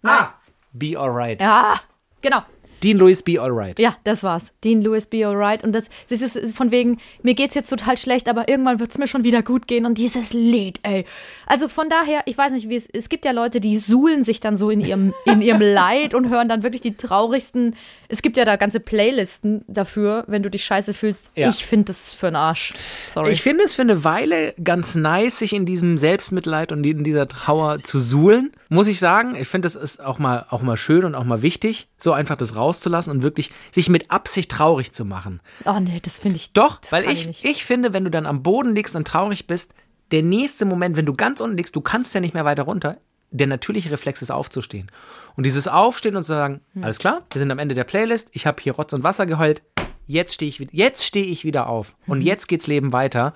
Ah, 0.02 0.28
Be 0.72 0.98
Alright. 0.98 1.40
Ja, 1.40 1.74
genau. 2.20 2.42
Dean 2.82 2.98
Lewis, 2.98 3.22
Be 3.22 3.40
Alright. 3.40 3.78
Ja, 3.78 3.96
das 4.04 4.22
war's. 4.22 4.52
Dean 4.64 4.82
Lewis, 4.82 5.06
Be 5.06 5.26
Alright. 5.26 5.62
Und 5.62 5.72
das, 5.72 5.84
das 6.08 6.20
ist 6.20 6.56
von 6.56 6.70
wegen, 6.70 6.98
mir 7.22 7.34
geht's 7.34 7.54
jetzt 7.54 7.70
total 7.70 7.96
schlecht, 7.96 8.28
aber 8.28 8.48
irgendwann 8.48 8.80
wird's 8.80 8.98
mir 8.98 9.06
schon 9.06 9.24
wieder 9.24 9.42
gut 9.42 9.68
gehen. 9.68 9.86
Und 9.86 9.98
dieses 9.98 10.32
Lied, 10.32 10.80
ey. 10.82 11.04
Also 11.46 11.68
von 11.68 11.88
daher, 11.88 12.22
ich 12.26 12.36
weiß 12.36 12.52
nicht, 12.52 12.68
wie 12.68 12.76
es, 12.76 12.88
es 12.92 13.08
gibt 13.08 13.24
ja 13.24 13.32
Leute, 13.32 13.60
die 13.60 13.76
suhlen 13.76 14.24
sich 14.24 14.40
dann 14.40 14.56
so 14.56 14.70
in 14.70 14.80
ihrem, 14.80 15.14
in 15.26 15.42
ihrem 15.42 15.60
Leid 15.74 16.14
und 16.14 16.28
hören 16.28 16.48
dann 16.48 16.62
wirklich 16.62 16.82
die 16.82 16.96
traurigsten. 16.96 17.76
Es 18.12 18.20
gibt 18.20 18.36
ja 18.36 18.44
da 18.44 18.56
ganze 18.56 18.78
Playlisten 18.78 19.64
dafür, 19.68 20.24
wenn 20.26 20.42
du 20.42 20.50
dich 20.50 20.66
scheiße 20.66 20.92
fühlst. 20.92 21.30
Ja. 21.34 21.48
Ich 21.48 21.64
finde 21.64 21.86
das 21.86 22.12
für 22.12 22.26
einen 22.26 22.36
Arsch. 22.36 22.74
Sorry. 23.10 23.32
Ich 23.32 23.40
finde 23.40 23.64
es 23.64 23.72
für 23.72 23.80
eine 23.80 24.04
Weile 24.04 24.52
ganz 24.62 24.94
nice, 24.94 25.38
sich 25.38 25.54
in 25.54 25.64
diesem 25.64 25.96
Selbstmitleid 25.96 26.72
und 26.72 26.84
in 26.84 27.04
dieser 27.04 27.26
Trauer 27.26 27.82
zu 27.82 27.98
suhlen, 27.98 28.52
muss 28.68 28.86
ich 28.86 28.98
sagen. 28.98 29.34
Ich 29.34 29.48
finde, 29.48 29.64
das 29.64 29.76
ist 29.76 30.04
auch 30.04 30.18
mal, 30.18 30.44
auch 30.50 30.60
mal 30.60 30.76
schön 30.76 31.04
und 31.04 31.14
auch 31.14 31.24
mal 31.24 31.40
wichtig, 31.40 31.88
so 31.96 32.12
einfach 32.12 32.36
das 32.36 32.54
rauszulassen 32.54 33.10
und 33.10 33.22
wirklich 33.22 33.50
sich 33.70 33.88
mit 33.88 34.10
Absicht 34.10 34.50
traurig 34.50 34.92
zu 34.92 35.06
machen. 35.06 35.40
oh 35.64 35.80
nee, 35.80 35.98
das 36.02 36.18
finde 36.18 36.36
ich. 36.36 36.52
Doch, 36.52 36.80
weil 36.90 37.08
ich, 37.10 37.26
nicht. 37.26 37.44
ich 37.46 37.64
finde, 37.64 37.94
wenn 37.94 38.04
du 38.04 38.10
dann 38.10 38.26
am 38.26 38.42
Boden 38.42 38.74
liegst 38.74 38.94
und 38.94 39.08
traurig 39.08 39.46
bist, 39.46 39.72
der 40.10 40.22
nächste 40.22 40.66
Moment, 40.66 40.98
wenn 40.98 41.06
du 41.06 41.14
ganz 41.14 41.40
unten 41.40 41.56
liegst, 41.56 41.74
du 41.74 41.80
kannst 41.80 42.14
ja 42.14 42.20
nicht 42.20 42.34
mehr 42.34 42.44
weiter 42.44 42.64
runter, 42.64 42.98
der 43.32 43.46
natürliche 43.46 43.90
Reflex 43.90 44.22
ist 44.22 44.30
aufzustehen. 44.30 44.90
Und 45.36 45.44
dieses 45.46 45.66
Aufstehen 45.68 46.16
und 46.16 46.22
zu 46.22 46.28
sagen, 46.28 46.60
Hm. 46.74 46.84
alles 46.84 46.98
klar, 46.98 47.22
wir 47.32 47.38
sind 47.40 47.50
am 47.50 47.58
Ende 47.58 47.74
der 47.74 47.84
Playlist, 47.84 48.28
ich 48.32 48.46
habe 48.46 48.62
hier 48.62 48.74
Rotz 48.74 48.92
und 48.92 49.02
Wasser 49.02 49.26
geheult, 49.26 49.62
jetzt 50.06 50.34
stehe 50.34 50.48
ich, 50.48 50.58
jetzt 50.72 51.04
stehe 51.04 51.24
ich 51.26 51.44
wieder 51.44 51.68
auf 51.68 51.96
und 52.06 52.18
Mhm. 52.20 52.24
jetzt 52.26 52.46
geht's 52.48 52.66
Leben 52.66 52.92
weiter. 52.92 53.34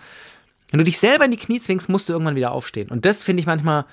Wenn 0.70 0.78
du 0.78 0.84
dich 0.84 0.98
selber 0.98 1.24
in 1.24 1.30
die 1.30 1.36
Knie 1.36 1.60
zwingst, 1.60 1.88
musst 1.88 2.08
du 2.08 2.12
irgendwann 2.12 2.36
wieder 2.36 2.52
aufstehen. 2.52 2.90
Und 2.90 3.04
das 3.06 3.22
finde 3.22 3.40
ich 3.40 3.46
manchmal, 3.46 3.84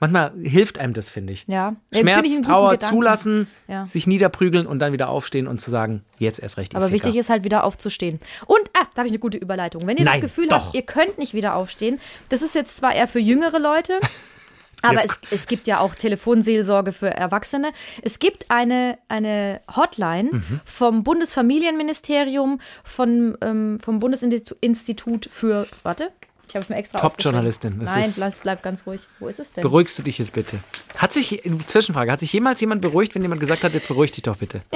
manchmal 0.00 0.32
hilft 0.42 0.78
einem 0.78 0.94
das, 0.94 1.10
finde 1.10 1.34
ich. 1.34 1.44
Ja. 1.46 1.76
Ja, 1.92 2.00
Schmerz, 2.00 2.26
ich 2.26 2.40
Trauer 2.42 2.72
Gedanken. 2.72 2.94
zulassen, 2.96 3.46
Ja. 3.68 3.84
sich 3.86 4.06
niederprügeln 4.06 4.66
und 4.66 4.78
dann 4.80 4.92
wieder 4.92 5.10
aufstehen 5.10 5.46
und 5.46 5.60
zu 5.60 5.70
sagen, 5.70 6.02
jetzt 6.18 6.40
erst 6.40 6.56
recht. 6.56 6.74
Aber 6.74 6.86
Ficker. 6.88 7.04
wichtig 7.04 7.20
ist 7.20 7.28
halt 7.30 7.44
wieder 7.44 7.62
aufzustehen. 7.64 8.18
Und, 8.46 8.58
ah, 8.72 8.86
da 8.94 8.98
habe 9.00 9.06
ich 9.06 9.12
eine 9.12 9.18
gute 9.20 9.38
Überleitung. 9.38 9.86
Wenn 9.86 9.98
ihr 9.98 10.04
Nein, 10.04 10.20
das 10.22 10.30
Gefühl 10.30 10.48
doch. 10.48 10.64
habt, 10.66 10.74
ihr 10.74 10.82
könnt 10.82 11.18
nicht 11.18 11.34
wieder 11.34 11.54
aufstehen, 11.56 12.00
das 12.30 12.40
ist 12.42 12.54
jetzt 12.54 12.76
zwar 12.78 12.94
eher 12.94 13.06
für 13.06 13.20
jüngere 13.20 13.58
Leute, 13.60 14.00
aber 14.84 15.04
es, 15.04 15.20
es 15.30 15.46
gibt 15.46 15.66
ja 15.66 15.80
auch 15.80 15.94
Telefonseelsorge 15.94 16.92
für 16.92 17.08
Erwachsene. 17.10 17.72
Es 18.02 18.18
gibt 18.18 18.50
eine, 18.50 18.98
eine 19.08 19.60
Hotline 19.74 20.30
Mhm. 20.32 20.60
vom 20.64 21.04
Bundesfamilienministerium, 21.04 22.60
von, 22.82 23.36
ähm, 23.40 23.78
vom 23.80 23.98
Bundesinstitut 24.00 25.28
für, 25.30 25.66
warte, 25.82 26.10
ich 26.46 26.54
habe 26.56 26.62
es 26.62 26.68
mir 26.68 26.76
extra 26.76 27.00
Top-Journalistin, 27.00 27.78
Nein, 27.82 28.12
bleib, 28.14 28.40
bleib 28.42 28.62
ganz 28.62 28.86
ruhig. 28.86 29.00
Wo 29.18 29.26
ist 29.26 29.40
es 29.40 29.50
denn? 29.52 29.62
Beruhigst 29.62 29.98
du 29.98 30.04
dich 30.04 30.18
jetzt 30.18 30.32
bitte? 30.34 30.58
Hat 30.96 31.12
sich, 31.12 31.42
Zwischenfrage, 31.66 32.12
hat 32.12 32.20
sich 32.20 32.32
jemals 32.32 32.60
jemand 32.60 32.80
beruhigt, 32.80 33.14
wenn 33.16 33.22
jemand 33.22 33.40
gesagt 33.40 33.64
hat, 33.64 33.74
jetzt 33.74 33.88
beruhig 33.88 34.12
dich 34.12 34.22
doch 34.22 34.36
bitte? 34.36 34.60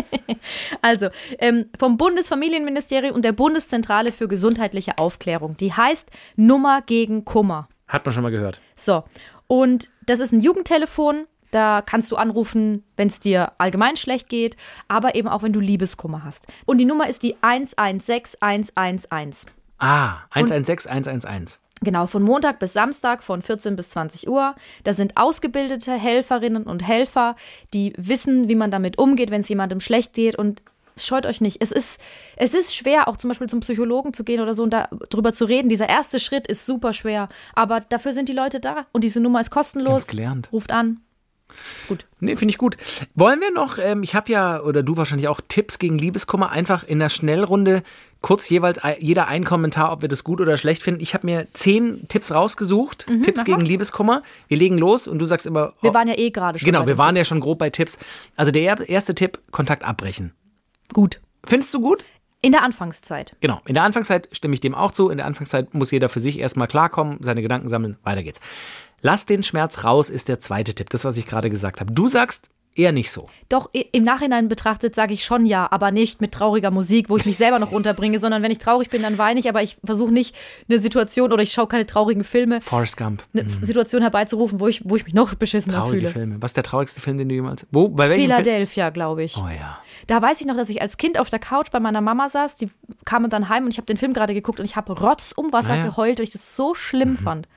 Also, 0.83 1.09
ähm, 1.41 1.67
vom 1.79 1.97
Bundesfamilienministerium 1.97 3.15
und 3.15 3.25
der 3.25 3.33
Bundeszentrale 3.33 4.13
für 4.13 4.29
gesundheitliche 4.29 4.97
Aufklärung. 4.99 5.57
Die 5.57 5.73
heißt 5.73 6.09
Nummer 6.37 6.83
gegen 6.83 7.25
Kummer. 7.25 7.69
Hat 7.89 8.05
man 8.07 8.13
schon 8.15 8.23
mal 8.23 8.31
gehört. 8.31 8.61
So, 8.77 9.05
und 9.49 9.91
das 10.07 10.21
ist 10.21 10.33
ein 10.33 10.41
Jugendtelefon. 10.41 11.27
Da 11.51 11.83
kannst 11.85 12.13
du 12.13 12.17
anrufen, 12.17 12.85
wenn 12.97 13.09
es 13.09 13.21
dir 13.21 13.53
allgemein 13.57 13.97
schlecht 13.97 14.29
geht, 14.29 14.59
aber 14.87 15.15
eben 15.15 15.29
auch, 15.29 15.43
wenn 15.43 15.55
du 15.55 15.61
Liebeskummer 15.61 16.23
hast. 16.23 16.47
Und 16.67 16.79
die 16.79 16.85
Nummer 16.85 17.09
ist 17.09 17.23
die 17.23 17.37
116111. 17.41 19.47
Ah, 19.79 20.19
116 20.31 20.93
111. 20.93 21.59
Genau, 21.81 22.07
von 22.07 22.23
Montag 22.23 22.59
bis 22.59 22.73
Samstag 22.73 23.23
von 23.23 23.41
14 23.41 23.77
bis 23.77 23.91
20 23.91 24.29
Uhr. 24.29 24.57
Da 24.85 24.93
sind 24.93 25.17
ausgebildete 25.17 25.93
Helferinnen 25.93 26.65
und 26.65 26.87
Helfer, 26.87 27.37
die 27.73 27.93
wissen, 27.97 28.49
wie 28.49 28.57
man 28.57 28.71
damit 28.71 28.99
umgeht, 28.99 29.31
wenn 29.31 29.43
es 29.43 29.49
jemandem 29.49 29.81
schlecht 29.81 30.13
geht. 30.13 30.37
Und 30.37 30.61
scheut 30.99 31.27
euch 31.27 31.41
nicht. 31.41 31.59
Es 31.61 31.73
ist, 31.73 32.01
es 32.37 32.55
ist 32.55 32.75
schwer, 32.75 33.09
auch 33.09 33.17
zum 33.17 33.29
Beispiel 33.29 33.49
zum 33.49 33.61
Psychologen 33.61 34.13
zu 34.15 34.25
gehen 34.25 34.41
oder 34.41 34.55
so 34.55 34.63
und 34.63 34.71
darüber 34.71 35.33
zu 35.33 35.45
reden. 35.45 35.69
Dieser 35.69 35.89
erste 35.89 36.19
Schritt 36.21 36.47
ist 36.47 36.67
super 36.67 36.93
schwer. 36.93 37.29
Aber 37.55 37.81
dafür 37.81 38.13
sind 38.13 38.29
die 38.29 38.35
Leute 38.35 38.61
da. 38.61 38.87
Und 38.93 39.05
diese 39.05 39.21
Nummer 39.21 39.41
ist 39.41 39.51
kostenlos. 39.51 40.07
Gelernt. 40.09 40.49
Ruft 40.53 40.71
an. 40.73 41.01
Ist 41.81 41.89
gut. 41.89 42.07
Nee, 42.21 42.37
finde 42.37 42.53
ich 42.53 42.59
gut. 42.59 42.77
Wollen 43.15 43.41
wir 43.41 43.51
noch, 43.51 43.79
ähm, 43.79 44.03
ich 44.03 44.15
habe 44.15 44.31
ja, 44.31 44.61
oder 44.61 44.83
du 44.83 44.97
wahrscheinlich 44.99 45.29
auch, 45.29 45.41
Tipps 45.49 45.79
gegen 45.79 45.97
Liebeskummer, 45.99 46.51
einfach 46.51 46.85
in 46.85 46.99
der 46.99 47.09
Schnellrunde 47.09 47.83
kurz 48.21 48.49
jeweils 48.51 48.83
ei- 48.85 48.99
jeder 49.01 49.29
ein 49.29 49.45
Kommentar, 49.45 49.91
ob 49.93 50.03
wir 50.03 50.09
das 50.09 50.25
gut 50.25 50.41
oder 50.43 50.59
schlecht 50.59 50.83
finden. 50.83 51.01
Ich 51.01 51.15
habe 51.15 51.25
mir 51.27 51.47
zehn 51.55 52.07
Tipps 52.09 52.33
rausgesucht, 52.33 53.07
Tipps 53.23 53.45
gegen 53.45 53.61
Liebeskummer. 53.63 54.23
Wir 54.49 54.59
legen 54.59 54.77
los 54.77 55.07
und 55.09 55.21
du 55.21 55.25
sagst 55.27 55.47
immer. 55.47 55.69
Mhm, 55.69 55.73
Wir 55.81 55.91
oh, 55.91 55.95
waren 55.95 56.09
ja 56.09 56.19
eh 56.19 56.31
gerade 56.31 56.59
schon. 56.59 56.67
Genau, 56.67 56.87
wir 56.87 56.99
waren 56.99 57.17
ja 57.17 57.21
Tipps. 57.21 57.29
schon 57.29 57.41
grob 57.41 57.59
bei 57.59 57.71
Tipps. 57.71 57.99
Also 58.37 58.53
der 58.53 58.63
er- 58.65 58.89
erste 58.89 59.15
Tipp, 59.15 59.39
Kontakt 59.51 59.85
abbrechen. 59.85 60.33
Gut. 60.93 61.21
Findest 61.45 61.73
du 61.75 61.81
gut? 61.81 62.05
In 62.41 62.53
der 62.53 62.63
Anfangszeit. 62.63 63.37
Genau. 63.41 63.61
In 63.67 63.75
der 63.75 63.83
Anfangszeit 63.83 64.29
stimme 64.33 64.55
ich 64.55 64.61
dem 64.61 64.75
auch 64.75 64.93
zu. 64.93 65.09
In 65.09 65.17
der 65.17 65.27
Anfangszeit 65.27 65.75
muss 65.75 65.91
jeder 65.91 66.09
für 66.09 66.21
sich 66.21 66.39
erstmal 66.39 66.69
klarkommen, 66.69 67.19
seine 67.21 67.43
Gedanken 67.43 67.69
sammeln. 67.69 67.99
Weiter 68.05 68.23
geht's. 68.23 68.41
Lass 69.01 69.27
den 69.27 69.43
Schmerz 69.43 69.85
raus, 69.85 70.11
ist 70.11 70.29
der 70.29 70.41
zweite 70.41 70.75
Tipp. 70.75 70.91
Das, 70.91 71.05
was 71.05 71.17
ich 71.17 71.27
gerade 71.27 71.51
gesagt 71.51 71.81
habe. 71.81 71.93
Du 71.93 72.09
sagst 72.09 72.51
eher 72.79 72.93
nicht 72.93 73.11
so. 73.11 73.29
Doch 73.49 73.71
im 73.73 74.05
Nachhinein 74.05 74.49
betrachtet 74.49 74.95
sage 74.95 75.15
ich 75.15 75.25
schon 75.25 75.47
ja, 75.47 75.67
aber 75.71 75.91
nicht 75.91 76.21
mit 76.21 76.33
trauriger 76.33 76.71
Musik, 76.71 77.09
wo 77.09 77.17
ich 77.17 77.27
mich 77.27 77.37
selber 77.37 77.59
noch 77.59 77.73
runterbringe, 77.73 78.19
sondern 78.19 78.43
wenn 78.43 78.51
ich 78.51 78.59
traurig 78.59 78.91
bin, 78.91 79.03
dann 79.03 79.19
weine 79.19 79.41
ich, 79.41 79.49
aber 79.49 79.63
ich 79.63 79.77
versuche 79.85 80.13
nicht 80.13 80.35
eine 80.69 80.79
Situation 80.79 81.33
oder 81.33 81.43
ich 81.43 81.53
schaue 81.53 81.67
keine 81.67 81.87
traurigen 81.87 82.25
Filme, 82.25 82.61
Forrest 82.61 82.97
Gump. 82.97 83.23
eine 83.33 83.43
F- 83.45 83.59
Situation 83.63 84.03
herbeizurufen, 84.03 84.61
wo 84.61 84.69
ich, 84.69 84.83
wo 84.85 84.97
ich 84.97 85.05
mich 85.05 85.15
noch 85.15 85.35
beschissener 85.35 85.77
Traurige 85.79 86.01
fühle. 86.09 86.13
Filme. 86.13 86.37
Was 86.43 86.51
ist 86.51 86.57
der 86.57 86.65
traurigste 86.65 87.01
Film, 87.01 87.19
den 87.19 87.29
du 87.29 87.35
jemals. 87.35 87.67
Wo? 87.71 87.89
Bei 87.89 88.09
welchem? 88.11 88.23
Philadelphia, 88.25 88.91
glaube 88.91 89.23
ich. 89.25 89.37
Oh 89.37 89.49
ja. 89.49 89.79
Da 90.07 90.21
weiß 90.23 90.41
ich 90.41 90.47
noch, 90.47 90.57
dass 90.57 90.69
ich 90.69 90.81
als 90.83 90.97
Kind 90.97 91.19
auf 91.19 91.31
der 91.31 91.39
Couch 91.39 91.71
bei 91.71 91.81
meiner 91.81 92.01
Mama 92.01 92.29
saß, 92.29 92.57
die 92.57 92.71
kam 93.05 93.29
dann 93.31 93.49
heim 93.49 93.65
und 93.65 93.71
ich 93.71 93.77
habe 93.79 93.87
den 93.87 93.97
Film 93.97 94.13
gerade 94.15 94.35
geguckt 94.35 94.61
und 94.61 94.65
ich 94.67 94.77
habe 94.77 94.93
Rotz 94.93 95.33
um 95.33 95.53
Wasser 95.53 95.71
Naja. 95.77 95.87
geheult, 95.87 96.19
weil 96.19 96.25
ich 96.25 96.31
das 96.31 96.55
so 96.57 96.75
schlimm 96.75 97.17
fand. 97.19 97.49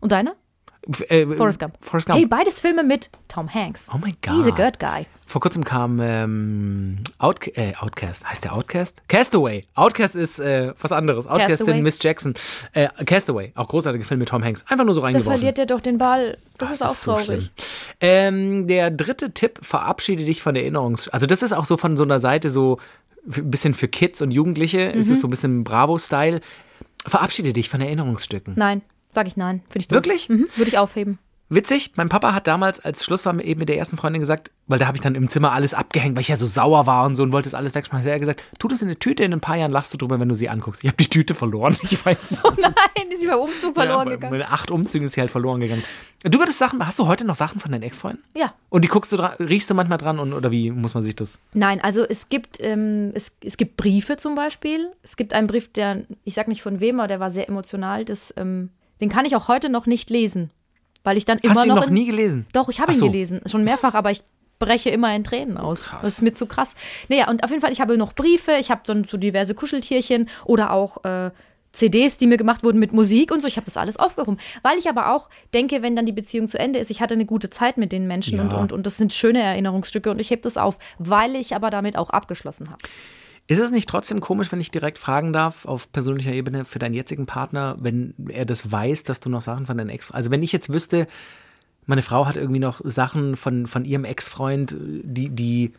Und 0.00 0.12
deine? 0.12 0.34
Äh, 1.08 1.26
Forrest 1.36 1.58
Gump. 1.60 1.74
Forrest 1.80 2.06
Gump. 2.08 2.18
Hey, 2.18 2.26
beides 2.26 2.60
Filme 2.60 2.82
mit 2.82 3.10
Tom 3.28 3.52
Hanks. 3.52 3.88
Oh 3.94 3.98
mein 3.98 4.14
He's 4.36 4.46
a 4.46 4.50
Gott. 4.50 4.56
good 4.56 4.78
guy. 4.78 5.06
Vor 5.26 5.40
kurzem 5.40 5.64
kam 5.64 5.98
ähm, 6.02 6.98
Out 7.18 7.48
äh, 7.56 7.72
Outcast. 7.78 8.28
Heißt 8.28 8.44
der 8.44 8.52
Outcast? 8.52 9.02
Castaway. 9.08 9.64
Outcast 9.74 10.14
ist 10.14 10.38
äh, 10.40 10.72
was 10.80 10.92
anderes. 10.92 11.26
Outcast 11.26 11.48
Castaway. 11.48 11.72
sind 11.74 11.82
Miss 11.82 11.98
Jackson. 12.02 12.34
Äh, 12.72 12.88
Castaway. 13.06 13.52
Auch 13.54 13.68
großartiger 13.68 14.04
Film 14.04 14.20
mit 14.20 14.28
Tom 14.28 14.44
Hanks. 14.44 14.64
Einfach 14.68 14.84
nur 14.84 14.94
so 14.94 15.00
Da 15.00 15.06
reingeworfen. 15.06 15.32
verliert 15.32 15.58
er 15.58 15.66
doch 15.66 15.80
den 15.80 15.96
Ball. 15.96 16.36
Das 16.58 16.70
ist 16.72 16.82
Das 16.82 16.88
auch 16.88 16.92
ist 16.92 17.02
so 17.02 17.12
traurig. 17.14 17.50
Ähm, 18.00 18.66
der 18.66 18.90
dritte 18.90 19.30
Tipp, 19.32 19.60
verabschiede 19.62 20.24
dich 20.24 20.42
von 20.42 20.54
Erinnerungs... 20.56 21.08
Also 21.08 21.24
das 21.26 21.42
ist 21.42 21.52
auch 21.54 21.64
so 21.64 21.76
von 21.78 21.96
so 21.96 22.04
einer 22.04 22.18
Seite 22.18 22.50
so 22.50 22.78
ein 23.26 23.50
bisschen 23.50 23.72
für 23.72 23.88
Kids 23.88 24.20
und 24.20 24.30
Jugendliche. 24.30 24.92
Es 24.92 25.06
Mhm. 25.06 25.12
ist 25.12 25.20
so 25.22 25.26
ein 25.28 25.30
bisschen 25.30 25.64
Bravo-Style. 25.64 26.40
Verabschiede 27.06 27.52
dich 27.54 27.68
von 27.70 27.80
Erinnerungsstücken. 27.80 28.54
Nein, 28.56 28.82
sag 29.14 29.26
ich 29.26 29.36
nein. 29.36 29.62
Finde 29.68 29.80
ich 29.80 29.88
doof. 29.88 29.96
Wirklich? 29.96 30.28
Mhm, 30.28 30.48
würde 30.56 30.70
ich 30.70 30.78
aufheben. 30.78 31.18
Witzig, 31.50 31.92
mein 31.96 32.08
Papa 32.08 32.32
hat 32.32 32.46
damals, 32.46 32.80
als 32.80 33.04
Schluss 33.04 33.26
war, 33.26 33.38
eben 33.38 33.60
mit 33.60 33.68
der 33.68 33.76
ersten 33.76 33.98
Freundin 33.98 34.20
gesagt, 34.20 34.50
weil 34.66 34.78
da 34.78 34.86
habe 34.86 34.96
ich 34.96 35.02
dann 35.02 35.14
im 35.14 35.28
Zimmer 35.28 35.52
alles 35.52 35.74
abgehängt, 35.74 36.16
weil 36.16 36.22
ich 36.22 36.28
ja 36.28 36.36
so 36.36 36.46
sauer 36.46 36.86
war 36.86 37.04
und 37.04 37.16
so 37.16 37.22
und 37.22 37.32
wollte 37.32 37.46
das 37.46 37.54
alles 37.54 37.74
wegschmeißen. 37.74 38.08
Er 38.08 38.14
hat 38.14 38.20
gesagt, 38.20 38.44
tu 38.58 38.66
das 38.66 38.80
in 38.80 38.88
eine 38.88 38.98
Tüte, 38.98 39.24
in 39.24 39.32
ein 39.32 39.40
paar 39.40 39.56
Jahren 39.56 39.70
lachst 39.70 39.92
du 39.92 39.98
drüber, 39.98 40.18
wenn 40.18 40.28
du 40.28 40.34
sie 40.34 40.48
anguckst. 40.48 40.82
Ich 40.82 40.88
habe 40.88 40.96
die 40.96 41.08
Tüte 41.08 41.34
verloren. 41.34 41.76
Ich 41.90 42.04
weiß 42.04 42.32
nicht. 42.32 42.44
Oh 42.44 42.52
nein, 42.56 43.12
ist 43.12 43.20
sie 43.20 43.26
beim 43.26 43.38
Umzug 43.38 43.74
verloren 43.74 44.08
ja, 44.08 44.14
gegangen. 44.14 44.38
Bei 44.38 44.48
acht 44.48 44.70
Umzügen 44.70 45.06
ist 45.06 45.12
sie 45.12 45.20
halt 45.20 45.30
verloren 45.30 45.60
gegangen. 45.60 45.84
Du 46.24 46.38
würdest 46.38 46.58
Sachen, 46.58 46.84
hast 46.84 46.98
du 46.98 47.06
heute 47.06 47.24
noch 47.24 47.36
Sachen 47.36 47.60
von 47.60 47.70
deinen 47.70 47.82
Ex-Freunden? 47.82 48.24
Ja. 48.34 48.54
Und 48.70 48.82
die 48.84 48.88
guckst 48.88 49.12
du 49.12 49.16
dran, 49.16 49.34
riechst 49.38 49.68
du 49.70 49.74
manchmal 49.74 49.98
dran 49.98 50.18
und, 50.18 50.32
oder 50.32 50.50
wie 50.50 50.70
muss 50.70 50.94
man 50.94 51.02
sich 51.02 51.14
das? 51.14 51.38
Nein, 51.52 51.80
also 51.82 52.04
es 52.04 52.30
gibt, 52.30 52.56
ähm, 52.60 53.12
es, 53.14 53.32
es 53.44 53.56
gibt 53.56 53.76
Briefe 53.76 54.16
zum 54.16 54.34
Beispiel. 54.34 54.90
Es 55.02 55.16
gibt 55.16 55.34
einen 55.34 55.46
Brief, 55.46 55.70
der, 55.72 56.04
ich 56.24 56.34
sag 56.34 56.48
nicht 56.48 56.62
von 56.62 56.80
wem, 56.80 56.98
aber 56.98 57.08
der 57.08 57.20
war 57.20 57.30
sehr 57.30 57.48
emotional. 57.48 58.04
Das, 58.04 58.34
ähm, 58.36 58.70
den 59.00 59.08
kann 59.08 59.24
ich 59.24 59.36
auch 59.36 59.48
heute 59.48 59.68
noch 59.68 59.86
nicht 59.86 60.10
lesen. 60.10 60.50
Weil 61.02 61.16
ich 61.18 61.24
dann 61.26 61.38
immer 61.38 61.54
hast 61.54 61.60
du 61.64 61.68
ihn 61.68 61.68
noch. 61.68 61.76
noch 61.82 61.86
in- 61.88 61.94
nie 61.94 62.06
gelesen? 62.06 62.46
Doch, 62.52 62.68
ich 62.70 62.80
habe 62.80 62.92
ihn 62.92 62.98
so. 62.98 63.06
gelesen. 63.06 63.40
Schon 63.46 63.64
mehrfach, 63.64 63.94
aber 63.94 64.10
ich 64.10 64.22
breche 64.58 64.88
immer 64.90 65.14
in 65.14 65.24
Tränen 65.24 65.58
aus. 65.58 65.82
Krass. 65.82 66.00
Das 66.00 66.10
ist 66.10 66.22
mir 66.22 66.32
zu 66.32 66.46
krass. 66.46 66.76
Naja, 67.08 67.28
und 67.28 67.44
auf 67.44 67.50
jeden 67.50 67.60
Fall, 67.60 67.72
ich 67.72 67.80
habe 67.80 67.98
noch 67.98 68.12
Briefe, 68.14 68.52
ich 68.58 68.70
habe 68.70 68.80
dann 68.86 69.04
so 69.04 69.16
diverse 69.18 69.54
Kuscheltierchen 69.54 70.30
oder 70.46 70.70
auch 70.72 71.04
äh, 71.04 71.30
CDs, 71.72 72.16
die 72.16 72.26
mir 72.28 72.36
gemacht 72.38 72.62
wurden 72.62 72.78
mit 72.78 72.92
Musik 72.92 73.32
und 73.32 73.42
so. 73.42 73.48
Ich 73.48 73.56
habe 73.56 73.64
das 73.66 73.76
alles 73.76 73.96
aufgehoben. 73.98 74.38
Weil 74.62 74.78
ich 74.78 74.88
aber 74.88 75.12
auch 75.12 75.28
denke, 75.52 75.82
wenn 75.82 75.96
dann 75.96 76.06
die 76.06 76.12
Beziehung 76.12 76.46
zu 76.48 76.58
Ende 76.58 76.78
ist, 76.78 76.90
ich 76.90 77.00
hatte 77.02 77.14
eine 77.14 77.26
gute 77.26 77.50
Zeit 77.50 77.76
mit 77.76 77.90
den 77.92 78.06
Menschen 78.06 78.38
und, 78.40 78.52
Ja. 78.52 78.56
und, 78.58 78.72
und 78.72 78.86
das 78.86 78.96
sind 78.96 79.12
schöne 79.12 79.42
Erinnerungsstücke 79.42 80.10
und 80.10 80.20
ich 80.20 80.30
hebe 80.30 80.40
das 80.42 80.56
auf, 80.56 80.78
weil 80.98 81.34
ich 81.34 81.54
aber 81.54 81.68
damit 81.70 81.98
auch 81.98 82.10
abgeschlossen 82.10 82.70
habe. 82.70 82.78
Ist 83.46 83.60
es 83.60 83.70
nicht 83.70 83.88
trotzdem 83.88 84.20
komisch, 84.20 84.50
wenn 84.52 84.60
ich 84.60 84.70
direkt 84.70 84.98
fragen 84.98 85.32
darf, 85.32 85.66
auf 85.66 85.92
persönlicher 85.92 86.32
Ebene 86.32 86.64
für 86.64 86.78
deinen 86.78 86.94
jetzigen 86.94 87.26
Partner, 87.26 87.76
wenn 87.78 88.14
er 88.28 88.46
das 88.46 88.72
weiß, 88.72 89.04
dass 89.04 89.20
du 89.20 89.28
noch 89.28 89.42
Sachen 89.42 89.66
von 89.66 89.76
deinem 89.76 89.90
Ex. 89.90 90.10
Also, 90.10 90.30
wenn 90.30 90.42
ich 90.42 90.52
jetzt 90.52 90.72
wüsste, 90.72 91.06
meine 91.86 92.02
Frau 92.02 92.26
hat 92.26 92.36
irgendwie 92.36 92.60
noch 92.60 92.80
Sachen 92.84 93.36
von, 93.36 93.66
von 93.66 93.84
ihrem 93.84 94.04
Ex-Freund, 94.04 94.74
die, 94.80 95.28
die 95.28 95.72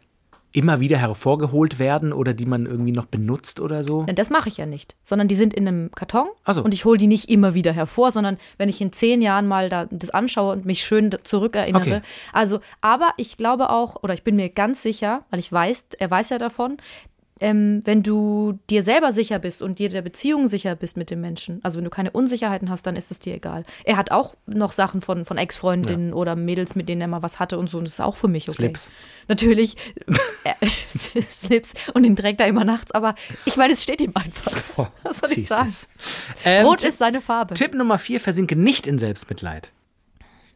immer 0.56 0.80
wieder 0.80 0.98
hervorgeholt 0.98 1.80
werden 1.80 2.14
oder 2.14 2.34
die 2.34 2.46
man 2.46 2.66
irgendwie 2.66 2.94
noch 2.94 3.08
benutzt 3.08 3.60
oder 3.60 3.84
so. 3.84 4.04
Denn 4.04 4.16
das 4.16 4.30
mache 4.30 4.48
ich 4.48 4.56
ja 4.56 4.66
nicht, 4.66 4.96
sondern 5.04 5.28
die 5.28 5.36
sind 5.36 5.54
in 5.54 5.68
einem 5.68 5.92
Karton 5.92 6.28
so. 6.48 6.64
und 6.64 6.74
ich 6.74 6.86
hole 6.86 6.98
die 6.98 7.08
nicht 7.08 7.30
immer 7.30 7.56
wieder 7.56 7.74
hervor, 7.74 8.12
sondern 8.12 8.38
wenn 8.58 8.70
ich 8.70 8.80
in 8.80 8.94
zehn 8.94 9.22
Jahren 9.22 9.48
mal 9.48 9.68
da 9.68 9.86
das 9.92 10.12
anschaue 10.12 10.54
und 10.54 10.66
mich 10.66 10.86
schön 10.86 11.14
zurückerinnere. 11.24 11.98
Okay. 11.98 12.02
Also, 12.32 12.60
aber 12.80 13.14
ich 13.18 13.36
glaube 13.36 13.70
auch, 13.70 14.02
oder 14.02 14.14
ich 14.14 14.24
bin 14.24 14.38
mir 14.38 14.50
ganz 14.50 14.82
sicher, 14.82 15.26
weil 15.30 15.40
ich 15.40 15.52
weiß, 15.52 15.88
er 16.00 16.10
weiß 16.10 16.30
ja 16.30 16.38
davon, 16.38 16.78
ähm, 17.42 17.82
wenn 17.84 18.02
du 18.02 18.60
dir 18.70 18.82
selber 18.82 19.12
sicher 19.12 19.40
bist 19.40 19.62
und 19.62 19.80
dir 19.80 19.90
der 19.90 20.02
Beziehung 20.02 20.48
sicher 20.48 20.76
bist 20.76 20.96
mit 20.96 21.10
dem 21.10 21.20
Menschen, 21.20 21.60
also 21.64 21.78
wenn 21.78 21.84
du 21.84 21.90
keine 21.90 22.12
Unsicherheiten 22.12 22.70
hast, 22.70 22.88
dann 22.88 22.96
ist 22.96 23.12
es 23.12 23.20
dir 23.20 23.36
egal. 23.36 23.66
Er 23.84 23.98
hat 23.98 24.12
auch 24.12 24.36
noch 24.46 24.72
Sachen 24.72 25.02
von, 25.02 25.26
von 25.26 25.38
Ex-Freundinnen 25.38 26.14
oder 26.14 26.36
Mädels, 26.36 26.76
mit 26.76 26.88
denen 26.88 27.02
er 27.02 27.08
mal 27.08 27.24
was 27.24 27.40
hatte 27.40 27.58
und 27.58 27.70
so, 27.70 27.78
und 27.78 27.84
das 27.86 27.94
ist 27.94 28.02
auch 28.02 28.16
für 28.16 28.30
mich 28.30 28.48
okay. 28.48 28.56
Slips. 28.56 28.92
Natürlich, 29.28 29.76
äh, 30.44 30.54
Slips 30.98 31.74
und 31.94 32.04
den 32.04 32.16
trägt 32.16 32.40
er 32.40 32.48
immer 32.48 32.64
nachts, 32.64 32.92
aber 32.92 33.16
ich 33.44 33.58
meine, 33.58 33.74
es 33.74 33.84
steht 33.84 34.00
ihm 34.00 34.14
einfach. 34.14 34.54
Was 35.04 35.18
soll 35.18 35.32
ich 35.38 35.48
sagen? 35.48 35.74
Ähm, 36.46 36.66
Rot 36.66 36.84
ist 36.84 37.00
seine 37.00 37.22
Farbe. 37.22 37.54
Tipp 37.54 37.74
Nummer 37.74 37.98
vier, 37.98 38.20
versinke 38.22 38.56
nicht 38.56 38.88
in 38.88 38.98
Selbstmitleid. 38.98 39.72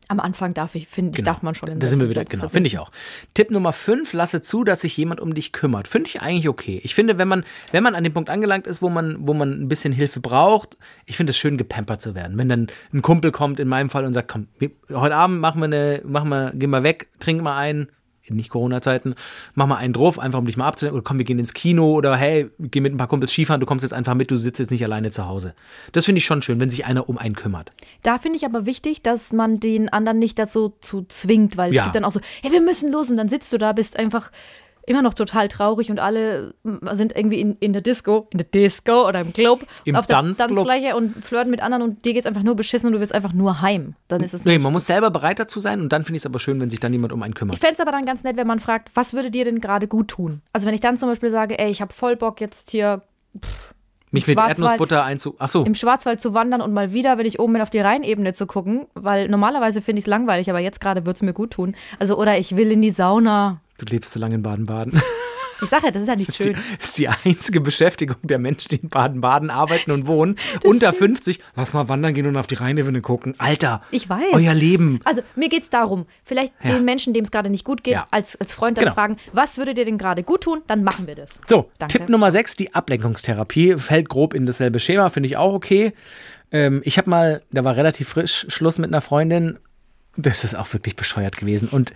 Am 0.09 0.19
Anfang 0.19 0.53
darf 0.53 0.73
ich, 0.75 0.87
finde 0.87 1.11
ich, 1.11 1.17
Genau. 1.17 1.31
darf 1.31 1.43
man 1.43 1.53
schon 1.55 1.69
in 1.69 1.79
Da 1.79 1.87
sind 1.87 1.99
wir 1.99 2.09
wieder, 2.09 2.25
genau, 2.25 2.49
finde 2.49 2.67
ich 2.67 2.79
auch. 2.79 2.91
Tipp 3.35 3.51
Nummer 3.51 3.71
5, 3.73 4.11
lasse 4.13 4.41
zu, 4.41 4.63
dass 4.63 4.81
sich 4.81 4.97
jemand 4.97 5.21
um 5.21 5.33
dich 5.35 5.51
kümmert. 5.51 5.87
Finde 5.87 6.09
ich 6.09 6.21
eigentlich 6.21 6.49
okay. 6.49 6.81
Ich 6.83 6.95
finde, 6.95 7.17
wenn 7.19 7.27
man, 7.27 7.43
wenn 7.71 7.83
man 7.83 7.93
an 7.95 8.03
dem 8.03 8.13
Punkt 8.13 8.29
angelangt 8.29 8.65
ist, 8.67 8.81
wo 8.81 8.89
man, 8.89 9.15
wo 9.27 9.33
man 9.33 9.61
ein 9.61 9.67
bisschen 9.67 9.93
Hilfe 9.93 10.19
braucht, 10.19 10.77
ich 11.05 11.15
finde 11.15 11.29
es 11.29 11.37
schön, 11.37 11.57
gepampert 11.57 12.01
zu 12.01 12.15
werden. 12.15 12.37
Wenn 12.37 12.49
dann 12.49 12.67
ein 12.91 13.01
Kumpel 13.03 13.31
kommt, 13.31 13.59
in 13.59 13.67
meinem 13.67 13.89
Fall, 13.91 14.03
und 14.03 14.13
sagt, 14.13 14.29
komm, 14.29 14.47
wir, 14.57 14.71
heute 14.91 15.15
Abend 15.15 15.39
machen 15.39 15.61
wir 15.61 15.65
eine, 15.65 16.01
machen 16.03 16.29
wir, 16.29 16.51
gehen 16.55 16.71
wir 16.71 16.81
weg, 16.83 17.07
trinken 17.19 17.43
mal 17.43 17.57
einen, 17.57 17.87
in 18.29 18.35
nicht 18.35 18.49
Corona-Zeiten, 18.49 19.15
mach 19.55 19.67
mal 19.67 19.77
einen 19.77 19.93
drauf, 19.93 20.19
einfach 20.19 20.39
um 20.39 20.45
dich 20.45 20.57
mal 20.57 20.67
abzulenken, 20.67 20.97
oder 20.99 21.03
komm, 21.03 21.17
wir 21.17 21.25
gehen 21.25 21.39
ins 21.39 21.53
Kino, 21.53 21.93
oder 21.93 22.15
hey, 22.15 22.49
geh 22.59 22.81
mit 22.81 22.93
ein 22.93 22.97
paar 22.97 23.07
Kumpels 23.07 23.31
Skifahren, 23.31 23.59
du 23.59 23.65
kommst 23.65 23.83
jetzt 23.83 23.93
einfach 23.93 24.13
mit, 24.15 24.31
du 24.31 24.37
sitzt 24.37 24.59
jetzt 24.59 24.71
nicht 24.71 24.83
alleine 24.83 25.11
zu 25.11 25.27
Hause. 25.27 25.53
Das 25.91 26.05
finde 26.05 26.19
ich 26.19 26.25
schon 26.25 26.41
schön, 26.41 26.59
wenn 26.59 26.69
sich 26.69 26.85
einer 26.85 27.09
um 27.09 27.17
einen 27.17 27.35
kümmert. 27.35 27.71
Da 28.03 28.17
finde 28.17 28.37
ich 28.37 28.45
aber 28.45 28.65
wichtig, 28.65 29.01
dass 29.01 29.33
man 29.33 29.59
den 29.59 29.89
anderen 29.89 30.19
nicht 30.19 30.37
dazu 30.39 30.73
zu 30.81 31.05
zwingt, 31.07 31.57
weil 31.57 31.69
es 31.69 31.75
Ja. 31.75 31.83
gibt 31.83 31.95
dann 31.95 32.05
auch 32.05 32.11
so, 32.11 32.19
hey, 32.41 32.51
wir 32.51 32.61
müssen 32.61 32.91
los 32.91 33.09
und 33.09 33.17
dann 33.17 33.29
sitzt 33.29 33.51
du 33.53 33.57
da, 33.57 33.73
bist 33.73 33.97
einfach 33.97 34.31
immer 34.89 35.01
noch 35.01 35.13
total 35.13 35.47
traurig 35.47 35.91
und 35.91 35.99
alle 35.99 36.53
sind 36.91 37.15
irgendwie 37.15 37.39
in, 37.39 37.55
in 37.59 37.73
der 37.73 37.81
Disco, 37.81 38.27
in 38.31 38.39
der 38.39 38.47
Disco 38.47 39.07
oder 39.07 39.21
im 39.21 39.33
Club 39.33 39.65
Im 39.85 39.95
auf 39.95 40.07
der 40.07 40.17
Tanzclub. 40.17 40.47
Tanzfläche 40.49 40.95
und 40.95 41.23
flirten 41.23 41.51
mit 41.51 41.61
anderen 41.61 41.83
und 41.83 42.05
dir 42.05 42.13
geht's 42.13 42.25
einfach 42.25 42.43
nur 42.43 42.55
beschissen 42.55 42.87
und 42.87 42.93
du 42.93 42.99
willst 42.99 43.13
einfach 43.13 43.33
nur 43.33 43.61
heim. 43.61 43.95
Dann 44.07 44.21
ist 44.21 44.33
es 44.33 44.45
Nee, 44.45 44.57
man 44.57 44.73
muss 44.73 44.87
selber 44.87 45.11
bereit 45.11 45.39
dazu 45.39 45.59
sein 45.59 45.79
und 45.81 45.93
dann 45.93 46.03
finde 46.03 46.17
ich 46.17 46.21
es 46.21 46.25
aber 46.25 46.39
schön, 46.39 46.59
wenn 46.59 46.69
sich 46.69 46.79
dann 46.79 46.91
jemand 46.91 47.13
um 47.13 47.21
einen 47.21 47.33
kümmert. 47.33 47.55
Ich 47.55 47.61
fände 47.61 47.75
es 47.75 47.79
aber 47.79 47.91
dann 47.91 48.05
ganz 48.05 48.23
nett, 48.23 48.35
wenn 48.37 48.47
man 48.47 48.59
fragt, 48.59 48.89
was 48.95 49.13
würde 49.13 49.29
dir 49.31 49.45
denn 49.45 49.61
gerade 49.61 49.87
gut 49.87 50.09
tun? 50.09 50.41
Also 50.53 50.65
wenn 50.67 50.73
ich 50.73 50.81
dann 50.81 50.97
zum 50.97 51.09
Beispiel 51.09 51.29
sage, 51.29 51.59
ey, 51.59 51.69
ich 51.69 51.81
habe 51.81 51.93
voll 51.93 52.15
Bock 52.15 52.41
jetzt 52.41 52.71
hier 52.71 53.01
Mich 54.11 54.25
mit 54.25 54.39
Erdnussbutter 54.39 55.03
einzu. 55.03 55.35
Ach 55.37 55.49
so. 55.49 55.63
im 55.63 55.75
Schwarzwald 55.75 56.19
zu 56.19 56.33
wandern 56.33 56.61
und 56.61 56.73
mal 56.73 56.93
wieder, 56.93 57.17
wenn 57.19 57.27
ich 57.27 57.39
oben 57.39 57.53
bin, 57.53 57.61
auf 57.61 57.69
die 57.69 57.79
Rheinebene 57.79 58.33
zu 58.33 58.47
gucken, 58.47 58.87
weil 58.95 59.27
normalerweise 59.29 59.81
finde 59.83 59.99
ich 59.99 60.05
es 60.05 60.09
langweilig, 60.09 60.49
aber 60.49 60.59
jetzt 60.59 60.81
gerade 60.81 61.05
würde 61.05 61.17
es 61.17 61.21
mir 61.21 61.33
gut 61.33 61.51
tun. 61.51 61.75
Also, 61.99 62.17
oder 62.17 62.39
ich 62.39 62.55
will 62.57 62.71
in 62.71 62.81
die 62.81 62.89
Sauna. 62.91 63.61
Du 63.79 63.85
lebst 63.85 64.11
zu 64.11 64.19
lange 64.19 64.35
in 64.35 64.43
Baden-Baden. 64.43 65.01
Ich 65.61 65.67
sage 65.69 65.87
ja, 65.87 65.91
das 65.91 66.03
ist 66.03 66.07
ja 66.07 66.15
nicht 66.15 66.29
Das 66.29 66.37
schön. 66.37 66.53
die, 66.53 66.53
das 66.77 66.85
ist 66.87 66.97
die 66.97 67.09
einzige 67.09 67.59
Beschäftigung 67.59 68.15
der 68.23 68.39
Menschen, 68.39 68.69
die 68.69 68.75
in 68.77 68.87
Baden-Baden 68.87 69.49
arbeiten 69.49 69.91
und 69.91 70.07
wohnen. 70.07 70.37
Unter 70.63 70.93
50. 70.93 71.41
Lass 71.57 71.73
mal 71.73 71.89
wandern 71.89 72.13
gehen 72.13 72.27
und 72.27 72.37
auf 72.37 72.47
die 72.47 72.55
Rheinebene 72.55 73.01
gucken. 73.01 73.35
Alter. 73.39 73.81
Ich 73.91 74.07
weiß. 74.09 74.21
Euer 74.31 74.53
Leben. 74.53 75.01
Also 75.03 75.21
mir 75.35 75.49
geht 75.49 75.63
es 75.63 75.69
darum, 75.69 76.05
vielleicht 76.23 76.53
Ja. 76.63 76.75
den 76.75 76.85
Menschen, 76.85 77.13
dem 77.13 77.25
es 77.25 77.31
gerade 77.31 77.49
nicht 77.49 77.65
gut 77.65 77.83
geht, 77.83 77.95
Ja. 77.95 78.07
als, 78.11 78.39
als 78.39 78.53
Freund 78.53 78.77
dann 78.77 78.83
Genau. 78.85 78.95
fragen, 78.95 79.17
was 79.33 79.57
würde 79.57 79.73
dir 79.73 79.83
denn 79.83 79.97
gerade 79.97 80.23
gut 80.23 80.41
tun? 80.45 80.61
Dann 80.67 80.83
machen 80.85 81.07
wir 81.07 81.15
das. 81.15 81.41
So, 81.47 81.69
Danke. 81.77 81.97
Tipp 81.97 82.07
Nummer 82.09 82.31
6, 82.31 82.55
die 82.55 82.73
Ablenkungstherapie. 82.73 83.77
Fällt 83.79 84.07
grob 84.07 84.33
in 84.33 84.45
dasselbe 84.45 84.79
Schema, 84.79 85.09
finde 85.09 85.27
ich 85.27 85.35
auch 85.35 85.53
okay. 85.53 85.91
Ähm, 86.53 86.81
ich 86.85 86.97
habe 86.97 87.09
mal, 87.09 87.41
da 87.51 87.65
war 87.65 87.75
relativ 87.75 88.07
frisch 88.07 88.45
Schluss 88.49 88.77
mit 88.77 88.89
einer 88.91 89.01
Freundin. 89.01 89.59
Das 90.15 90.45
ist 90.45 90.55
auch 90.55 90.71
wirklich 90.71 90.95
bescheuert 90.95 91.35
gewesen. 91.35 91.67
Und 91.67 91.93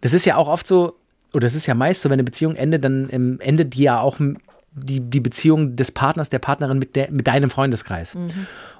das 0.00 0.14
ist 0.14 0.24
ja 0.26 0.34
auch 0.36 0.48
oft 0.48 0.66
so, 0.66 0.96
oder 1.34 1.46
es 1.46 1.54
ist 1.54 1.66
ja 1.66 1.74
meist 1.74 2.02
so, 2.02 2.08
wenn 2.08 2.14
eine 2.14 2.24
Beziehung 2.24 2.56
endet, 2.56 2.84
dann 2.84 3.08
ähm, 3.10 3.38
endet 3.40 3.74
die 3.74 3.82
ja 3.82 4.00
auch 4.00 4.18
die, 4.76 5.00
die 5.00 5.20
Beziehung 5.20 5.76
des 5.76 5.92
Partners, 5.92 6.30
der 6.30 6.40
Partnerin 6.40 6.78
mit, 6.78 6.96
der, 6.96 7.10
mit 7.10 7.26
deinem 7.26 7.48
Freundeskreis. 7.48 8.14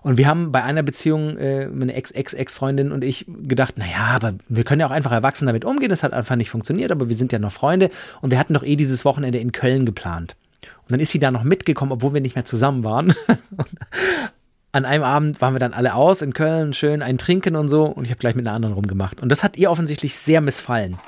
Und 0.03 0.19
wir 0.19 0.27
haben 0.27 0.51
bei 0.51 0.63
einer 0.63 0.83
Beziehung, 0.83 1.39
äh, 1.39 1.69
meine 1.69 1.95
Ex-Ex-Ex-Freundin 1.95 2.91
und 2.91 3.05
ich, 3.05 3.27
gedacht, 3.43 3.79
naja, 3.79 4.11
aber 4.15 4.35
wir 4.49 4.65
können 4.65 4.81
ja 4.81 4.87
auch 4.87 4.93
einfach 4.93 5.13
erwachsen 5.13 5.47
damit 5.47 5.65
umgehen. 5.65 5.91
Das 5.91 6.03
hat 6.03 6.13
einfach 6.13 6.37
nicht 6.37 6.51
funktioniert, 6.51 6.91
aber 6.91 7.09
wir 7.09 7.17
sind 7.17 7.33
ja 7.33 7.39
noch 7.39 7.53
Freunde 7.53 7.91
und 8.21 8.31
wir 8.31 8.39
hatten 8.39 8.55
doch 8.55 8.65
eh 8.65 8.77
dieses 8.77 9.05
Wochenende 9.05 9.39
in 9.39 9.53
Köln 9.53 9.87
geplant. 9.87 10.35
Und 10.83 10.93
dann 10.93 11.01
ist 11.01 11.13
sie 11.13 11.21
da 11.21 11.31
noch 11.31 11.45
mitgekommen, 11.45 11.93
obwohl 11.93 12.13
wir 12.13 12.21
nicht 12.21 12.35
mehr 12.35 12.45
zusammen 12.45 12.83
waren. 12.83 13.15
An 14.73 14.85
einem 14.85 15.05
Abend 15.05 15.41
waren 15.41 15.55
wir 15.55 15.61
dann 15.61 15.73
alle 15.73 15.95
aus 15.95 16.21
in 16.21 16.35
Köln, 16.35 16.73
schön 16.73 17.01
ein 17.01 17.17
Trinken 17.17 17.55
und 17.55 17.69
so. 17.69 17.85
Und 17.85 18.05
ich 18.05 18.11
habe 18.11 18.19
gleich 18.19 18.35
mit 18.35 18.45
einer 18.47 18.57
anderen 18.57 18.75
rumgemacht. 18.75 19.21
Und 19.21 19.29
das 19.29 19.45
hat 19.45 19.57
ihr 19.57 19.71
offensichtlich 19.71 20.17
sehr 20.17 20.41
missfallen. 20.41 20.99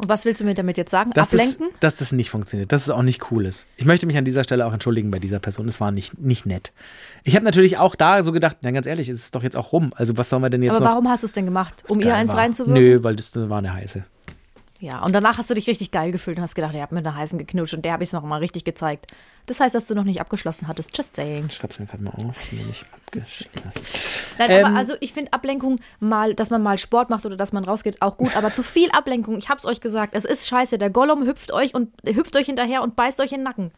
Und 0.00 0.08
was 0.08 0.24
willst 0.24 0.40
du 0.40 0.44
mir 0.44 0.54
damit 0.54 0.76
jetzt 0.76 0.92
sagen? 0.92 1.10
Dass 1.10 1.34
Ablenken? 1.34 1.68
Das, 1.80 1.96
dass 1.96 1.96
das 1.96 2.12
nicht 2.12 2.30
funktioniert, 2.30 2.70
dass 2.70 2.82
es 2.82 2.90
auch 2.90 3.02
nicht 3.02 3.32
cool 3.32 3.44
ist. 3.46 3.66
Ich 3.76 3.84
möchte 3.84 4.06
mich 4.06 4.16
an 4.16 4.24
dieser 4.24 4.44
Stelle 4.44 4.64
auch 4.64 4.72
entschuldigen 4.72 5.10
bei 5.10 5.18
dieser 5.18 5.40
Person. 5.40 5.66
Es 5.66 5.80
war 5.80 5.90
nicht, 5.90 6.18
nicht 6.18 6.46
nett. 6.46 6.72
Ich 7.24 7.34
habe 7.34 7.44
natürlich 7.44 7.78
auch 7.78 7.96
da 7.96 8.22
so 8.22 8.30
gedacht, 8.30 8.58
na 8.62 8.70
ganz 8.70 8.86
ehrlich, 8.86 9.08
es 9.08 9.18
ist 9.18 9.34
doch 9.34 9.42
jetzt 9.42 9.56
auch 9.56 9.72
rum. 9.72 9.92
Also 9.96 10.16
was 10.16 10.30
sollen 10.30 10.42
wir 10.42 10.50
denn 10.50 10.62
jetzt 10.62 10.70
aber 10.70 10.84
noch? 10.84 10.92
warum 10.92 11.08
hast 11.08 11.24
du 11.24 11.26
es 11.26 11.32
denn 11.32 11.46
gemacht? 11.46 11.82
Um 11.88 12.00
ihr 12.00 12.14
eins 12.14 12.32
war? 12.32 12.40
reinzuwirken? 12.40 12.80
Nö, 12.80 13.02
weil 13.02 13.16
das 13.16 13.34
war 13.34 13.58
eine 13.58 13.72
heiße. 13.74 14.04
Ja, 14.80 15.04
und 15.04 15.12
danach 15.12 15.38
hast 15.38 15.50
du 15.50 15.54
dich 15.54 15.66
richtig 15.66 15.90
geil 15.90 16.12
gefühlt 16.12 16.36
und 16.36 16.44
hast 16.44 16.54
gedacht, 16.54 16.74
ihr 16.74 16.82
habt 16.82 16.92
mit 16.92 17.04
einer 17.04 17.16
heißen 17.16 17.36
geknutscht 17.36 17.74
und 17.74 17.84
der 17.84 17.92
habe 17.92 18.04
ich 18.04 18.10
es 18.10 18.12
noch 18.12 18.22
mal 18.22 18.38
richtig 18.38 18.62
gezeigt. 18.64 19.12
Das 19.48 19.60
heißt, 19.60 19.74
dass 19.74 19.86
du 19.86 19.94
noch 19.94 20.04
nicht 20.04 20.20
abgeschlossen 20.20 20.68
hattest. 20.68 20.96
Just 20.96 21.16
saying. 21.16 21.46
Ich 21.48 21.54
schreib's 21.54 21.78
mir 21.78 21.86
gerade 21.86 22.02
mal 22.02 22.10
auf. 22.10 22.36
Bin 22.50 22.66
nicht 22.66 22.84
abgeschlossen. 22.92 23.80
Nein, 24.38 24.50
Ähm, 24.50 24.64
aber 24.66 24.76
also 24.76 24.94
ich 25.00 25.14
finde 25.14 25.32
Ablenkung 25.32 25.80
mal, 26.00 26.34
dass 26.34 26.50
man 26.50 26.62
mal 26.62 26.76
Sport 26.76 27.08
macht 27.08 27.24
oder 27.24 27.36
dass 27.36 27.52
man 27.52 27.64
rausgeht, 27.64 28.02
auch 28.02 28.18
gut. 28.18 28.36
Aber 28.36 28.52
zu 28.52 28.62
viel 28.62 28.90
Ablenkung, 28.90 29.38
ich 29.38 29.48
hab's 29.48 29.64
euch 29.64 29.80
gesagt, 29.80 30.14
es 30.14 30.26
ist 30.26 30.46
scheiße. 30.46 30.76
Der 30.76 30.90
Gollum 30.90 31.26
hüpft 31.26 31.50
euch 31.52 31.74
und 31.74 31.90
hüpft 32.06 32.36
euch 32.36 32.46
hinterher 32.46 32.82
und 32.82 32.94
beißt 32.94 33.20
euch 33.20 33.32
in 33.32 33.38
den 33.38 33.44
Nacken. 33.44 33.70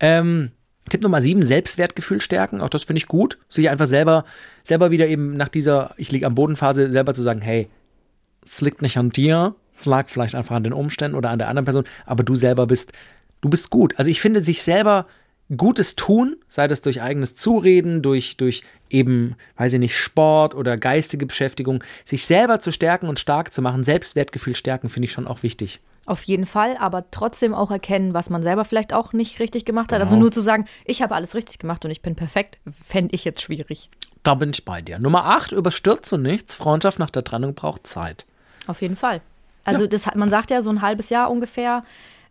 Ähm, 0.00 0.52
Tipp 0.90 1.02
Nummer 1.02 1.22
sieben, 1.22 1.42
Selbstwertgefühl 1.42 2.20
stärken. 2.20 2.60
Auch 2.60 2.68
das 2.68 2.84
finde 2.84 2.98
ich 2.98 3.08
gut. 3.08 3.38
Sich 3.48 3.70
einfach 3.70 3.86
selber, 3.86 4.24
selber 4.62 4.90
wieder 4.90 5.08
eben 5.08 5.36
nach 5.36 5.48
dieser 5.48 5.94
Ich 5.96 6.12
liege 6.12 6.26
am 6.26 6.34
Bodenphase 6.34 6.90
selber 6.90 7.14
zu 7.14 7.22
sagen, 7.22 7.40
hey, 7.40 7.68
es 8.44 8.60
liegt 8.60 8.82
nicht 8.82 8.96
an 8.98 9.10
dir, 9.10 9.54
es 9.78 9.86
lag 9.86 10.08
vielleicht 10.08 10.34
einfach 10.34 10.54
an 10.54 10.64
den 10.64 10.72
Umständen 10.72 11.16
oder 11.16 11.30
an 11.30 11.38
der 11.38 11.48
anderen 11.48 11.64
Person, 11.64 11.84
aber 12.04 12.22
du 12.22 12.34
selber 12.36 12.66
bist, 12.66 12.92
du 13.46 13.50
bist 13.50 13.70
gut. 13.70 13.94
Also 13.96 14.10
ich 14.10 14.20
finde, 14.20 14.42
sich 14.42 14.62
selber 14.62 15.06
Gutes 15.56 15.94
tun, 15.94 16.36
sei 16.48 16.66
das 16.66 16.82
durch 16.82 17.00
eigenes 17.00 17.36
Zureden, 17.36 18.02
durch, 18.02 18.36
durch 18.36 18.62
eben, 18.90 19.36
weiß 19.56 19.74
ich 19.74 19.78
nicht, 19.78 19.96
Sport 19.96 20.56
oder 20.56 20.76
geistige 20.76 21.24
Beschäftigung, 21.26 21.84
sich 22.04 22.26
selber 22.26 22.58
zu 22.58 22.72
stärken 22.72 23.08
und 23.08 23.20
stark 23.20 23.52
zu 23.52 23.62
machen, 23.62 23.84
Selbstwertgefühl 23.84 24.56
stärken, 24.56 24.88
finde 24.88 25.06
ich 25.06 25.12
schon 25.12 25.28
auch 25.28 25.44
wichtig. 25.44 25.78
Auf 26.04 26.24
jeden 26.24 26.46
Fall, 26.46 26.76
aber 26.78 27.04
trotzdem 27.12 27.54
auch 27.54 27.70
erkennen, 27.70 28.12
was 28.12 28.28
man 28.30 28.42
selber 28.42 28.64
vielleicht 28.64 28.92
auch 28.92 29.12
nicht 29.12 29.38
richtig 29.38 29.64
gemacht 29.64 29.92
hat. 29.92 29.98
Genau. 29.98 30.04
Also 30.04 30.16
nur 30.16 30.32
zu 30.32 30.40
sagen, 30.40 30.64
ich 30.84 31.00
habe 31.02 31.14
alles 31.14 31.36
richtig 31.36 31.58
gemacht 31.60 31.84
und 31.84 31.92
ich 31.92 32.02
bin 32.02 32.16
perfekt, 32.16 32.58
fände 32.84 33.14
ich 33.14 33.24
jetzt 33.24 33.40
schwierig. 33.42 33.88
Da 34.24 34.34
bin 34.34 34.50
ich 34.50 34.64
bei 34.64 34.82
dir. 34.82 34.98
Nummer 34.98 35.26
8, 35.26 35.52
überstürze 35.52 36.18
nichts. 36.18 36.56
Freundschaft 36.56 36.98
nach 36.98 37.10
der 37.10 37.22
Trennung 37.22 37.54
braucht 37.54 37.86
Zeit. 37.86 38.26
Auf 38.66 38.82
jeden 38.82 38.96
Fall. 38.96 39.20
Also 39.64 39.86
das, 39.86 40.06
hat- 40.08 40.16
man 40.16 40.30
sagt 40.30 40.50
ja, 40.50 40.60
so 40.62 40.70
ein 40.70 40.80
halbes 40.82 41.10
Jahr 41.10 41.30
ungefähr 41.30 41.84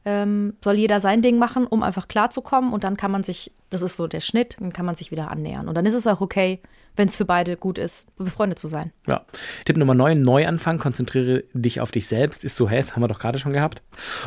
ähm, 0.06 0.54
soll 0.64 0.76
jeder 0.76 1.00
sein 1.00 1.22
Ding 1.22 1.38
machen, 1.38 1.68
um 1.68 1.84
einfach 1.84 2.08
klarzukommen. 2.08 2.72
Und 2.72 2.84
dann 2.84 2.96
kann 2.96 3.12
man 3.12 3.24
sich, 3.24 3.52
das 3.70 3.82
ist 3.82 3.98
so 3.98 4.08
der 4.08 4.22
Schnitt, 4.22 4.58
dann 4.60 4.72
kann 4.72 4.86
man 4.86 4.96
sich 4.96 5.12
wieder 5.12 5.30
annähern. 5.32 5.68
Und 5.68 5.76
dann 5.76 5.86
ist 5.86 5.96
es 5.96 6.08
auch 6.08 6.22
okay, 6.22 6.62
wenn 6.96 7.08
es 7.08 7.18
für 7.18 7.26
beide 7.26 7.58
gut 7.58 7.78
ist, 7.78 8.06
befreundet 8.16 8.60
zu 8.60 8.68
sein. 8.68 8.94
Ja. 9.08 9.26
Tipp 9.66 9.78
Nummer 9.78 9.96
9, 9.96 10.22
Neuanfang, 10.22 10.78
konzentriere 10.78 11.44
dich 11.54 11.82
auf 11.82 11.92
dich 11.92 12.08
selbst. 12.08 12.46
Ist 12.46 12.56
so, 12.56 12.70
hä, 12.70 12.78
das 12.78 12.94
haben 12.94 13.02
wir 13.02 13.08
doch 13.08 13.20
gerade 13.20 13.40
schon 13.40 13.54
gehabt. 13.54 13.82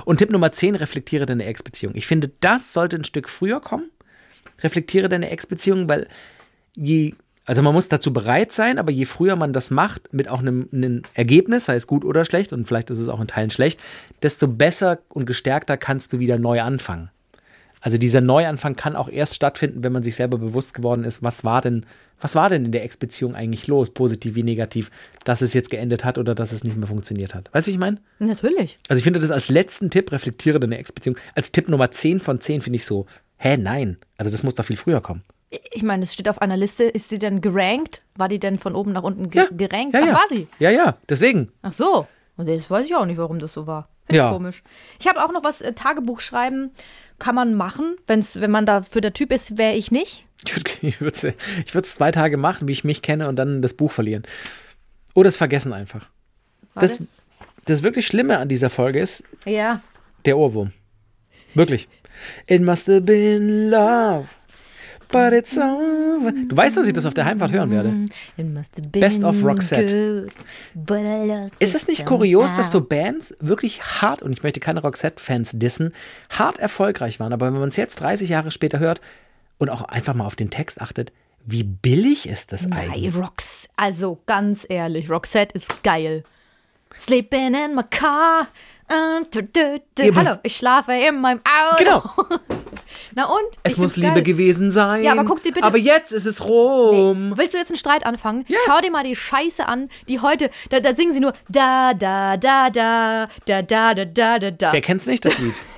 Und 0.05 0.19
Tipp 0.19 0.31
Nummer 0.31 0.53
10, 0.53 0.75
reflektiere 0.75 1.25
deine 1.25 1.45
Ex-Beziehung. 1.45 1.95
Ich 1.95 2.07
finde, 2.07 2.31
das 2.41 2.73
sollte 2.73 2.97
ein 2.97 3.05
Stück 3.05 3.29
früher 3.29 3.61
kommen. 3.61 3.91
Reflektiere 4.61 5.09
deine 5.09 5.31
Ex-Beziehung, 5.31 5.89
weil 5.89 6.09
je, 6.77 7.15
also 7.49 7.63
man 7.63 7.73
muss 7.73 7.89
dazu 7.89 8.13
bereit 8.13 8.53
sein, 8.53 8.79
aber 8.79 8.93
je 8.93 9.07
früher 9.07 9.35
man 9.35 9.55
das 9.55 9.71
macht, 9.71 10.13
mit 10.13 10.29
auch 10.29 10.41
einem, 10.41 10.69
einem 10.71 11.01
Ergebnis, 11.15 11.65
sei 11.65 11.77
es 11.77 11.87
gut 11.87 12.05
oder 12.05 12.27
schlecht, 12.27 12.53
und 12.53 12.69
vielleicht 12.69 12.91
ist 12.91 12.99
es 12.99 13.09
auch 13.09 13.21
in 13.21 13.27
Teilen 13.27 13.51
schlecht, 13.51 13.81
desto 14.23 14.49
besser 14.49 14.99
und 15.09 15.25
gestärkter 15.25 15.79
kannst 15.79 16.13
du 16.13 16.19
wieder 16.19 16.39
neu 16.39 16.61
anfangen. 16.61 17.11
Also 17.81 17.97
dieser 17.97 18.21
Neuanfang 18.21 18.77
kann 18.77 18.97
auch 18.97 19.09
erst 19.09 19.35
stattfinden, 19.35 19.83
wenn 19.83 19.93
man 19.93 20.03
sich 20.03 20.15
selber 20.15 20.37
bewusst 20.37 20.75
geworden 20.75 21.05
ist, 21.05 21.23
was 21.23 21.43
war 21.43 21.63
denn, 21.63 21.87
was 22.21 22.35
war 22.35 22.51
denn 22.51 22.67
in 22.67 22.73
der 22.73 22.85
Ex-Beziehung 22.85 23.35
eigentlich 23.35 23.67
los, 23.67 23.89
positiv 23.89 24.35
wie 24.35 24.43
negativ, 24.43 24.91
dass 25.25 25.41
es 25.41 25.55
jetzt 25.55 25.71
geendet 25.71 26.05
hat 26.05 26.19
oder 26.19 26.35
dass 26.35 26.53
es 26.53 26.65
nicht 26.65 26.77
mehr 26.77 26.89
funktioniert 26.89 27.35
hat. 27.35 27.49
Weißt 27.55 27.67
du, 27.67 27.71
wie 27.71 27.77
ich 27.77 27.81
meine? 27.81 27.97
Natürlich. 28.19 28.79
Also 28.89 28.99
ich 28.99 29.05
finde 29.05 29.21
das 29.21 29.31
als 29.31 29.49
letzten 29.49 29.89
Tipp, 29.89 30.13
reflektiere 30.13 30.61
deine 30.61 30.77
Ex-Beziehung, 30.77 31.17
als 31.35 31.51
Tipp 31.51 31.71
Nummer 31.71 31.91
10 31.91 32.21
von 32.21 32.43
10 32.43 32.61
finde 32.61 32.77
ich 32.77 32.85
so, 32.85 33.07
hä, 33.39 33.57
nein. 33.57 33.97
Also 34.19 34.31
das 34.31 34.43
muss 34.43 34.55
doch 34.55 34.67
viel 34.67 34.77
früher 34.77 35.01
kommen. 35.01 35.23
Ich 35.73 35.83
meine, 35.83 36.03
es 36.03 36.13
steht 36.13 36.29
auf 36.29 36.43
einer 36.43 36.57
Liste. 36.57 36.85
Ist 36.85 37.09
sie 37.09 37.19
denn 37.19 37.41
gerankt? 37.41 38.03
War 38.17 38.29
die 38.29 38.39
denn 38.39 38.57
von 38.59 38.75
oben 38.75 38.93
nach 38.93 39.03
unten 39.03 39.31
ge 39.31 39.47
gerankt? 39.57 39.95
ja, 39.95 40.01
Ach, 40.03 40.07
ja. 40.07 40.13
war 40.15 40.29
sie? 40.29 40.47
Ja, 40.59 40.71
ja, 40.71 40.97
deswegen. 41.09 41.51
Ach 41.63 41.73
so. 41.73 42.07
Und 42.37 42.49
das 42.49 42.71
weiß 42.71 42.87
ich 42.87 42.95
auch 42.95 43.07
nicht, 43.07 43.17
warum 43.19 43.39
das 43.39 43.53
so 43.55 43.67
war. 43.67 43.89
Finde 44.07 44.19
Ja. 44.19 44.27
ich 44.29 44.33
komisch. 44.33 44.63
Ich 45.01 45.07
habe 45.07 45.25
auch 45.25 45.33
noch 45.33 45.45
was, 45.45 45.61
äh, 45.61 45.73
Tagebuch 45.73 46.21
schreiben 46.21 46.71
kann 47.19 47.35
man 47.35 47.55
machen. 47.55 47.97
Wenn's, 48.07 48.41
wenn 48.41 48.51
man 48.53 48.65
dafür 48.65 49.01
der 49.01 49.13
Typ 49.13 49.33
ist, 49.33 49.59
wäre 49.59 49.75
ich 49.75 49.91
nicht. 49.91 50.27
Ich 50.83 51.01
würde 51.01 51.35
würd's 51.73 51.95
zwei 51.97 52.11
Tage 52.13 52.37
machen, 52.37 52.69
wie 52.69 52.73
ich 52.73 52.85
mich 52.85 53.03
kenne 53.03 53.29
und 53.29 53.35
dann 53.37 53.61
das 53.61 53.75
Buch 53.75 53.91
verlieren. 53.91 54.23
Oder 55.15 55.29
es 55.31 55.37
vergessen 55.37 55.73
einfach. 55.73 56.09
Das, 56.77 57.03
das 57.65 57.83
wirklich 57.83 58.07
Schlimme 58.07 58.39
an 58.39 58.49
dieser 58.49 58.71
Folge 58.71 59.01
ist, 59.01 59.25
Ja. 59.47 59.81
Der 60.27 60.39
Ohrwurm. 60.39 60.73
Wirklich. 61.55 61.89
It 62.47 62.63
must 62.63 62.87
have 62.87 63.01
been 63.01 63.71
love. 63.71 64.29
But 65.11 65.33
it's 65.33 65.57
over. 65.57 66.33
Du 66.33 66.57
weißt, 66.57 66.77
dass 66.77 66.87
ich 66.87 66.93
das 66.93 67.07
auf 67.07 67.15
der 67.15 67.25
Heimfahrt 67.25 67.53
hören 67.53 67.71
werde. 67.71 67.95
Been 68.37 68.63
Best 68.93 69.25
of 69.25 69.43
Roxette. 69.43 70.27
good, 70.87 71.51
Ist 71.59 71.75
es 71.75 71.89
nicht 71.89 72.05
kurios, 72.05 72.55
dass 72.55 72.71
so. 72.71 72.81
Bands 72.83 73.35
wirklich 73.41 73.83
hart, 73.83 74.23
und 74.23 74.33
ich 74.33 74.43
möchte 74.43 74.61
keine 74.61 74.83
Roxette-Fans 74.83 75.53
dissen, 75.55 75.93
hart 76.31 76.59
erfolgreich 76.59 77.21
waren, 77.21 77.33
aber 77.33 77.47
wenn 77.47 77.59
man 77.59 77.69
es 77.69 77.77
jetzt 77.77 78.01
30 78.01 78.29
Jahre 78.29 78.51
später 78.51 78.79
hört 78.79 79.01
und 79.59 79.71
auch 79.71 79.83
einfach 79.83 80.15
mal 80.15 80.27
auf 80.27 80.37
den 80.37 80.51
Text 80.51 80.81
achtet, 80.81 81.13
wie 81.47 81.63
billig 81.65 82.29
ist 82.29 82.53
das 82.53 82.67
Nein, 82.67 82.91
eigentlich? 82.91 83.15
Rox, 83.17 83.69
also 83.77 84.19
ganz 84.27 84.67
ehrlich, 84.69 85.09
Roxette 85.11 85.55
ist 85.57 85.83
geil. 85.83 86.25
Sleeping 86.97 87.55
in 87.55 87.75
my 87.75 87.83
car. 87.89 88.49
äh, 88.89 90.09
aber- 90.09 90.17
Hallo, 90.25 90.37
ich 90.43 90.57
schlafe 90.57 90.93
in 90.93 91.21
meinem 91.21 91.41
Auto. 91.45 91.77
Genau. 91.85 92.03
Na 93.15 93.27
und? 93.27 93.41
Es 93.63 93.77
muss 93.79 93.97
Liebe 93.97 94.15
geil. 94.15 94.23
gewesen 94.23 94.71
sein. 94.71 95.03
Ja, 95.03 95.13
aber 95.13 95.25
guck 95.25 95.43
dir 95.43 95.53
bitte- 95.53 95.65
Aber 95.67 95.79
jetzt 95.79 96.13
ist 96.13 96.27
es 96.27 96.45
rum. 96.49 97.33
Willst 97.37 97.55
du 97.55 97.59
jetzt 97.59 97.71
einen 97.71 97.77
Streit 97.77 98.05
anfangen? 98.07 98.45
Schau 98.67 98.81
dir 98.81 98.91
mal 98.91 99.05
die 99.05 99.17
Scheiße 99.17 99.67
an, 99.67 99.89
die 100.09 100.21
heute, 100.21 100.51
da, 100.71 100.81
da 100.81 100.95
singen 100.95 101.13
sie 101.13 101.21
nur 101.21 101.33
da, 101.49 101.95
da, 101.95 102.37
da, 102.37 102.71
da, 102.71 103.29
da, 103.47 103.63
da, 103.63 103.95
da, 103.95 104.05
da, 104.05 104.39
da, 104.39 104.51
da. 104.51 104.73
Wer 104.73 104.81
kennt's 104.81 105.07
nicht, 105.07 105.25
das 105.25 105.39
Lied? 105.39 105.55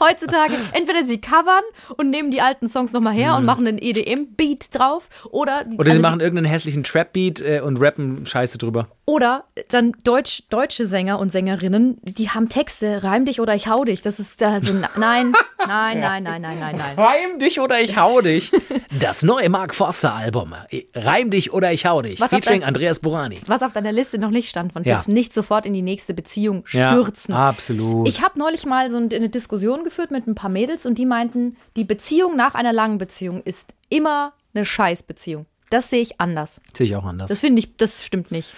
Heutzutage, 0.00 0.52
entweder 0.72 1.04
sie 1.04 1.20
covern 1.20 1.62
und 1.96 2.10
nehmen 2.10 2.30
die 2.30 2.40
alten 2.40 2.68
Songs 2.68 2.92
nochmal 2.92 3.14
her 3.14 3.36
und 3.36 3.44
machen 3.44 3.66
einen 3.66 3.78
EDM-Beat 3.78 4.74
drauf 4.74 5.08
oder, 5.30 5.64
Mhm. 5.64 5.74
Oder 5.74 5.90
also 5.90 5.92
sie 5.96 5.98
machen 6.02 6.20
irgendeinen 6.20 6.46
hässlichen 6.50 6.84
Trap-Beat 6.84 7.40
äh, 7.40 7.60
und 7.60 7.78
rappen 7.78 8.26
Scheiße 8.26 8.58
drüber. 8.58 8.88
Oder 9.06 9.44
dann 9.70 9.92
Deutsch, 10.04 10.42
deutsche 10.50 10.86
Sänger 10.86 11.18
und 11.18 11.32
Sängerinnen, 11.32 11.98
die 12.02 12.28
haben 12.28 12.48
Texte, 12.50 13.02
reim 13.02 13.24
dich 13.24 13.40
oder 13.40 13.54
ich 13.54 13.66
hau 13.66 13.84
dich. 13.84 14.02
Das 14.02 14.20
ist 14.20 14.40
da 14.42 14.60
so, 14.62 14.72
nein, 14.96 15.32
nein, 15.66 16.00
nein, 16.00 16.22
nein, 16.22 16.42
nein, 16.42 16.58
nein, 16.58 16.76
nein. 16.76 16.98
Reim 16.98 17.38
dich 17.38 17.58
oder 17.60 17.80
ich 17.80 17.96
hau 17.96 18.20
dich. 18.20 18.52
Das 19.00 19.22
neue 19.22 19.48
Mark 19.48 19.74
Forster 19.74 20.14
Album. 20.14 20.54
Reim 20.94 21.30
dich 21.30 21.52
oder 21.52 21.72
ich 21.72 21.86
hau 21.86 22.02
dich. 22.02 22.18
Was 22.20 22.30
Featuring 22.30 22.60
dein- 22.60 22.68
Andreas 22.68 22.98
Burani. 23.00 23.38
Was 23.46 23.62
auf 23.62 23.72
deiner 23.72 23.92
Liste 23.92 24.18
noch 24.18 24.30
nicht 24.30 24.48
stand 24.48 24.72
von 24.72 24.82
Ja. 24.82 24.94
Tipps, 24.94 25.08
nicht 25.08 25.32
sofort 25.34 25.66
in 25.66 25.72
die 25.74 25.82
nächste 25.82 26.14
Beziehung 26.14 26.62
stürzen. 26.66 27.32
Ja, 27.34 27.48
absolut. 27.50 28.08
Ich 28.08 28.22
habe 28.22 28.38
neulich 28.38 28.66
mal 28.66 28.90
so 28.90 28.96
eine 28.96 29.27
Diskussion 29.28 29.84
geführt 29.84 30.10
mit 30.10 30.26
ein 30.26 30.34
paar 30.34 30.50
Mädels 30.50 30.86
und 30.86 30.96
die 30.98 31.06
meinten, 31.06 31.56
die 31.76 31.84
Beziehung 31.84 32.36
nach 32.36 32.54
einer 32.54 32.72
langen 32.72 32.98
Beziehung 32.98 33.42
ist 33.42 33.74
immer 33.88 34.32
eine 34.54 34.64
Scheißbeziehung. 34.64 35.46
Das 35.70 35.90
sehe 35.90 36.00
ich 36.00 36.20
anders. 36.20 36.60
Sehe 36.74 36.86
ich 36.86 36.96
auch 36.96 37.04
anders. 37.04 37.28
Das 37.28 37.36
Das, 37.36 37.40
finde 37.40 37.58
ich, 37.60 37.76
das 37.76 38.02
stimmt 38.04 38.30
nicht. 38.30 38.54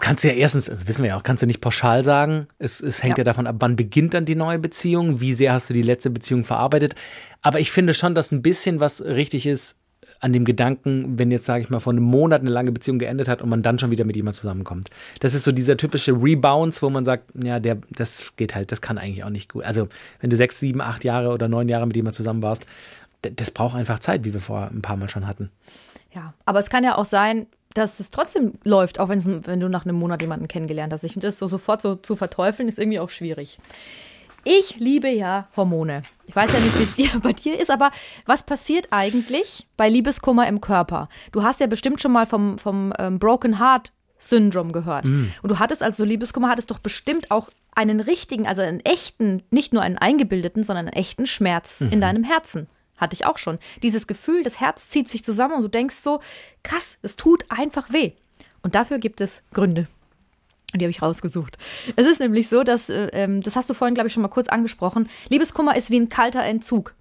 kannst 0.00 0.22
du 0.22 0.28
ja 0.28 0.34
erstens, 0.34 0.66
das 0.66 0.86
wissen 0.86 1.02
wir 1.02 1.10
ja 1.10 1.16
auch, 1.16 1.22
kannst 1.22 1.42
du 1.42 1.46
nicht 1.46 1.60
pauschal 1.60 2.04
sagen. 2.04 2.46
Es, 2.58 2.82
es 2.82 3.02
hängt 3.02 3.16
ja. 3.16 3.22
Ja. 3.22 3.24
davon 3.24 3.46
ab, 3.46 3.56
wann 3.60 3.76
beginnt 3.76 4.12
dann 4.14 4.26
die 4.26 4.34
neue 4.34 4.58
Beziehung, 4.58 5.20
wie 5.20 5.32
sehr 5.32 5.52
hast 5.52 5.70
du 5.70 5.74
die 5.74 5.82
letzte 5.82 6.10
Beziehung 6.10 6.44
verarbeitet. 6.44 6.94
Aber 7.40 7.60
ich 7.60 7.70
finde 7.70 7.94
schon, 7.94 8.14
dass 8.14 8.32
ein 8.32 8.42
bisschen 8.42 8.80
was 8.80 9.02
richtig 9.02 9.46
ist 9.46 9.76
an 10.20 10.32
dem 10.32 10.44
Gedanken, 10.44 11.18
wenn 11.18 11.30
jetzt, 11.30 11.44
sage 11.44 11.62
ich 11.62 11.70
mal, 11.70 11.80
vor 11.80 11.92
einem 11.92 12.04
Monat 12.04 12.40
eine 12.40 12.50
lange 12.50 12.72
Beziehung 12.72 12.98
geendet 12.98 13.28
hat 13.28 13.42
und 13.42 13.48
man 13.48 13.62
dann 13.62 13.78
schon 13.78 13.90
wieder 13.90 14.04
mit 14.04 14.16
jemand 14.16 14.36
zusammenkommt. 14.36 14.90
Das 15.20 15.34
ist 15.34 15.44
so 15.44 15.52
dieser 15.52 15.76
typische 15.76 16.12
Rebounds, 16.12 16.82
wo 16.82 16.90
man 16.90 17.04
sagt, 17.04 17.24
ja, 17.42 17.60
der, 17.60 17.78
das 17.90 18.32
geht 18.36 18.54
halt, 18.54 18.72
das 18.72 18.80
kann 18.80 18.98
eigentlich 18.98 19.24
auch 19.24 19.30
nicht 19.30 19.52
gut. 19.52 19.64
Also, 19.64 19.88
wenn 20.20 20.30
du 20.30 20.36
sechs, 20.36 20.60
sieben, 20.60 20.80
acht 20.80 21.04
Jahre 21.04 21.30
oder 21.30 21.48
neun 21.48 21.68
Jahre 21.68 21.86
mit 21.86 21.96
jemand 21.96 22.14
zusammen 22.14 22.42
warst, 22.42 22.66
das 23.22 23.50
braucht 23.50 23.76
einfach 23.76 23.98
Zeit, 23.98 24.24
wie 24.24 24.32
wir 24.32 24.40
vorher 24.40 24.70
ein 24.70 24.82
paar 24.82 24.96
Mal 24.96 25.08
schon 25.08 25.26
hatten. 25.26 25.50
Ja, 26.14 26.34
aber 26.44 26.58
es 26.60 26.70
kann 26.70 26.84
ja 26.84 26.96
auch 26.96 27.04
sein, 27.04 27.46
dass 27.74 28.00
es 28.00 28.10
trotzdem 28.10 28.52
läuft, 28.64 28.98
auch 28.98 29.10
wenn 29.10 29.60
du 29.60 29.68
nach 29.68 29.84
einem 29.84 29.96
Monat 29.96 30.22
jemanden 30.22 30.48
kennengelernt 30.48 30.92
hast. 30.92 31.04
Ich 31.04 31.12
finde 31.12 31.26
das 31.26 31.38
so 31.38 31.46
sofort 31.46 31.82
so 31.82 31.94
zu 31.94 32.16
verteufeln, 32.16 32.68
ist 32.68 32.78
irgendwie 32.78 33.00
auch 33.00 33.10
schwierig. 33.10 33.58
Ich 34.48 34.76
liebe 34.78 35.08
ja 35.08 35.48
Hormone. 35.56 36.02
Ich 36.28 36.36
weiß 36.36 36.52
ja 36.52 36.60
nicht, 36.60 36.78
wie 36.78 36.84
es 36.84 36.94
dir 36.94 37.10
bei 37.22 37.32
dir 37.32 37.58
ist, 37.58 37.68
aber 37.68 37.90
was 38.26 38.44
passiert 38.44 38.86
eigentlich 38.92 39.66
bei 39.76 39.88
Liebeskummer 39.88 40.46
im 40.46 40.60
Körper? 40.60 41.08
Du 41.32 41.42
hast 41.42 41.58
ja 41.58 41.66
bestimmt 41.66 42.00
schon 42.00 42.12
mal 42.12 42.26
vom, 42.26 42.56
vom 42.56 42.92
ähm, 42.96 43.18
Broken 43.18 43.58
Heart 43.58 43.90
Syndrom 44.18 44.70
gehört. 44.70 45.06
Und 45.42 45.50
du 45.50 45.58
hattest 45.58 45.82
also 45.82 46.04
Liebeskummer, 46.04 46.48
hattest 46.48 46.70
doch 46.70 46.78
bestimmt 46.78 47.32
auch 47.32 47.50
einen 47.74 47.98
richtigen, 47.98 48.46
also 48.46 48.62
einen 48.62 48.78
echten, 48.80 49.42
nicht 49.50 49.72
nur 49.72 49.82
einen 49.82 49.98
eingebildeten, 49.98 50.62
sondern 50.62 50.86
einen 50.86 50.96
echten 50.96 51.26
Schmerz 51.26 51.80
in 51.80 52.00
deinem 52.00 52.22
Herzen. 52.22 52.68
Hatte 52.96 53.14
ich 53.14 53.26
auch 53.26 53.38
schon. 53.38 53.58
Dieses 53.82 54.06
Gefühl, 54.06 54.44
das 54.44 54.60
Herz 54.60 54.88
zieht 54.88 55.10
sich 55.10 55.24
zusammen 55.24 55.54
und 55.54 55.62
du 55.62 55.68
denkst 55.68 55.96
so, 55.96 56.20
krass, 56.62 56.98
es 57.02 57.16
tut 57.16 57.44
einfach 57.48 57.92
weh. 57.92 58.12
Und 58.62 58.76
dafür 58.76 59.00
gibt 59.00 59.20
es 59.20 59.42
Gründe. 59.52 59.88
Und 60.76 60.80
die 60.80 60.84
habe 60.84 60.90
ich 60.90 61.00
rausgesucht. 61.00 61.56
Es 61.96 62.06
ist 62.06 62.20
nämlich 62.20 62.50
so, 62.50 62.62
dass, 62.62 62.90
äh, 62.90 63.06
ähm, 63.14 63.40
das 63.40 63.56
hast 63.56 63.70
du 63.70 63.74
vorhin, 63.74 63.94
glaube 63.94 64.08
ich, 64.08 64.12
schon 64.12 64.22
mal 64.22 64.28
kurz 64.28 64.48
angesprochen, 64.48 65.08
Liebeskummer 65.30 65.74
ist 65.74 65.90
wie 65.90 65.98
ein 65.98 66.10
kalter 66.10 66.42
Entzug. 66.42 66.92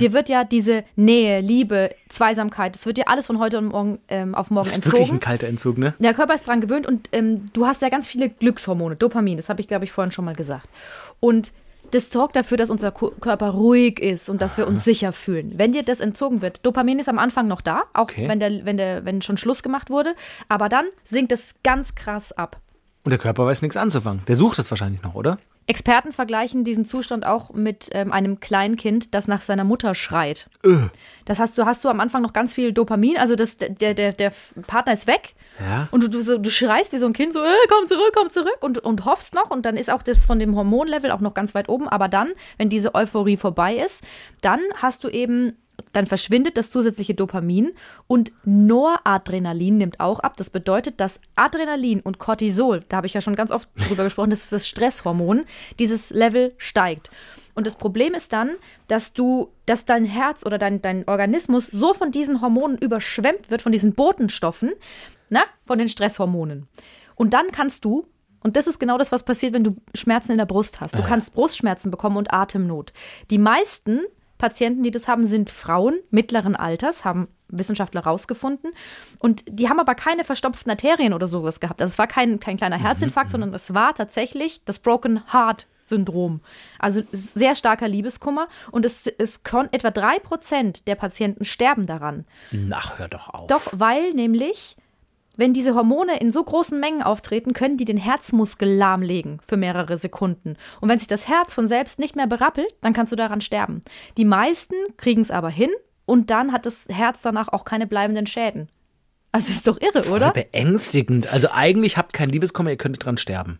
Dir 0.00 0.12
wird 0.12 0.28
ja 0.28 0.42
diese 0.44 0.82
Nähe, 0.96 1.40
Liebe, 1.40 1.94
Zweisamkeit, 2.08 2.74
das 2.74 2.84
wird 2.84 2.98
dir 2.98 3.08
alles 3.08 3.28
von 3.28 3.38
heute 3.38 3.58
und 3.58 3.66
morgen, 3.68 3.98
ähm, 4.08 4.34
auf 4.34 4.50
morgen 4.50 4.66
Das 4.68 4.76
ist 4.76 4.84
wirklich 4.84 5.00
entzogen. 5.02 5.16
ein 5.18 5.20
kalter 5.20 5.46
Entzug, 5.46 5.78
ne? 5.78 5.94
Der 6.00 6.12
Körper 6.14 6.34
ist 6.34 6.46
dran 6.48 6.60
gewöhnt 6.60 6.86
und 6.86 7.08
ähm, 7.12 7.46
du 7.54 7.64
hast 7.64 7.80
ja 7.80 7.88
ganz 7.88 8.06
viele 8.08 8.28
Glückshormone, 8.28 8.96
Dopamin, 8.96 9.36
das 9.38 9.48
habe 9.48 9.60
ich, 9.60 9.68
glaube 9.68 9.84
ich, 9.84 9.92
vorhin 9.92 10.10
schon 10.10 10.24
mal 10.24 10.34
gesagt. 10.34 10.68
Und 11.20 11.52
das 11.92 12.10
sorgt 12.10 12.36
dafür, 12.36 12.56
dass 12.58 12.70
unser 12.70 12.90
Körper 12.90 13.50
ruhig 13.50 13.98
ist 14.00 14.28
und 14.28 14.42
dass 14.42 14.58
wir 14.58 14.66
uns 14.66 14.82
sicher 14.84 15.12
fühlen. 15.12 15.52
Wenn 15.56 15.72
dir 15.72 15.84
das 15.84 16.00
entzogen 16.00 16.42
wird, 16.42 16.66
Dopamin 16.66 16.98
ist 16.98 17.08
am 17.08 17.18
Anfang 17.18 17.48
noch 17.48 17.60
da, 17.60 17.84
auch 17.94 18.02
Okay. 18.02 18.28
wenn, 18.28 18.40
der, 18.40 18.66
wenn, 18.66 18.76
der, 18.76 19.04
wenn 19.06 19.22
schon 19.22 19.36
Schluss 19.38 19.62
gemacht 19.62 19.88
wurde, 19.90 20.14
aber 20.50 20.68
dann 20.68 20.84
sinkt 21.04 21.32
es 21.32 21.54
ganz 21.62 21.94
krass 21.94 22.32
ab. 22.32 22.58
Und 23.04 23.10
der 23.10 23.18
Körper 23.18 23.46
weiß 23.46 23.62
nichts 23.62 23.76
anzufangen. 23.76 24.22
Der 24.28 24.36
sucht 24.36 24.58
es 24.58 24.70
wahrscheinlich 24.70 25.02
noch, 25.02 25.14
oder? 25.14 25.38
Experten 25.66 26.12
vergleichen 26.12 26.64
diesen 26.64 26.84
Zustand 26.84 27.24
auch 27.24 27.52
mit 27.52 27.88
ähm, 27.92 28.12
einem 28.12 28.40
Kleinkind, 28.40 29.14
das 29.14 29.28
nach 29.28 29.40
seiner 29.40 29.62
Mutter 29.64 29.94
schreit. 29.94 30.50
Das 31.24 31.38
hast 31.38 31.56
du 31.56 31.64
hast 31.64 31.84
du 31.84 31.88
am 31.88 32.00
Anfang 32.00 32.20
noch 32.22 32.32
ganz 32.32 32.52
viel 32.52 32.72
Dopamin, 32.72 33.16
also 33.16 33.36
das, 33.36 33.58
der, 33.58 33.94
der, 33.94 34.12
der 34.12 34.32
Partner 34.66 34.92
ist 34.92 35.06
weg 35.06 35.34
Ja. 35.60 35.86
und 35.92 36.02
du, 36.02 36.08
du, 36.08 36.20
so, 36.20 36.36
du 36.38 36.50
schreist 36.50 36.92
wie 36.92 36.98
so 36.98 37.06
ein 37.06 37.12
Kind 37.12 37.32
so, 37.32 37.40
äh, 37.40 37.48
komm 37.68 37.86
zurück, 37.86 38.12
komm 38.14 38.28
zurück 38.28 38.58
und, 38.60 38.78
und 38.78 39.04
hoffst 39.04 39.34
noch 39.34 39.50
und 39.50 39.64
dann 39.64 39.76
ist 39.76 39.88
auch 39.90 40.02
das 40.02 40.26
von 40.26 40.40
dem 40.40 40.56
Hormonlevel 40.56 41.12
auch 41.12 41.20
noch 41.20 41.34
ganz 41.34 41.54
weit 41.54 41.68
oben, 41.68 41.88
aber 41.88 42.08
dann, 42.08 42.30
wenn 42.58 42.68
diese 42.68 42.94
Euphorie 42.96 43.36
vorbei 43.36 43.76
ist, 43.76 44.02
dann 44.40 44.60
hast 44.74 45.04
du 45.04 45.08
eben, 45.08 45.56
dann 45.92 46.06
verschwindet 46.06 46.56
das 46.56 46.70
zusätzliche 46.70 47.14
Dopamin 47.14 47.72
und 48.06 48.32
Noradrenalin 48.44 49.78
nimmt 49.78 50.00
auch 50.00 50.20
ab. 50.20 50.36
Das 50.36 50.50
bedeutet, 50.50 51.00
dass 51.00 51.20
Adrenalin 51.36 52.00
und 52.00 52.18
Cortisol, 52.18 52.84
da 52.88 52.96
habe 52.98 53.06
ich 53.06 53.14
ja 53.14 53.20
schon 53.20 53.36
ganz 53.36 53.50
oft 53.50 53.68
drüber 53.88 54.04
gesprochen, 54.04 54.30
das 54.30 54.44
ist 54.44 54.52
das 54.52 54.68
Stresshormon, 54.68 55.44
dieses 55.78 56.10
Level 56.10 56.54
steigt. 56.56 57.10
Und 57.54 57.66
das 57.66 57.76
Problem 57.76 58.14
ist 58.14 58.32
dann, 58.32 58.56
dass 58.88 59.12
du, 59.12 59.52
dass 59.66 59.84
dein 59.84 60.04
Herz 60.04 60.46
oder 60.46 60.58
dein, 60.58 60.80
dein 60.80 61.06
Organismus 61.06 61.66
so 61.66 61.92
von 61.92 62.10
diesen 62.10 62.40
Hormonen 62.40 62.78
überschwemmt 62.78 63.50
wird, 63.50 63.60
von 63.60 63.72
diesen 63.72 63.92
Botenstoffen, 63.92 64.72
na, 65.28 65.42
von 65.66 65.78
den 65.78 65.88
Stresshormonen. 65.88 66.66
Und 67.14 67.34
dann 67.34 67.50
kannst 67.52 67.84
du, 67.84 68.06
und 68.42 68.56
das 68.56 68.66
ist 68.66 68.78
genau 68.78 68.96
das, 68.96 69.12
was 69.12 69.24
passiert, 69.24 69.52
wenn 69.52 69.64
du 69.64 69.76
Schmerzen 69.94 70.32
in 70.32 70.38
der 70.38 70.46
Brust 70.46 70.80
hast. 70.80 70.98
Du 70.98 71.02
kannst 71.02 71.34
Brustschmerzen 71.34 71.90
bekommen 71.90 72.16
und 72.16 72.32
Atemnot. 72.32 72.92
Die 73.30 73.38
meisten 73.38 74.00
Patienten, 74.42 74.82
die 74.82 74.90
das 74.90 75.06
haben, 75.06 75.24
sind 75.24 75.50
Frauen 75.50 76.00
mittleren 76.10 76.56
Alters, 76.56 77.04
haben 77.04 77.28
Wissenschaftler 77.46 78.00
rausgefunden. 78.00 78.72
Und 79.20 79.44
die 79.46 79.68
haben 79.68 79.78
aber 79.78 79.94
keine 79.94 80.24
verstopften 80.24 80.68
Arterien 80.68 81.12
oder 81.12 81.28
sowas 81.28 81.60
gehabt. 81.60 81.80
Also 81.80 81.92
es 81.92 81.98
war 81.98 82.08
kein, 82.08 82.40
kein 82.40 82.56
kleiner 82.56 82.76
Herzinfarkt, 82.76 83.30
sondern 83.30 83.54
es 83.54 83.72
war 83.72 83.94
tatsächlich 83.94 84.64
das 84.64 84.80
Broken 84.80 85.22
Heart 85.32 85.68
Syndrom. 85.80 86.40
Also 86.80 87.02
sehr 87.12 87.54
starker 87.54 87.86
Liebeskummer. 87.86 88.48
Und 88.72 88.84
es, 88.84 89.06
es 89.06 89.44
kon, 89.44 89.68
etwa 89.70 89.92
drei 89.92 90.18
Prozent 90.18 90.88
der 90.88 90.96
Patienten 90.96 91.44
sterben 91.44 91.86
daran. 91.86 92.24
Ach, 92.72 92.98
hör 92.98 93.06
doch 93.06 93.28
auf. 93.28 93.46
Doch, 93.46 93.68
weil 93.70 94.12
nämlich, 94.12 94.76
wenn 95.36 95.52
diese 95.52 95.74
Hormone 95.74 96.18
in 96.20 96.32
so 96.32 96.42
großen 96.44 96.78
Mengen 96.78 97.02
auftreten, 97.02 97.52
können 97.52 97.76
die 97.76 97.84
den 97.84 97.96
Herzmuskel 97.96 98.68
lahmlegen 98.68 99.40
für 99.46 99.56
mehrere 99.56 99.98
Sekunden. 99.98 100.56
Und 100.80 100.88
wenn 100.88 100.98
sich 100.98 101.08
das 101.08 101.28
Herz 101.28 101.54
von 101.54 101.66
selbst 101.66 101.98
nicht 101.98 102.16
mehr 102.16 102.26
berappelt, 102.26 102.68
dann 102.80 102.92
kannst 102.92 103.12
du 103.12 103.16
daran 103.16 103.40
sterben. 103.40 103.82
Die 104.16 104.24
meisten 104.24 104.74
kriegen 104.96 105.22
es 105.22 105.30
aber 105.30 105.48
hin 105.50 105.70
und 106.06 106.30
dann 106.30 106.52
hat 106.52 106.66
das 106.66 106.88
Herz 106.88 107.22
danach 107.22 107.48
auch 107.48 107.64
keine 107.64 107.86
bleibenden 107.86 108.26
Schäden. 108.26 108.68
Also 109.32 109.50
ist 109.50 109.66
doch 109.66 109.80
irre, 109.80 110.02
Voll 110.02 110.16
oder? 110.16 110.30
beängstigend. 110.32 111.32
Also 111.32 111.48
eigentlich 111.52 111.96
habt 111.96 112.12
kein 112.12 112.28
Liebeskummer, 112.28 112.70
ihr 112.70 112.76
könntet 112.76 113.04
dran 113.06 113.16
sterben. 113.16 113.58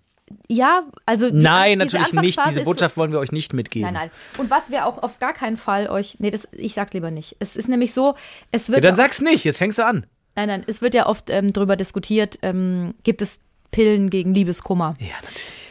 Ja, 0.48 0.84
also 1.06 1.30
die, 1.30 1.36
Nein, 1.36 1.78
diese 1.80 1.96
natürlich 1.96 2.12
nicht. 2.14 2.40
Diese 2.46 2.62
Botschaft 2.62 2.96
wollen 2.96 3.12
wir 3.12 3.18
euch 3.18 3.32
nicht 3.32 3.52
mitgeben. 3.52 3.84
Nein, 3.92 3.94
nein. 3.94 4.10
Und 4.38 4.50
was 4.50 4.70
wir 4.70 4.86
auch 4.86 5.02
auf 5.02 5.18
gar 5.18 5.32
keinen 5.32 5.56
Fall 5.56 5.88
euch. 5.88 6.16
Nee, 6.20 6.30
das, 6.30 6.48
ich 6.52 6.74
sag's 6.74 6.92
lieber 6.92 7.10
nicht. 7.10 7.36
Es 7.38 7.56
ist 7.56 7.68
nämlich 7.68 7.92
so, 7.92 8.14
es 8.50 8.68
Ja, 8.68 8.74
wird. 8.74 8.84
dann 8.84 8.92
ja, 8.92 8.96
sag's 8.96 9.20
nicht, 9.20 9.44
jetzt 9.44 9.58
fängst 9.58 9.78
du 9.78 9.84
an. 9.86 10.06
Nein, 10.34 10.48
nein, 10.48 10.64
es 10.66 10.82
wird 10.82 10.94
ja 10.94 11.06
oft 11.06 11.30
ähm, 11.30 11.52
drüber 11.52 11.76
diskutiert, 11.76 12.38
ähm, 12.42 12.94
gibt 13.02 13.22
es 13.22 13.40
Pillen 13.70 14.10
gegen 14.10 14.34
Liebeskummer? 14.34 14.94
Ja, 14.98 15.14
natürlich. 15.22 15.61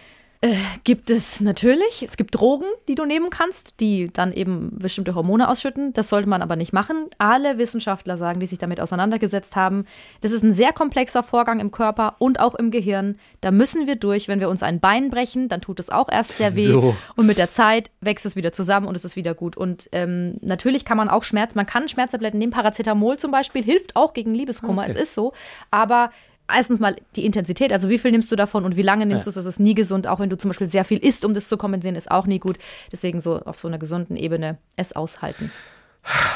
Gibt 0.83 1.11
es 1.11 1.39
natürlich. 1.39 2.01
Es 2.01 2.17
gibt 2.17 2.33
Drogen, 2.33 2.65
die 2.87 2.95
du 2.95 3.05
nehmen 3.05 3.29
kannst, 3.29 3.79
die 3.79 4.11
dann 4.11 4.33
eben 4.33 4.79
bestimmte 4.79 5.13
Hormone 5.13 5.47
ausschütten. 5.47 5.93
Das 5.93 6.09
sollte 6.09 6.27
man 6.27 6.41
aber 6.41 6.55
nicht 6.55 6.73
machen. 6.73 7.09
Alle 7.19 7.59
Wissenschaftler 7.59 8.17
sagen, 8.17 8.39
die 8.39 8.47
sich 8.47 8.57
damit 8.57 8.81
auseinandergesetzt 8.81 9.55
haben, 9.55 9.85
das 10.21 10.31
ist 10.31 10.41
ein 10.43 10.51
sehr 10.51 10.73
komplexer 10.73 11.21
Vorgang 11.21 11.59
im 11.59 11.69
Körper 11.69 12.15
und 12.17 12.39
auch 12.39 12.55
im 12.55 12.71
Gehirn. 12.71 13.19
Da 13.41 13.51
müssen 13.51 13.85
wir 13.85 13.97
durch. 13.97 14.27
Wenn 14.27 14.39
wir 14.39 14.49
uns 14.49 14.63
ein 14.63 14.79
Bein 14.79 15.11
brechen, 15.11 15.47
dann 15.47 15.61
tut 15.61 15.79
es 15.79 15.91
auch 15.91 16.09
erst 16.09 16.37
sehr 16.37 16.55
weh. 16.55 16.65
So. 16.65 16.95
Und 17.15 17.27
mit 17.27 17.37
der 17.37 17.51
Zeit 17.51 17.91
wächst 18.01 18.25
es 18.25 18.35
wieder 18.35 18.51
zusammen 18.51 18.87
und 18.87 18.95
es 18.95 19.05
ist 19.05 19.15
wieder 19.15 19.35
gut. 19.35 19.55
Und 19.55 19.89
ähm, 19.91 20.37
natürlich 20.41 20.85
kann 20.85 20.97
man 20.97 21.07
auch 21.07 21.23
Schmerz, 21.23 21.53
man 21.53 21.67
kann 21.67 21.87
Schmerztabletten 21.87 22.39
nehmen. 22.39 22.51
Paracetamol 22.51 23.17
zum 23.17 23.29
Beispiel 23.29 23.63
hilft 23.63 23.95
auch 23.95 24.13
gegen 24.13 24.31
Liebeskummer. 24.31 24.87
Es 24.87 24.95
ist 24.95 25.13
so. 25.13 25.33
Aber 25.69 26.09
erstens 26.47 26.79
mal 26.79 26.95
die 27.15 27.25
Intensität, 27.25 27.73
also 27.73 27.89
wie 27.89 27.97
viel 27.97 28.11
nimmst 28.11 28.31
du 28.31 28.35
davon 28.35 28.65
und 28.65 28.75
wie 28.75 28.81
lange 28.81 29.05
nimmst 29.05 29.25
du 29.25 29.29
es, 29.29 29.35
das 29.35 29.45
ist 29.45 29.59
nie 29.59 29.73
gesund. 29.73 30.07
Auch 30.07 30.19
wenn 30.19 30.29
du 30.29 30.37
zum 30.37 30.49
Beispiel 30.49 30.67
sehr 30.67 30.83
viel 30.85 30.97
isst, 30.99 31.25
um 31.25 31.33
das 31.33 31.47
zu 31.47 31.57
kompensieren, 31.57 31.95
ist 31.95 32.11
auch 32.11 32.25
nie 32.25 32.39
gut. 32.39 32.57
Deswegen 32.91 33.19
so 33.21 33.39
auf 33.39 33.59
so 33.59 33.67
einer 33.67 33.77
gesunden 33.77 34.15
Ebene 34.15 34.57
es 34.77 34.93
aushalten. 34.93 35.51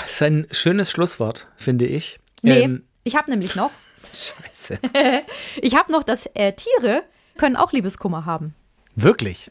Das 0.03 0.11
ist 0.13 0.21
ein 0.21 0.47
schönes 0.51 0.91
Schlusswort, 0.91 1.47
finde 1.55 1.85
ich. 1.85 2.19
Nee, 2.41 2.61
Ähm, 2.61 2.83
ich 3.03 3.15
habe 3.15 3.31
nämlich 3.31 3.55
noch, 3.55 3.71
scheiße. 4.13 4.79
ich 5.61 5.75
habe 5.75 5.91
noch, 5.91 6.03
dass 6.03 6.27
äh, 6.33 6.53
Tiere 6.53 7.03
können 7.37 7.55
auch 7.55 7.71
Liebeskummer 7.71 8.25
haben. 8.25 8.53
Wirklich? 8.95 9.49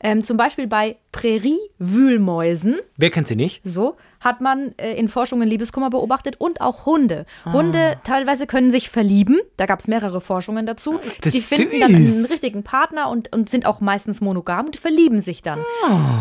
Ähm, 0.00 0.24
zum 0.24 0.36
Beispiel 0.36 0.66
bei 0.66 0.96
Präriewühlmäusen. 1.12 2.76
Wer 2.96 3.10
kennt 3.10 3.28
sie 3.28 3.36
nicht? 3.36 3.62
So 3.64 3.96
hat 4.24 4.40
man 4.40 4.72
äh, 4.78 4.94
in 4.94 5.08
Forschungen 5.08 5.46
Liebeskummer 5.46 5.90
beobachtet 5.90 6.36
und 6.40 6.62
auch 6.62 6.86
Hunde. 6.86 7.26
Hunde 7.44 7.98
teilweise 8.04 8.46
können 8.46 8.70
sich 8.70 8.88
verlieben. 8.88 9.38
Da 9.58 9.66
gab 9.66 9.80
es 9.80 9.86
mehrere 9.86 10.22
Forschungen 10.22 10.64
dazu. 10.64 10.98
das 11.20 11.32
die 11.32 11.42
finden 11.42 11.72
süß. 11.72 11.80
dann 11.80 11.94
einen 11.94 12.24
richtigen 12.24 12.62
Partner 12.62 13.10
und, 13.10 13.34
und 13.34 13.50
sind 13.50 13.66
auch 13.66 13.80
meistens 13.80 14.22
monogam 14.22 14.66
und 14.66 14.76
verlieben 14.76 15.20
sich 15.20 15.42
dann. 15.42 15.60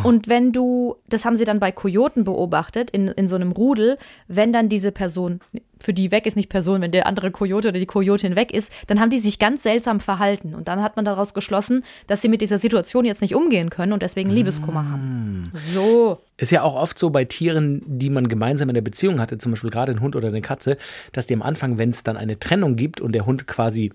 Und 0.04 0.28
wenn 0.28 0.52
du, 0.52 0.98
das 1.08 1.24
haben 1.24 1.38
sie 1.38 1.46
dann 1.46 1.60
bei 1.60 1.72
Kojoten 1.72 2.26
beobachtet, 2.26 2.92
in, 2.92 3.08
in 3.08 3.30
so 3.30 3.38
einem 3.38 3.54
Rudel, 3.54 3.98
wenn 4.28 4.52
dann 4.52 4.68
diese 4.68 4.92
Person, 4.92 5.40
für 5.80 5.94
die 5.94 6.12
weg 6.12 6.26
ist 6.26 6.36
nicht 6.36 6.50
Person, 6.50 6.82
wenn 6.82 6.92
der 6.92 7.08
andere 7.08 7.32
Kojote 7.32 7.70
oder 7.70 7.80
die 7.80 7.86
Kojotin 7.86 8.36
weg 8.36 8.54
ist, 8.54 8.72
dann 8.88 9.00
haben 9.00 9.10
die 9.10 9.18
sich 9.18 9.40
ganz 9.40 9.64
seltsam 9.64 10.02
verhalten. 10.02 10.56
Und 10.56 10.68
dann 10.68 10.82
hat 10.82 10.98
man 10.98 11.06
daraus 11.06 11.34
geschlossen, 11.34 11.84
dass 12.08 12.22
sie 12.22 12.30
mit 12.30 12.42
dieser 12.42 12.58
Situation 12.58 13.06
jetzt 13.06 13.22
nicht 13.22 13.36
umgehen 13.36 13.70
können 13.70 13.94
und 13.94 14.02
deswegen 14.02 14.30
Liebeskummer 14.30 14.90
haben. 14.90 15.44
So. 15.54 16.20
Ist 16.44 16.52
ja 16.52 16.62
auch 16.62 16.76
oft 16.76 17.00
so 17.00 17.10
bei 17.10 17.24
Tieren, 17.24 17.82
die 17.86 18.10
man 18.10 18.28
gemeinsam 18.28 18.68
in 18.68 18.76
der 18.76 18.82
Beziehung 18.82 19.22
hatte, 19.22 19.38
zum 19.38 19.54
Beispiel 19.54 19.70
gerade 19.70 19.94
ein 19.94 20.02
Hund 20.02 20.14
oder 20.18 20.28
eine 20.28 20.42
Katze, 20.42 20.76
dass 21.14 21.26
die 21.26 21.34
am 21.34 21.42
Anfang, 21.42 21.78
wenn 21.78 21.92
es 21.92 22.04
dann 22.04 22.18
eine 22.18 22.38
Trennung 22.38 22.76
gibt 22.76 23.00
und 23.00 23.14
der 23.14 23.26
Hund 23.26 23.48
quasi 23.48 23.94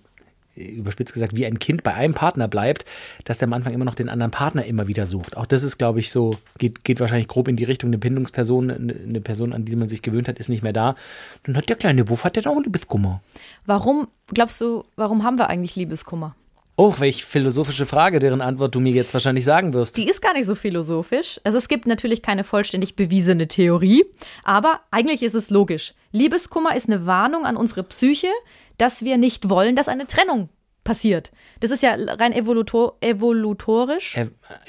äh, 0.57 0.65
überspitzt 0.65 1.13
gesagt 1.13 1.37
wie 1.37 1.45
ein 1.45 1.59
Kind 1.59 1.83
bei 1.83 1.93
einem 1.93 2.15
Partner 2.15 2.49
bleibt, 2.49 2.87
dass 3.25 3.37
der 3.37 3.49
am 3.49 3.53
Anfang 3.53 3.75
immer 3.75 3.85
noch 3.85 3.95
den 3.95 4.09
anderen 4.09 4.31
Partner 4.31 4.65
immer 4.65 4.89
wieder 4.89 5.05
sucht. 5.05 5.37
Auch 5.37 5.45
das 5.45 5.63
ist, 5.63 5.77
glaube 5.77 6.01
ich, 6.01 6.11
so, 6.11 6.39
geht, 6.57 6.85
geht 6.85 7.01
wahrscheinlich 7.01 7.29
grob 7.29 7.49
in 7.49 7.57
die 7.57 7.65
Richtung, 7.65 7.91
eine 7.91 7.99
Bindungsperson, 7.99 8.71
eine 8.71 9.21
Person, 9.21 9.53
an 9.53 9.67
die 9.67 9.77
man 9.77 9.89
sich 9.89 10.01
gewöhnt 10.01 10.27
hat, 10.27 10.39
ist 10.39 10.49
nicht 10.49 10.63
mehr 10.63 10.73
da. 10.73 10.95
Dann 11.43 11.55
hat 11.55 11.69
der 11.69 11.77
kleine 11.77 12.09
Wuff 12.09 12.25
hat 12.25 12.37
der 12.37 12.47
auch 12.47 12.59
Liebeskummer. 12.59 13.21
Warum, 13.67 14.09
glaubst 14.33 14.59
du, 14.63 14.85
warum 14.97 15.23
haben 15.23 15.37
wir 15.37 15.51
eigentlich 15.51 15.77
Liebeskummer? 15.77 16.35
Oh, 16.81 16.95
welch 16.99 17.25
philosophische 17.25 17.87
Frage, 17.87 18.21
deren 18.21 18.41
Antwort 18.41 18.73
du 18.73 18.79
mir 18.79 18.93
jetzt 18.93 19.13
wahrscheinlich 19.13 19.45
sagen 19.45 19.73
wirst. 19.73 19.97
Die 19.97 20.09
ist 20.09 20.23
gar 20.23 20.33
nicht 20.33 20.47
so 20.47 20.55
philosophisch. 20.55 21.41
Also 21.43 21.59
es 21.59 21.67
gibt 21.67 21.89
natürlich 21.89 22.23
keine 22.23 22.45
vollständig 22.45 22.95
bewiesene 22.95 23.49
Theorie, 23.49 24.05
aber 24.45 24.79
eigentlich 24.93 25.25
ist 25.25 25.35
es 25.35 25.51
logisch. 25.51 25.95
Liebeskummer 26.13 26.77
ist 26.77 26.89
eine 26.89 27.05
Warnung 27.05 27.47
an 27.47 27.57
unsere 27.57 27.83
Psyche, 27.83 28.29
dass 28.77 29.03
wir 29.03 29.19
nicht 29.19 29.51
wollen, 29.51 29.75
dass 29.75 29.89
eine 29.89 30.07
Trennung 30.07 30.51
passiert. 30.85 31.33
Das 31.59 31.73
ist 31.73 31.83
ja 31.83 31.97
rein 31.97 32.33
evolutor 32.33 32.97
evolutorisch 33.01 34.17
Äh, 34.17 34.29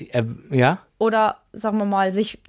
äh, 0.09 0.23
ja? 0.49 0.79
oder 0.97 1.37
sagen 1.53 1.77
wir 1.77 1.85
mal, 1.85 2.11
sich, 2.11 2.39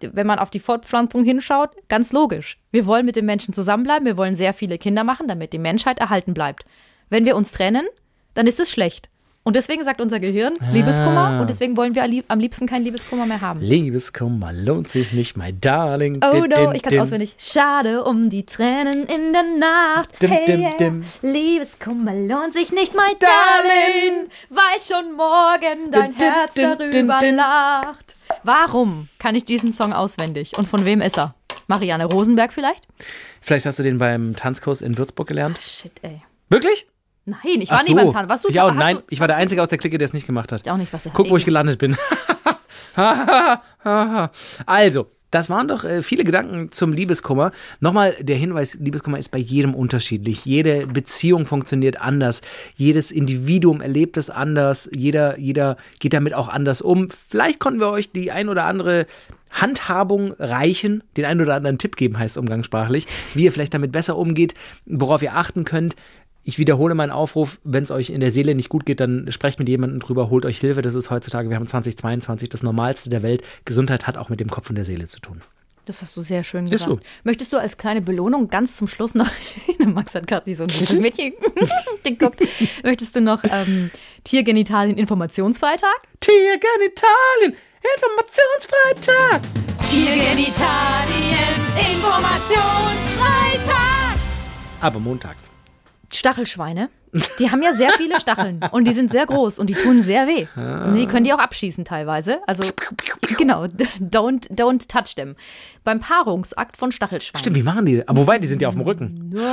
wenn 0.00 0.26
man 0.26 0.38
auf 0.38 0.48
die 0.48 0.60
Fortpflanzung 0.60 1.24
hinschaut, 1.24 1.72
ganz 1.88 2.12
logisch. 2.12 2.58
Wir 2.70 2.86
wollen 2.86 3.04
mit 3.04 3.16
dem 3.16 3.26
Menschen 3.26 3.52
zusammenbleiben, 3.52 4.06
wir 4.06 4.16
wollen 4.16 4.34
sehr 4.34 4.54
viele 4.54 4.78
Kinder 4.78 5.04
machen, 5.04 5.28
damit 5.28 5.52
die 5.52 5.58
Menschheit 5.58 5.98
erhalten 5.98 6.32
bleibt. 6.32 6.64
Wenn 7.10 7.26
wir 7.26 7.36
uns 7.36 7.52
trennen, 7.52 7.86
dann 8.34 8.46
ist 8.46 8.60
es 8.60 8.70
schlecht. 8.70 9.08
Und 9.42 9.56
deswegen 9.56 9.82
sagt 9.82 10.02
unser 10.02 10.20
Gehirn 10.20 10.54
Liebeskummer 10.70 11.38
und 11.40 11.48
deswegen 11.48 11.74
wollen 11.78 11.94
wir 11.94 12.04
am 12.28 12.38
liebsten 12.38 12.66
keinen 12.66 12.84
Liebeskummer 12.84 13.24
mehr 13.24 13.40
haben. 13.40 13.60
Liebeskummer 13.60 14.52
lohnt 14.52 14.90
sich 14.90 15.14
nicht, 15.14 15.34
my 15.34 15.50
darling. 15.58 16.20
Oh 16.22 16.42
Din, 16.42 16.64
no, 16.64 16.72
ich 16.72 16.82
kann 16.82 16.92
es 16.92 17.00
auswendig. 17.00 17.34
Schade 17.38 18.04
um 18.04 18.28
die 18.28 18.44
Tränen 18.44 19.06
in 19.06 19.32
der 19.32 19.42
Nacht. 19.42 20.20
Dim, 20.20 20.30
hey, 20.30 20.44
dim, 20.46 20.60
yeah. 20.60 20.76
dim. 20.78 21.04
Liebeskummer 21.22 22.14
lohnt 22.14 22.52
sich 22.52 22.70
nicht, 22.70 22.94
my 22.94 23.16
darling, 23.18 24.28
weil 24.50 24.80
schon 24.82 25.16
morgen 25.16 25.90
dein 25.90 26.12
Herz 26.12 26.54
darüber 26.54 27.18
lacht. 27.32 28.16
Warum 28.44 29.08
kann 29.18 29.34
ich 29.34 29.46
diesen 29.46 29.72
Song 29.72 29.94
auswendig? 29.94 30.52
Und 30.58 30.68
von 30.68 30.84
wem 30.84 31.00
ist 31.00 31.18
er? 31.18 31.34
Marianne 31.66 32.04
Rosenberg 32.04 32.52
vielleicht? 32.52 32.86
Vielleicht 33.40 33.64
hast 33.64 33.78
du 33.78 33.82
den 33.82 33.96
beim 33.96 34.36
Tanzkurs 34.36 34.82
in 34.82 34.98
Würzburg 34.98 35.28
gelernt. 35.28 35.58
Shit, 35.58 35.92
ey. 36.02 36.22
Wirklich? 36.50 36.86
Nein, 37.30 37.60
ich 37.60 37.70
war 37.70 37.78
Ach 37.80 37.84
nie 37.84 37.90
so. 37.90 37.96
beim 37.96 38.10
Tanz. 38.10 38.28
Warst 38.28 38.44
du 38.44 38.48
ich 38.48 38.60
auch, 38.60 38.72
nein, 38.72 38.98
ich 39.08 39.20
war 39.20 39.28
der 39.28 39.36
Einzige 39.36 39.62
aus 39.62 39.68
der 39.68 39.78
Clique, 39.78 39.98
der 39.98 40.06
es 40.06 40.12
nicht 40.12 40.26
gemacht 40.26 40.52
hat. 40.52 40.68
auch 40.68 40.76
nicht, 40.76 40.92
was 40.92 41.06
er 41.06 41.12
Guck, 41.12 41.30
wo 41.30 41.36
ich 41.36 41.44
gelandet 41.44 41.78
bin. 41.78 41.96
also, 44.66 45.06
das 45.30 45.48
waren 45.48 45.68
doch 45.68 45.84
äh, 45.84 46.02
viele 46.02 46.24
Gedanken 46.24 46.72
zum 46.72 46.92
Liebeskummer. 46.92 47.52
Nochmal 47.78 48.16
der 48.20 48.36
Hinweis, 48.36 48.74
Liebeskummer 48.74 49.18
ist 49.18 49.30
bei 49.30 49.38
jedem 49.38 49.74
unterschiedlich. 49.74 50.44
Jede 50.44 50.86
Beziehung 50.86 51.46
funktioniert 51.46 52.00
anders. 52.00 52.42
Jedes 52.74 53.12
Individuum 53.12 53.80
erlebt 53.80 54.16
es 54.16 54.28
anders. 54.28 54.90
Jeder, 54.94 55.38
jeder 55.38 55.76
geht 56.00 56.14
damit 56.14 56.34
auch 56.34 56.48
anders 56.48 56.82
um. 56.82 57.08
Vielleicht 57.10 57.60
konnten 57.60 57.80
wir 57.80 57.90
euch 57.90 58.10
die 58.10 58.32
ein 58.32 58.48
oder 58.48 58.64
andere 58.64 59.06
Handhabung 59.50 60.34
reichen, 60.38 61.02
den 61.16 61.24
einen 61.24 61.40
oder 61.40 61.54
anderen 61.54 61.78
Tipp 61.78 61.96
geben, 61.96 62.18
heißt 62.18 62.38
umgangssprachlich, 62.38 63.06
wie 63.34 63.44
ihr 63.44 63.52
vielleicht 63.52 63.74
damit 63.74 63.92
besser 63.92 64.16
umgeht, 64.16 64.54
worauf 64.86 65.22
ihr 65.22 65.36
achten 65.36 65.64
könnt. 65.64 65.96
Ich 66.42 66.58
wiederhole 66.58 66.94
meinen 66.94 67.10
Aufruf, 67.10 67.58
wenn 67.64 67.82
es 67.82 67.90
euch 67.90 68.10
in 68.10 68.20
der 68.20 68.30
Seele 68.30 68.54
nicht 68.54 68.68
gut 68.68 68.86
geht, 68.86 69.00
dann 69.00 69.30
sprecht 69.30 69.58
mit 69.58 69.68
jemandem 69.68 70.00
drüber, 70.00 70.30
holt 70.30 70.46
euch 70.46 70.58
Hilfe. 70.58 70.82
Das 70.82 70.94
ist 70.94 71.10
heutzutage, 71.10 71.50
wir 71.50 71.56
haben 71.56 71.66
2022, 71.66 72.48
das 72.48 72.62
Normalste 72.62 73.10
der 73.10 73.22
Welt. 73.22 73.42
Gesundheit 73.64 74.06
hat 74.06 74.16
auch 74.16 74.30
mit 74.30 74.40
dem 74.40 74.48
Kopf 74.48 74.70
und 74.70 74.76
der 74.76 74.84
Seele 74.84 75.06
zu 75.06 75.20
tun. 75.20 75.42
Das 75.84 76.02
hast 76.02 76.16
du 76.16 76.22
sehr 76.22 76.44
schön 76.44 76.66
Ist 76.66 76.70
gesagt. 76.70 76.90
so. 76.90 77.00
Möchtest 77.24 77.52
du 77.52 77.56
als 77.56 77.76
kleine 77.76 78.00
Belohnung 78.00 78.48
ganz 78.48 78.76
zum 78.76 78.86
Schluss 78.86 79.14
noch, 79.14 79.28
Max 79.78 80.14
hat 80.14 80.26
gerade 80.26 80.46
wie 80.46 80.54
so 80.54 80.64
ein 80.64 80.68
kleines 80.68 80.98
Mädchen 80.98 81.34
geguckt, 82.04 82.40
möchtest 82.84 83.16
du 83.16 83.20
noch 83.20 83.42
ähm, 83.44 83.90
Tiergenitalien 84.24 84.96
Informationsfreitag? 84.96 85.90
Tiergenitalien, 86.20 87.54
Informationsfreitag. 87.96 89.40
Tiergenitalien 89.90 91.60
Informationsfreitag! 91.76 94.16
Aber 94.80 95.00
montags. 95.00 95.50
Stachelschweine, 96.12 96.90
die 97.38 97.50
haben 97.50 97.62
ja 97.62 97.72
sehr 97.72 97.90
viele 97.92 98.18
Stacheln 98.20 98.60
und 98.72 98.86
die 98.86 98.92
sind 98.92 99.10
sehr 99.12 99.26
groß 99.26 99.58
und 99.58 99.68
die 99.68 99.74
tun 99.74 100.02
sehr 100.02 100.26
weh. 100.26 100.46
Und 100.56 100.94
die 100.94 101.06
können 101.06 101.24
die 101.24 101.32
auch 101.32 101.38
abschießen 101.38 101.84
teilweise. 101.84 102.38
Also 102.46 102.64
genau, 103.38 103.64
don't, 103.64 104.48
don't 104.50 104.88
touch 104.88 105.14
them. 105.16 105.34
Beim 105.84 106.00
Paarungsakt 106.00 106.76
von 106.76 106.92
Stachelschweinen. 106.92 107.40
Stimmt, 107.40 107.56
wie 107.56 107.62
machen 107.62 107.86
die? 107.86 108.06
Aber 108.06 108.20
wobei, 108.20 108.38
die 108.38 108.46
sind 108.46 108.60
ja 108.62 108.68
auf 108.68 108.74
dem 108.74 108.82
Rücken. 108.84 109.30
Nein, 109.32 109.44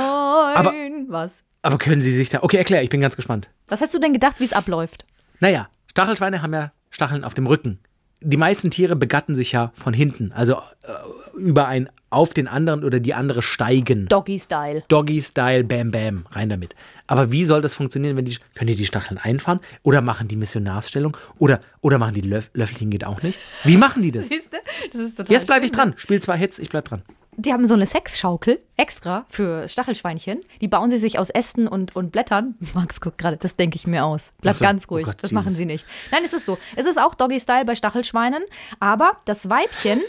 Aber- 0.56 0.72
was? 1.08 1.44
Aber 1.62 1.78
können 1.78 2.02
sie 2.02 2.12
sich 2.12 2.28
da. 2.28 2.42
Okay, 2.42 2.56
erklär, 2.56 2.82
ich 2.82 2.90
bin 2.90 3.00
ganz 3.00 3.16
gespannt. 3.16 3.48
Was 3.66 3.80
hast 3.80 3.92
du 3.92 3.98
denn 3.98 4.12
gedacht, 4.12 4.38
wie 4.38 4.44
es 4.44 4.52
abläuft? 4.52 5.04
Naja, 5.40 5.68
Stachelschweine 5.90 6.40
haben 6.42 6.52
ja 6.54 6.72
Stacheln 6.90 7.24
auf 7.24 7.34
dem 7.34 7.46
Rücken. 7.46 7.80
Die 8.20 8.36
meisten 8.36 8.70
Tiere 8.70 8.96
begatten 8.96 9.34
sich 9.36 9.52
ja 9.52 9.72
von 9.74 9.94
hinten, 9.94 10.32
also 10.32 10.54
äh, 10.54 11.38
über 11.38 11.68
ein 11.68 11.88
auf 12.10 12.32
den 12.32 12.48
anderen 12.48 12.84
oder 12.84 13.00
die 13.00 13.14
andere 13.14 13.42
steigen. 13.42 14.06
Doggy-Style. 14.06 14.82
Doggy-Style, 14.88 15.64
bam, 15.64 15.90
bam, 15.90 16.26
rein 16.30 16.48
damit. 16.48 16.74
Aber 17.06 17.30
wie 17.32 17.44
soll 17.44 17.60
das 17.60 17.74
funktionieren, 17.74 18.16
wenn 18.16 18.24
die, 18.24 18.36
können 18.54 18.68
die 18.68 18.76
die 18.76 18.86
Stacheln 18.86 19.18
einfahren 19.18 19.60
oder 19.82 20.00
machen 20.00 20.26
die 20.26 20.36
Missionarsstellung 20.36 21.16
oder, 21.38 21.60
oder 21.80 21.98
machen 21.98 22.14
die 22.14 22.22
Löff, 22.22 22.50
Löffelchen 22.54 22.90
geht 22.90 23.04
auch 23.04 23.22
nicht? 23.22 23.38
Wie 23.64 23.76
machen 23.76 24.02
die 24.02 24.10
das? 24.10 24.28
Siehst 24.28 24.52
du? 24.52 24.58
Das 24.92 25.00
ist 25.00 25.16
total 25.16 25.34
Jetzt 25.34 25.46
bleibe 25.46 25.66
ich 25.66 25.72
dran. 25.72 25.94
Spiel 25.96 26.20
zwei 26.20 26.38
Hits, 26.38 26.58
ich 26.58 26.70
bleib 26.70 26.86
dran. 26.86 27.02
Die 27.40 27.52
haben 27.52 27.68
so 27.68 27.74
eine 27.74 27.86
Sexschaukel 27.86 28.60
extra 28.76 29.24
für 29.28 29.68
Stachelschweinchen. 29.68 30.40
Die 30.60 30.66
bauen 30.66 30.90
sie 30.90 30.96
sich 30.96 31.20
aus 31.20 31.30
Ästen 31.30 31.68
und, 31.68 31.94
und 31.94 32.10
Blättern. 32.10 32.56
Max 32.74 33.00
guckt 33.00 33.16
gerade, 33.16 33.36
das 33.36 33.54
denke 33.54 33.76
ich 33.76 33.86
mir 33.86 34.04
aus. 34.04 34.32
Bleib 34.40 34.56
so. 34.56 34.64
ganz 34.64 34.86
Oh 34.88 34.94
ruhig. 34.94 35.06
Gott, 35.06 35.22
das 35.22 35.30
Jesus. 35.30 35.44
machen 35.44 35.54
sie 35.54 35.64
nicht. 35.64 35.86
Nein, 36.10 36.22
es 36.24 36.32
ist 36.32 36.46
so. 36.46 36.58
Es 36.74 36.84
ist 36.84 36.98
auch 37.00 37.14
Doggy-Style 37.14 37.64
bei 37.64 37.76
Stachelschweinen, 37.76 38.42
aber 38.80 39.12
das 39.24 39.48
Weibchen. 39.48 40.00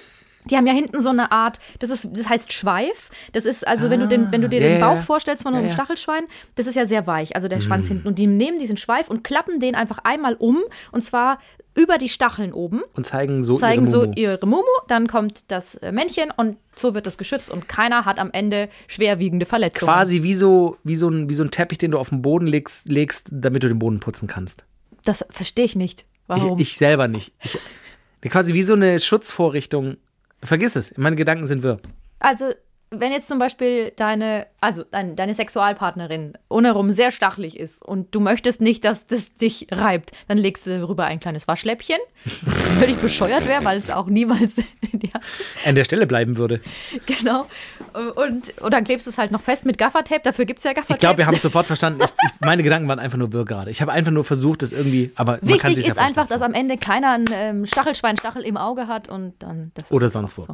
Die 0.49 0.57
haben 0.57 0.67
ja 0.67 0.73
hinten 0.73 1.01
so 1.01 1.09
eine 1.09 1.31
Art, 1.31 1.59
das 1.79 1.89
ist, 1.89 2.09
das 2.11 2.29
heißt 2.29 2.51
Schweif. 2.53 3.09
Das 3.33 3.45
ist 3.45 3.67
also, 3.67 3.89
wenn 3.89 3.99
du 3.99 4.07
den, 4.07 4.31
wenn 4.31 4.41
du 4.41 4.49
dir 4.49 4.61
ja, 4.61 4.69
den 4.69 4.79
Bauch 4.81 4.99
vorstellst 5.01 5.43
von 5.43 5.53
einem 5.53 5.67
ja. 5.67 5.71
Stachelschwein, 5.71 6.23
das 6.55 6.67
ist 6.67 6.75
ja 6.75 6.85
sehr 6.85 7.07
weich, 7.07 7.35
also 7.35 7.47
der 7.47 7.59
Mm. 7.59 7.61
Schwanz 7.61 7.87
hinten. 7.87 8.07
Und 8.07 8.17
die 8.19 8.27
nehmen 8.27 8.59
diesen 8.59 8.77
Schweif 8.77 9.09
und 9.09 9.23
klappen 9.23 9.59
den 9.59 9.75
einfach 9.75 9.99
einmal 10.03 10.35
um 10.35 10.57
und 10.91 11.03
zwar 11.03 11.39
über 11.75 11.97
die 11.97 12.09
Stacheln 12.09 12.51
oben 12.51 12.81
Und 12.95 13.05
zeigen 13.05 13.45
so 13.45 13.55
zeigen 13.55 13.83
ihre 13.83 13.91
so 13.91 14.01
Mumu. 14.01 14.13
ihre 14.15 14.45
Mumu, 14.45 14.63
dann 14.87 15.07
kommt 15.07 15.49
das 15.51 15.75
äh, 15.75 15.91
Männchen 15.91 16.31
und 16.35 16.57
so 16.75 16.93
wird 16.93 17.07
es 17.07 17.17
geschützt 17.17 17.49
und 17.49 17.67
keiner 17.69 18.05
hat 18.05 18.19
am 18.19 18.31
Ende 18.31 18.69
schwerwiegende 18.87 19.45
Verletzungen. 19.45 19.91
Quasi 19.91 20.23
wie 20.23 20.33
so, 20.35 20.77
wie, 20.83 20.95
so 20.95 21.09
ein, 21.09 21.29
wie 21.29 21.33
so 21.33 21.43
ein 21.43 21.51
Teppich, 21.51 21.77
den 21.77 21.91
du 21.91 21.99
auf 21.99 22.09
den 22.09 22.21
Boden 22.21 22.47
legst, 22.47 22.89
legst, 22.89 23.27
damit 23.31 23.63
du 23.63 23.67
den 23.67 23.79
Boden 23.79 23.99
putzen 23.99 24.27
kannst. 24.27 24.63
Das 25.05 25.23
verstehe 25.29 25.65
ich 25.65 25.75
nicht. 25.75 26.05
Warum? 26.27 26.59
Ich, 26.59 26.69
ich 26.71 26.77
selber 26.77 27.07
nicht. 27.07 27.33
Ich, 27.43 27.57
quasi 28.29 28.53
wie 28.53 28.63
so 28.63 28.73
eine 28.73 28.99
Schutzvorrichtung. 28.99 29.97
Vergiss 30.43 30.75
es, 30.75 30.97
meine 30.97 31.15
Gedanken 31.15 31.47
sind 31.47 31.63
wirr. 31.63 31.79
also, 32.19 32.53
wenn 32.91 33.11
jetzt 33.11 33.27
zum 33.27 33.37
Beispiel 33.37 33.91
deine, 33.95 34.47
also 34.61 34.83
dein, 34.89 35.15
deine 35.15 35.35
Sexualpartnerin 35.35 36.33
ohnerum 36.49 36.91
sehr 36.91 37.11
stachelig 37.11 37.59
ist 37.59 37.83
und 37.83 38.15
du 38.15 38.19
möchtest 38.19 38.61
nicht, 38.61 38.83
dass 38.83 39.05
das 39.05 39.35
dich 39.35 39.67
reibt, 39.71 40.11
dann 40.27 40.39
legst 40.39 40.65
du 40.65 40.79
darüber 40.79 41.05
ein 41.05 41.19
kleines 41.19 41.47
Waschläppchen, 41.47 41.97
was 42.41 42.61
völlig 42.79 42.97
bescheuert 42.97 43.47
wäre, 43.47 43.63
weil 43.63 43.77
es 43.77 43.91
auch 43.91 44.07
niemals, 44.07 44.57
ja, 44.57 45.19
An 45.65 45.75
der 45.75 45.83
Stelle 45.83 46.07
bleiben 46.07 46.37
würde. 46.37 46.61
genau. 47.05 47.45
Und, 47.93 48.59
und 48.59 48.73
dann 48.73 48.83
klebst 48.83 49.05
du 49.05 49.11
es 49.11 49.19
halt 49.19 49.31
noch 49.31 49.41
fest 49.41 49.65
mit 49.65 49.77
Gaffertape, 49.77 50.21
dafür 50.23 50.45
gibt 50.45 50.59
es 50.59 50.65
ja 50.65 50.73
Gaffertape. 50.73 50.95
Ich 50.95 50.99
glaube, 50.99 51.19
wir 51.19 51.27
haben 51.27 51.35
es 51.35 51.43
sofort 51.43 51.67
verstanden. 51.67 52.01
Ich, 52.03 52.31
meine 52.39 52.63
Gedanken 52.63 52.87
waren 52.87 52.99
einfach 52.99 53.17
nur 53.19 53.31
wirr 53.31 53.45
gerade. 53.45 53.69
Ich 53.69 53.81
habe 53.81 53.91
einfach 53.91 54.11
nur 54.11 54.23
versucht, 54.23 54.63
das 54.63 54.71
irgendwie, 54.71 55.11
aber 55.15 55.33
man 55.33 55.39
kann 55.39 55.49
Wichtig 55.69 55.75
sich 55.75 55.87
ist 55.89 55.97
ja 55.97 56.03
einfach, 56.03 56.27
dass 56.27 56.41
am 56.41 56.53
Ende 56.55 56.77
keiner 56.77 57.11
einen 57.11 57.25
ähm, 57.31 57.65
Stachelschweinstachel 57.67 58.43
im 58.43 58.57
Auge 58.57 58.87
hat 58.87 59.09
und 59.09 59.33
dann 59.39 59.71
Oder 59.91 60.09
sonst 60.09 60.37
wo. 60.39 60.45
so. 60.45 60.53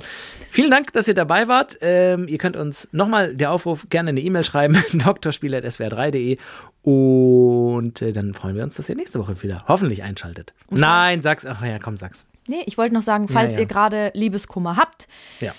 Vielen 0.50 0.70
Dank, 0.72 0.92
dass 0.92 1.08
ihr 1.08 1.14
dabei 1.14 1.48
wart. 1.48 1.78
Ähm, 1.82 2.25
ihr 2.30 2.38
könnt 2.38 2.56
uns 2.58 2.88
nochmal 2.92 3.36
der 3.36 3.52
Aufruf 3.52 3.88
gerne 3.90 4.10
eine 4.10 4.22
E-Mail 4.22 4.44
schreiben, 4.46 4.76
drspieler.swr3.de 4.94 6.38
und 6.82 8.02
äh, 8.02 8.14
dann 8.14 8.34
freuen 8.34 8.56
wir 8.56 8.64
uns, 8.64 8.76
dass 8.76 8.90
ihr 8.90 8.96
nächste 8.96 9.20
Woche 9.20 9.42
wieder 9.44 9.66
hoffentlich 9.68 10.04
einschaltet. 10.04 10.54
Nein, 10.70 11.22
sag's. 11.22 11.46
Ach 11.46 11.64
ja, 11.64 11.80
komm, 11.80 11.98
sag's. 11.98 12.26
Nee, 12.48 12.64
ich 12.66 12.78
wollte 12.78 12.94
noch 12.94 13.02
sagen, 13.02 13.28
falls 13.28 13.52
Ja, 13.52 13.58
ja. 13.58 13.62
ihr 13.64 13.68
gerade 13.68 14.12
Liebeskummer 14.14 14.76
habt, 14.78 15.08
Ja. 15.40 15.54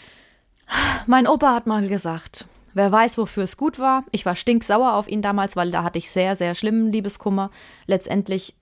mein 1.06 1.26
Opa 1.26 1.54
hat 1.54 1.66
mal 1.66 1.86
gesagt, 1.88 2.46
wer 2.74 2.92
weiß, 2.92 3.18
wofür 3.18 3.42
es 3.44 3.56
gut 3.56 3.78
war. 3.78 4.04
Ich 4.12 4.24
war 4.24 4.36
stinksauer 4.36 4.94
auf 4.94 5.08
ihn 5.08 5.22
damals, 5.22 5.56
weil 5.56 5.70
da 5.70 5.82
hatte 5.82 5.98
ich 5.98 6.10
sehr, 6.10 6.36
sehr 6.36 6.54
schlimmen 6.54 6.92
Liebeskummer. 6.92 7.50
Letztendlich 7.86 8.54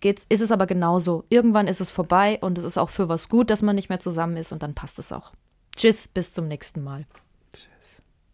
geht's, 0.00 0.26
ist 0.28 0.40
es 0.42 0.50
aber 0.50 0.66
genauso. 0.66 1.24
Irgendwann 1.30 1.66
ist 1.66 1.80
es 1.80 1.90
vorbei 1.90 2.38
und 2.42 2.58
es 2.58 2.64
ist 2.64 2.76
auch 2.76 2.90
für 2.90 3.08
was 3.08 3.28
gut, 3.30 3.48
dass 3.48 3.62
man 3.62 3.74
nicht 3.76 3.88
mehr 3.88 4.00
zusammen 4.00 4.36
ist 4.36 4.52
und 4.52 4.62
dann 4.62 4.74
passt 4.74 4.98
es 4.98 5.12
auch. 5.12 5.32
Tschüss, 5.74 6.08
bis 6.08 6.32
zum 6.34 6.48
nächsten 6.48 6.82
Mal. 6.84 7.06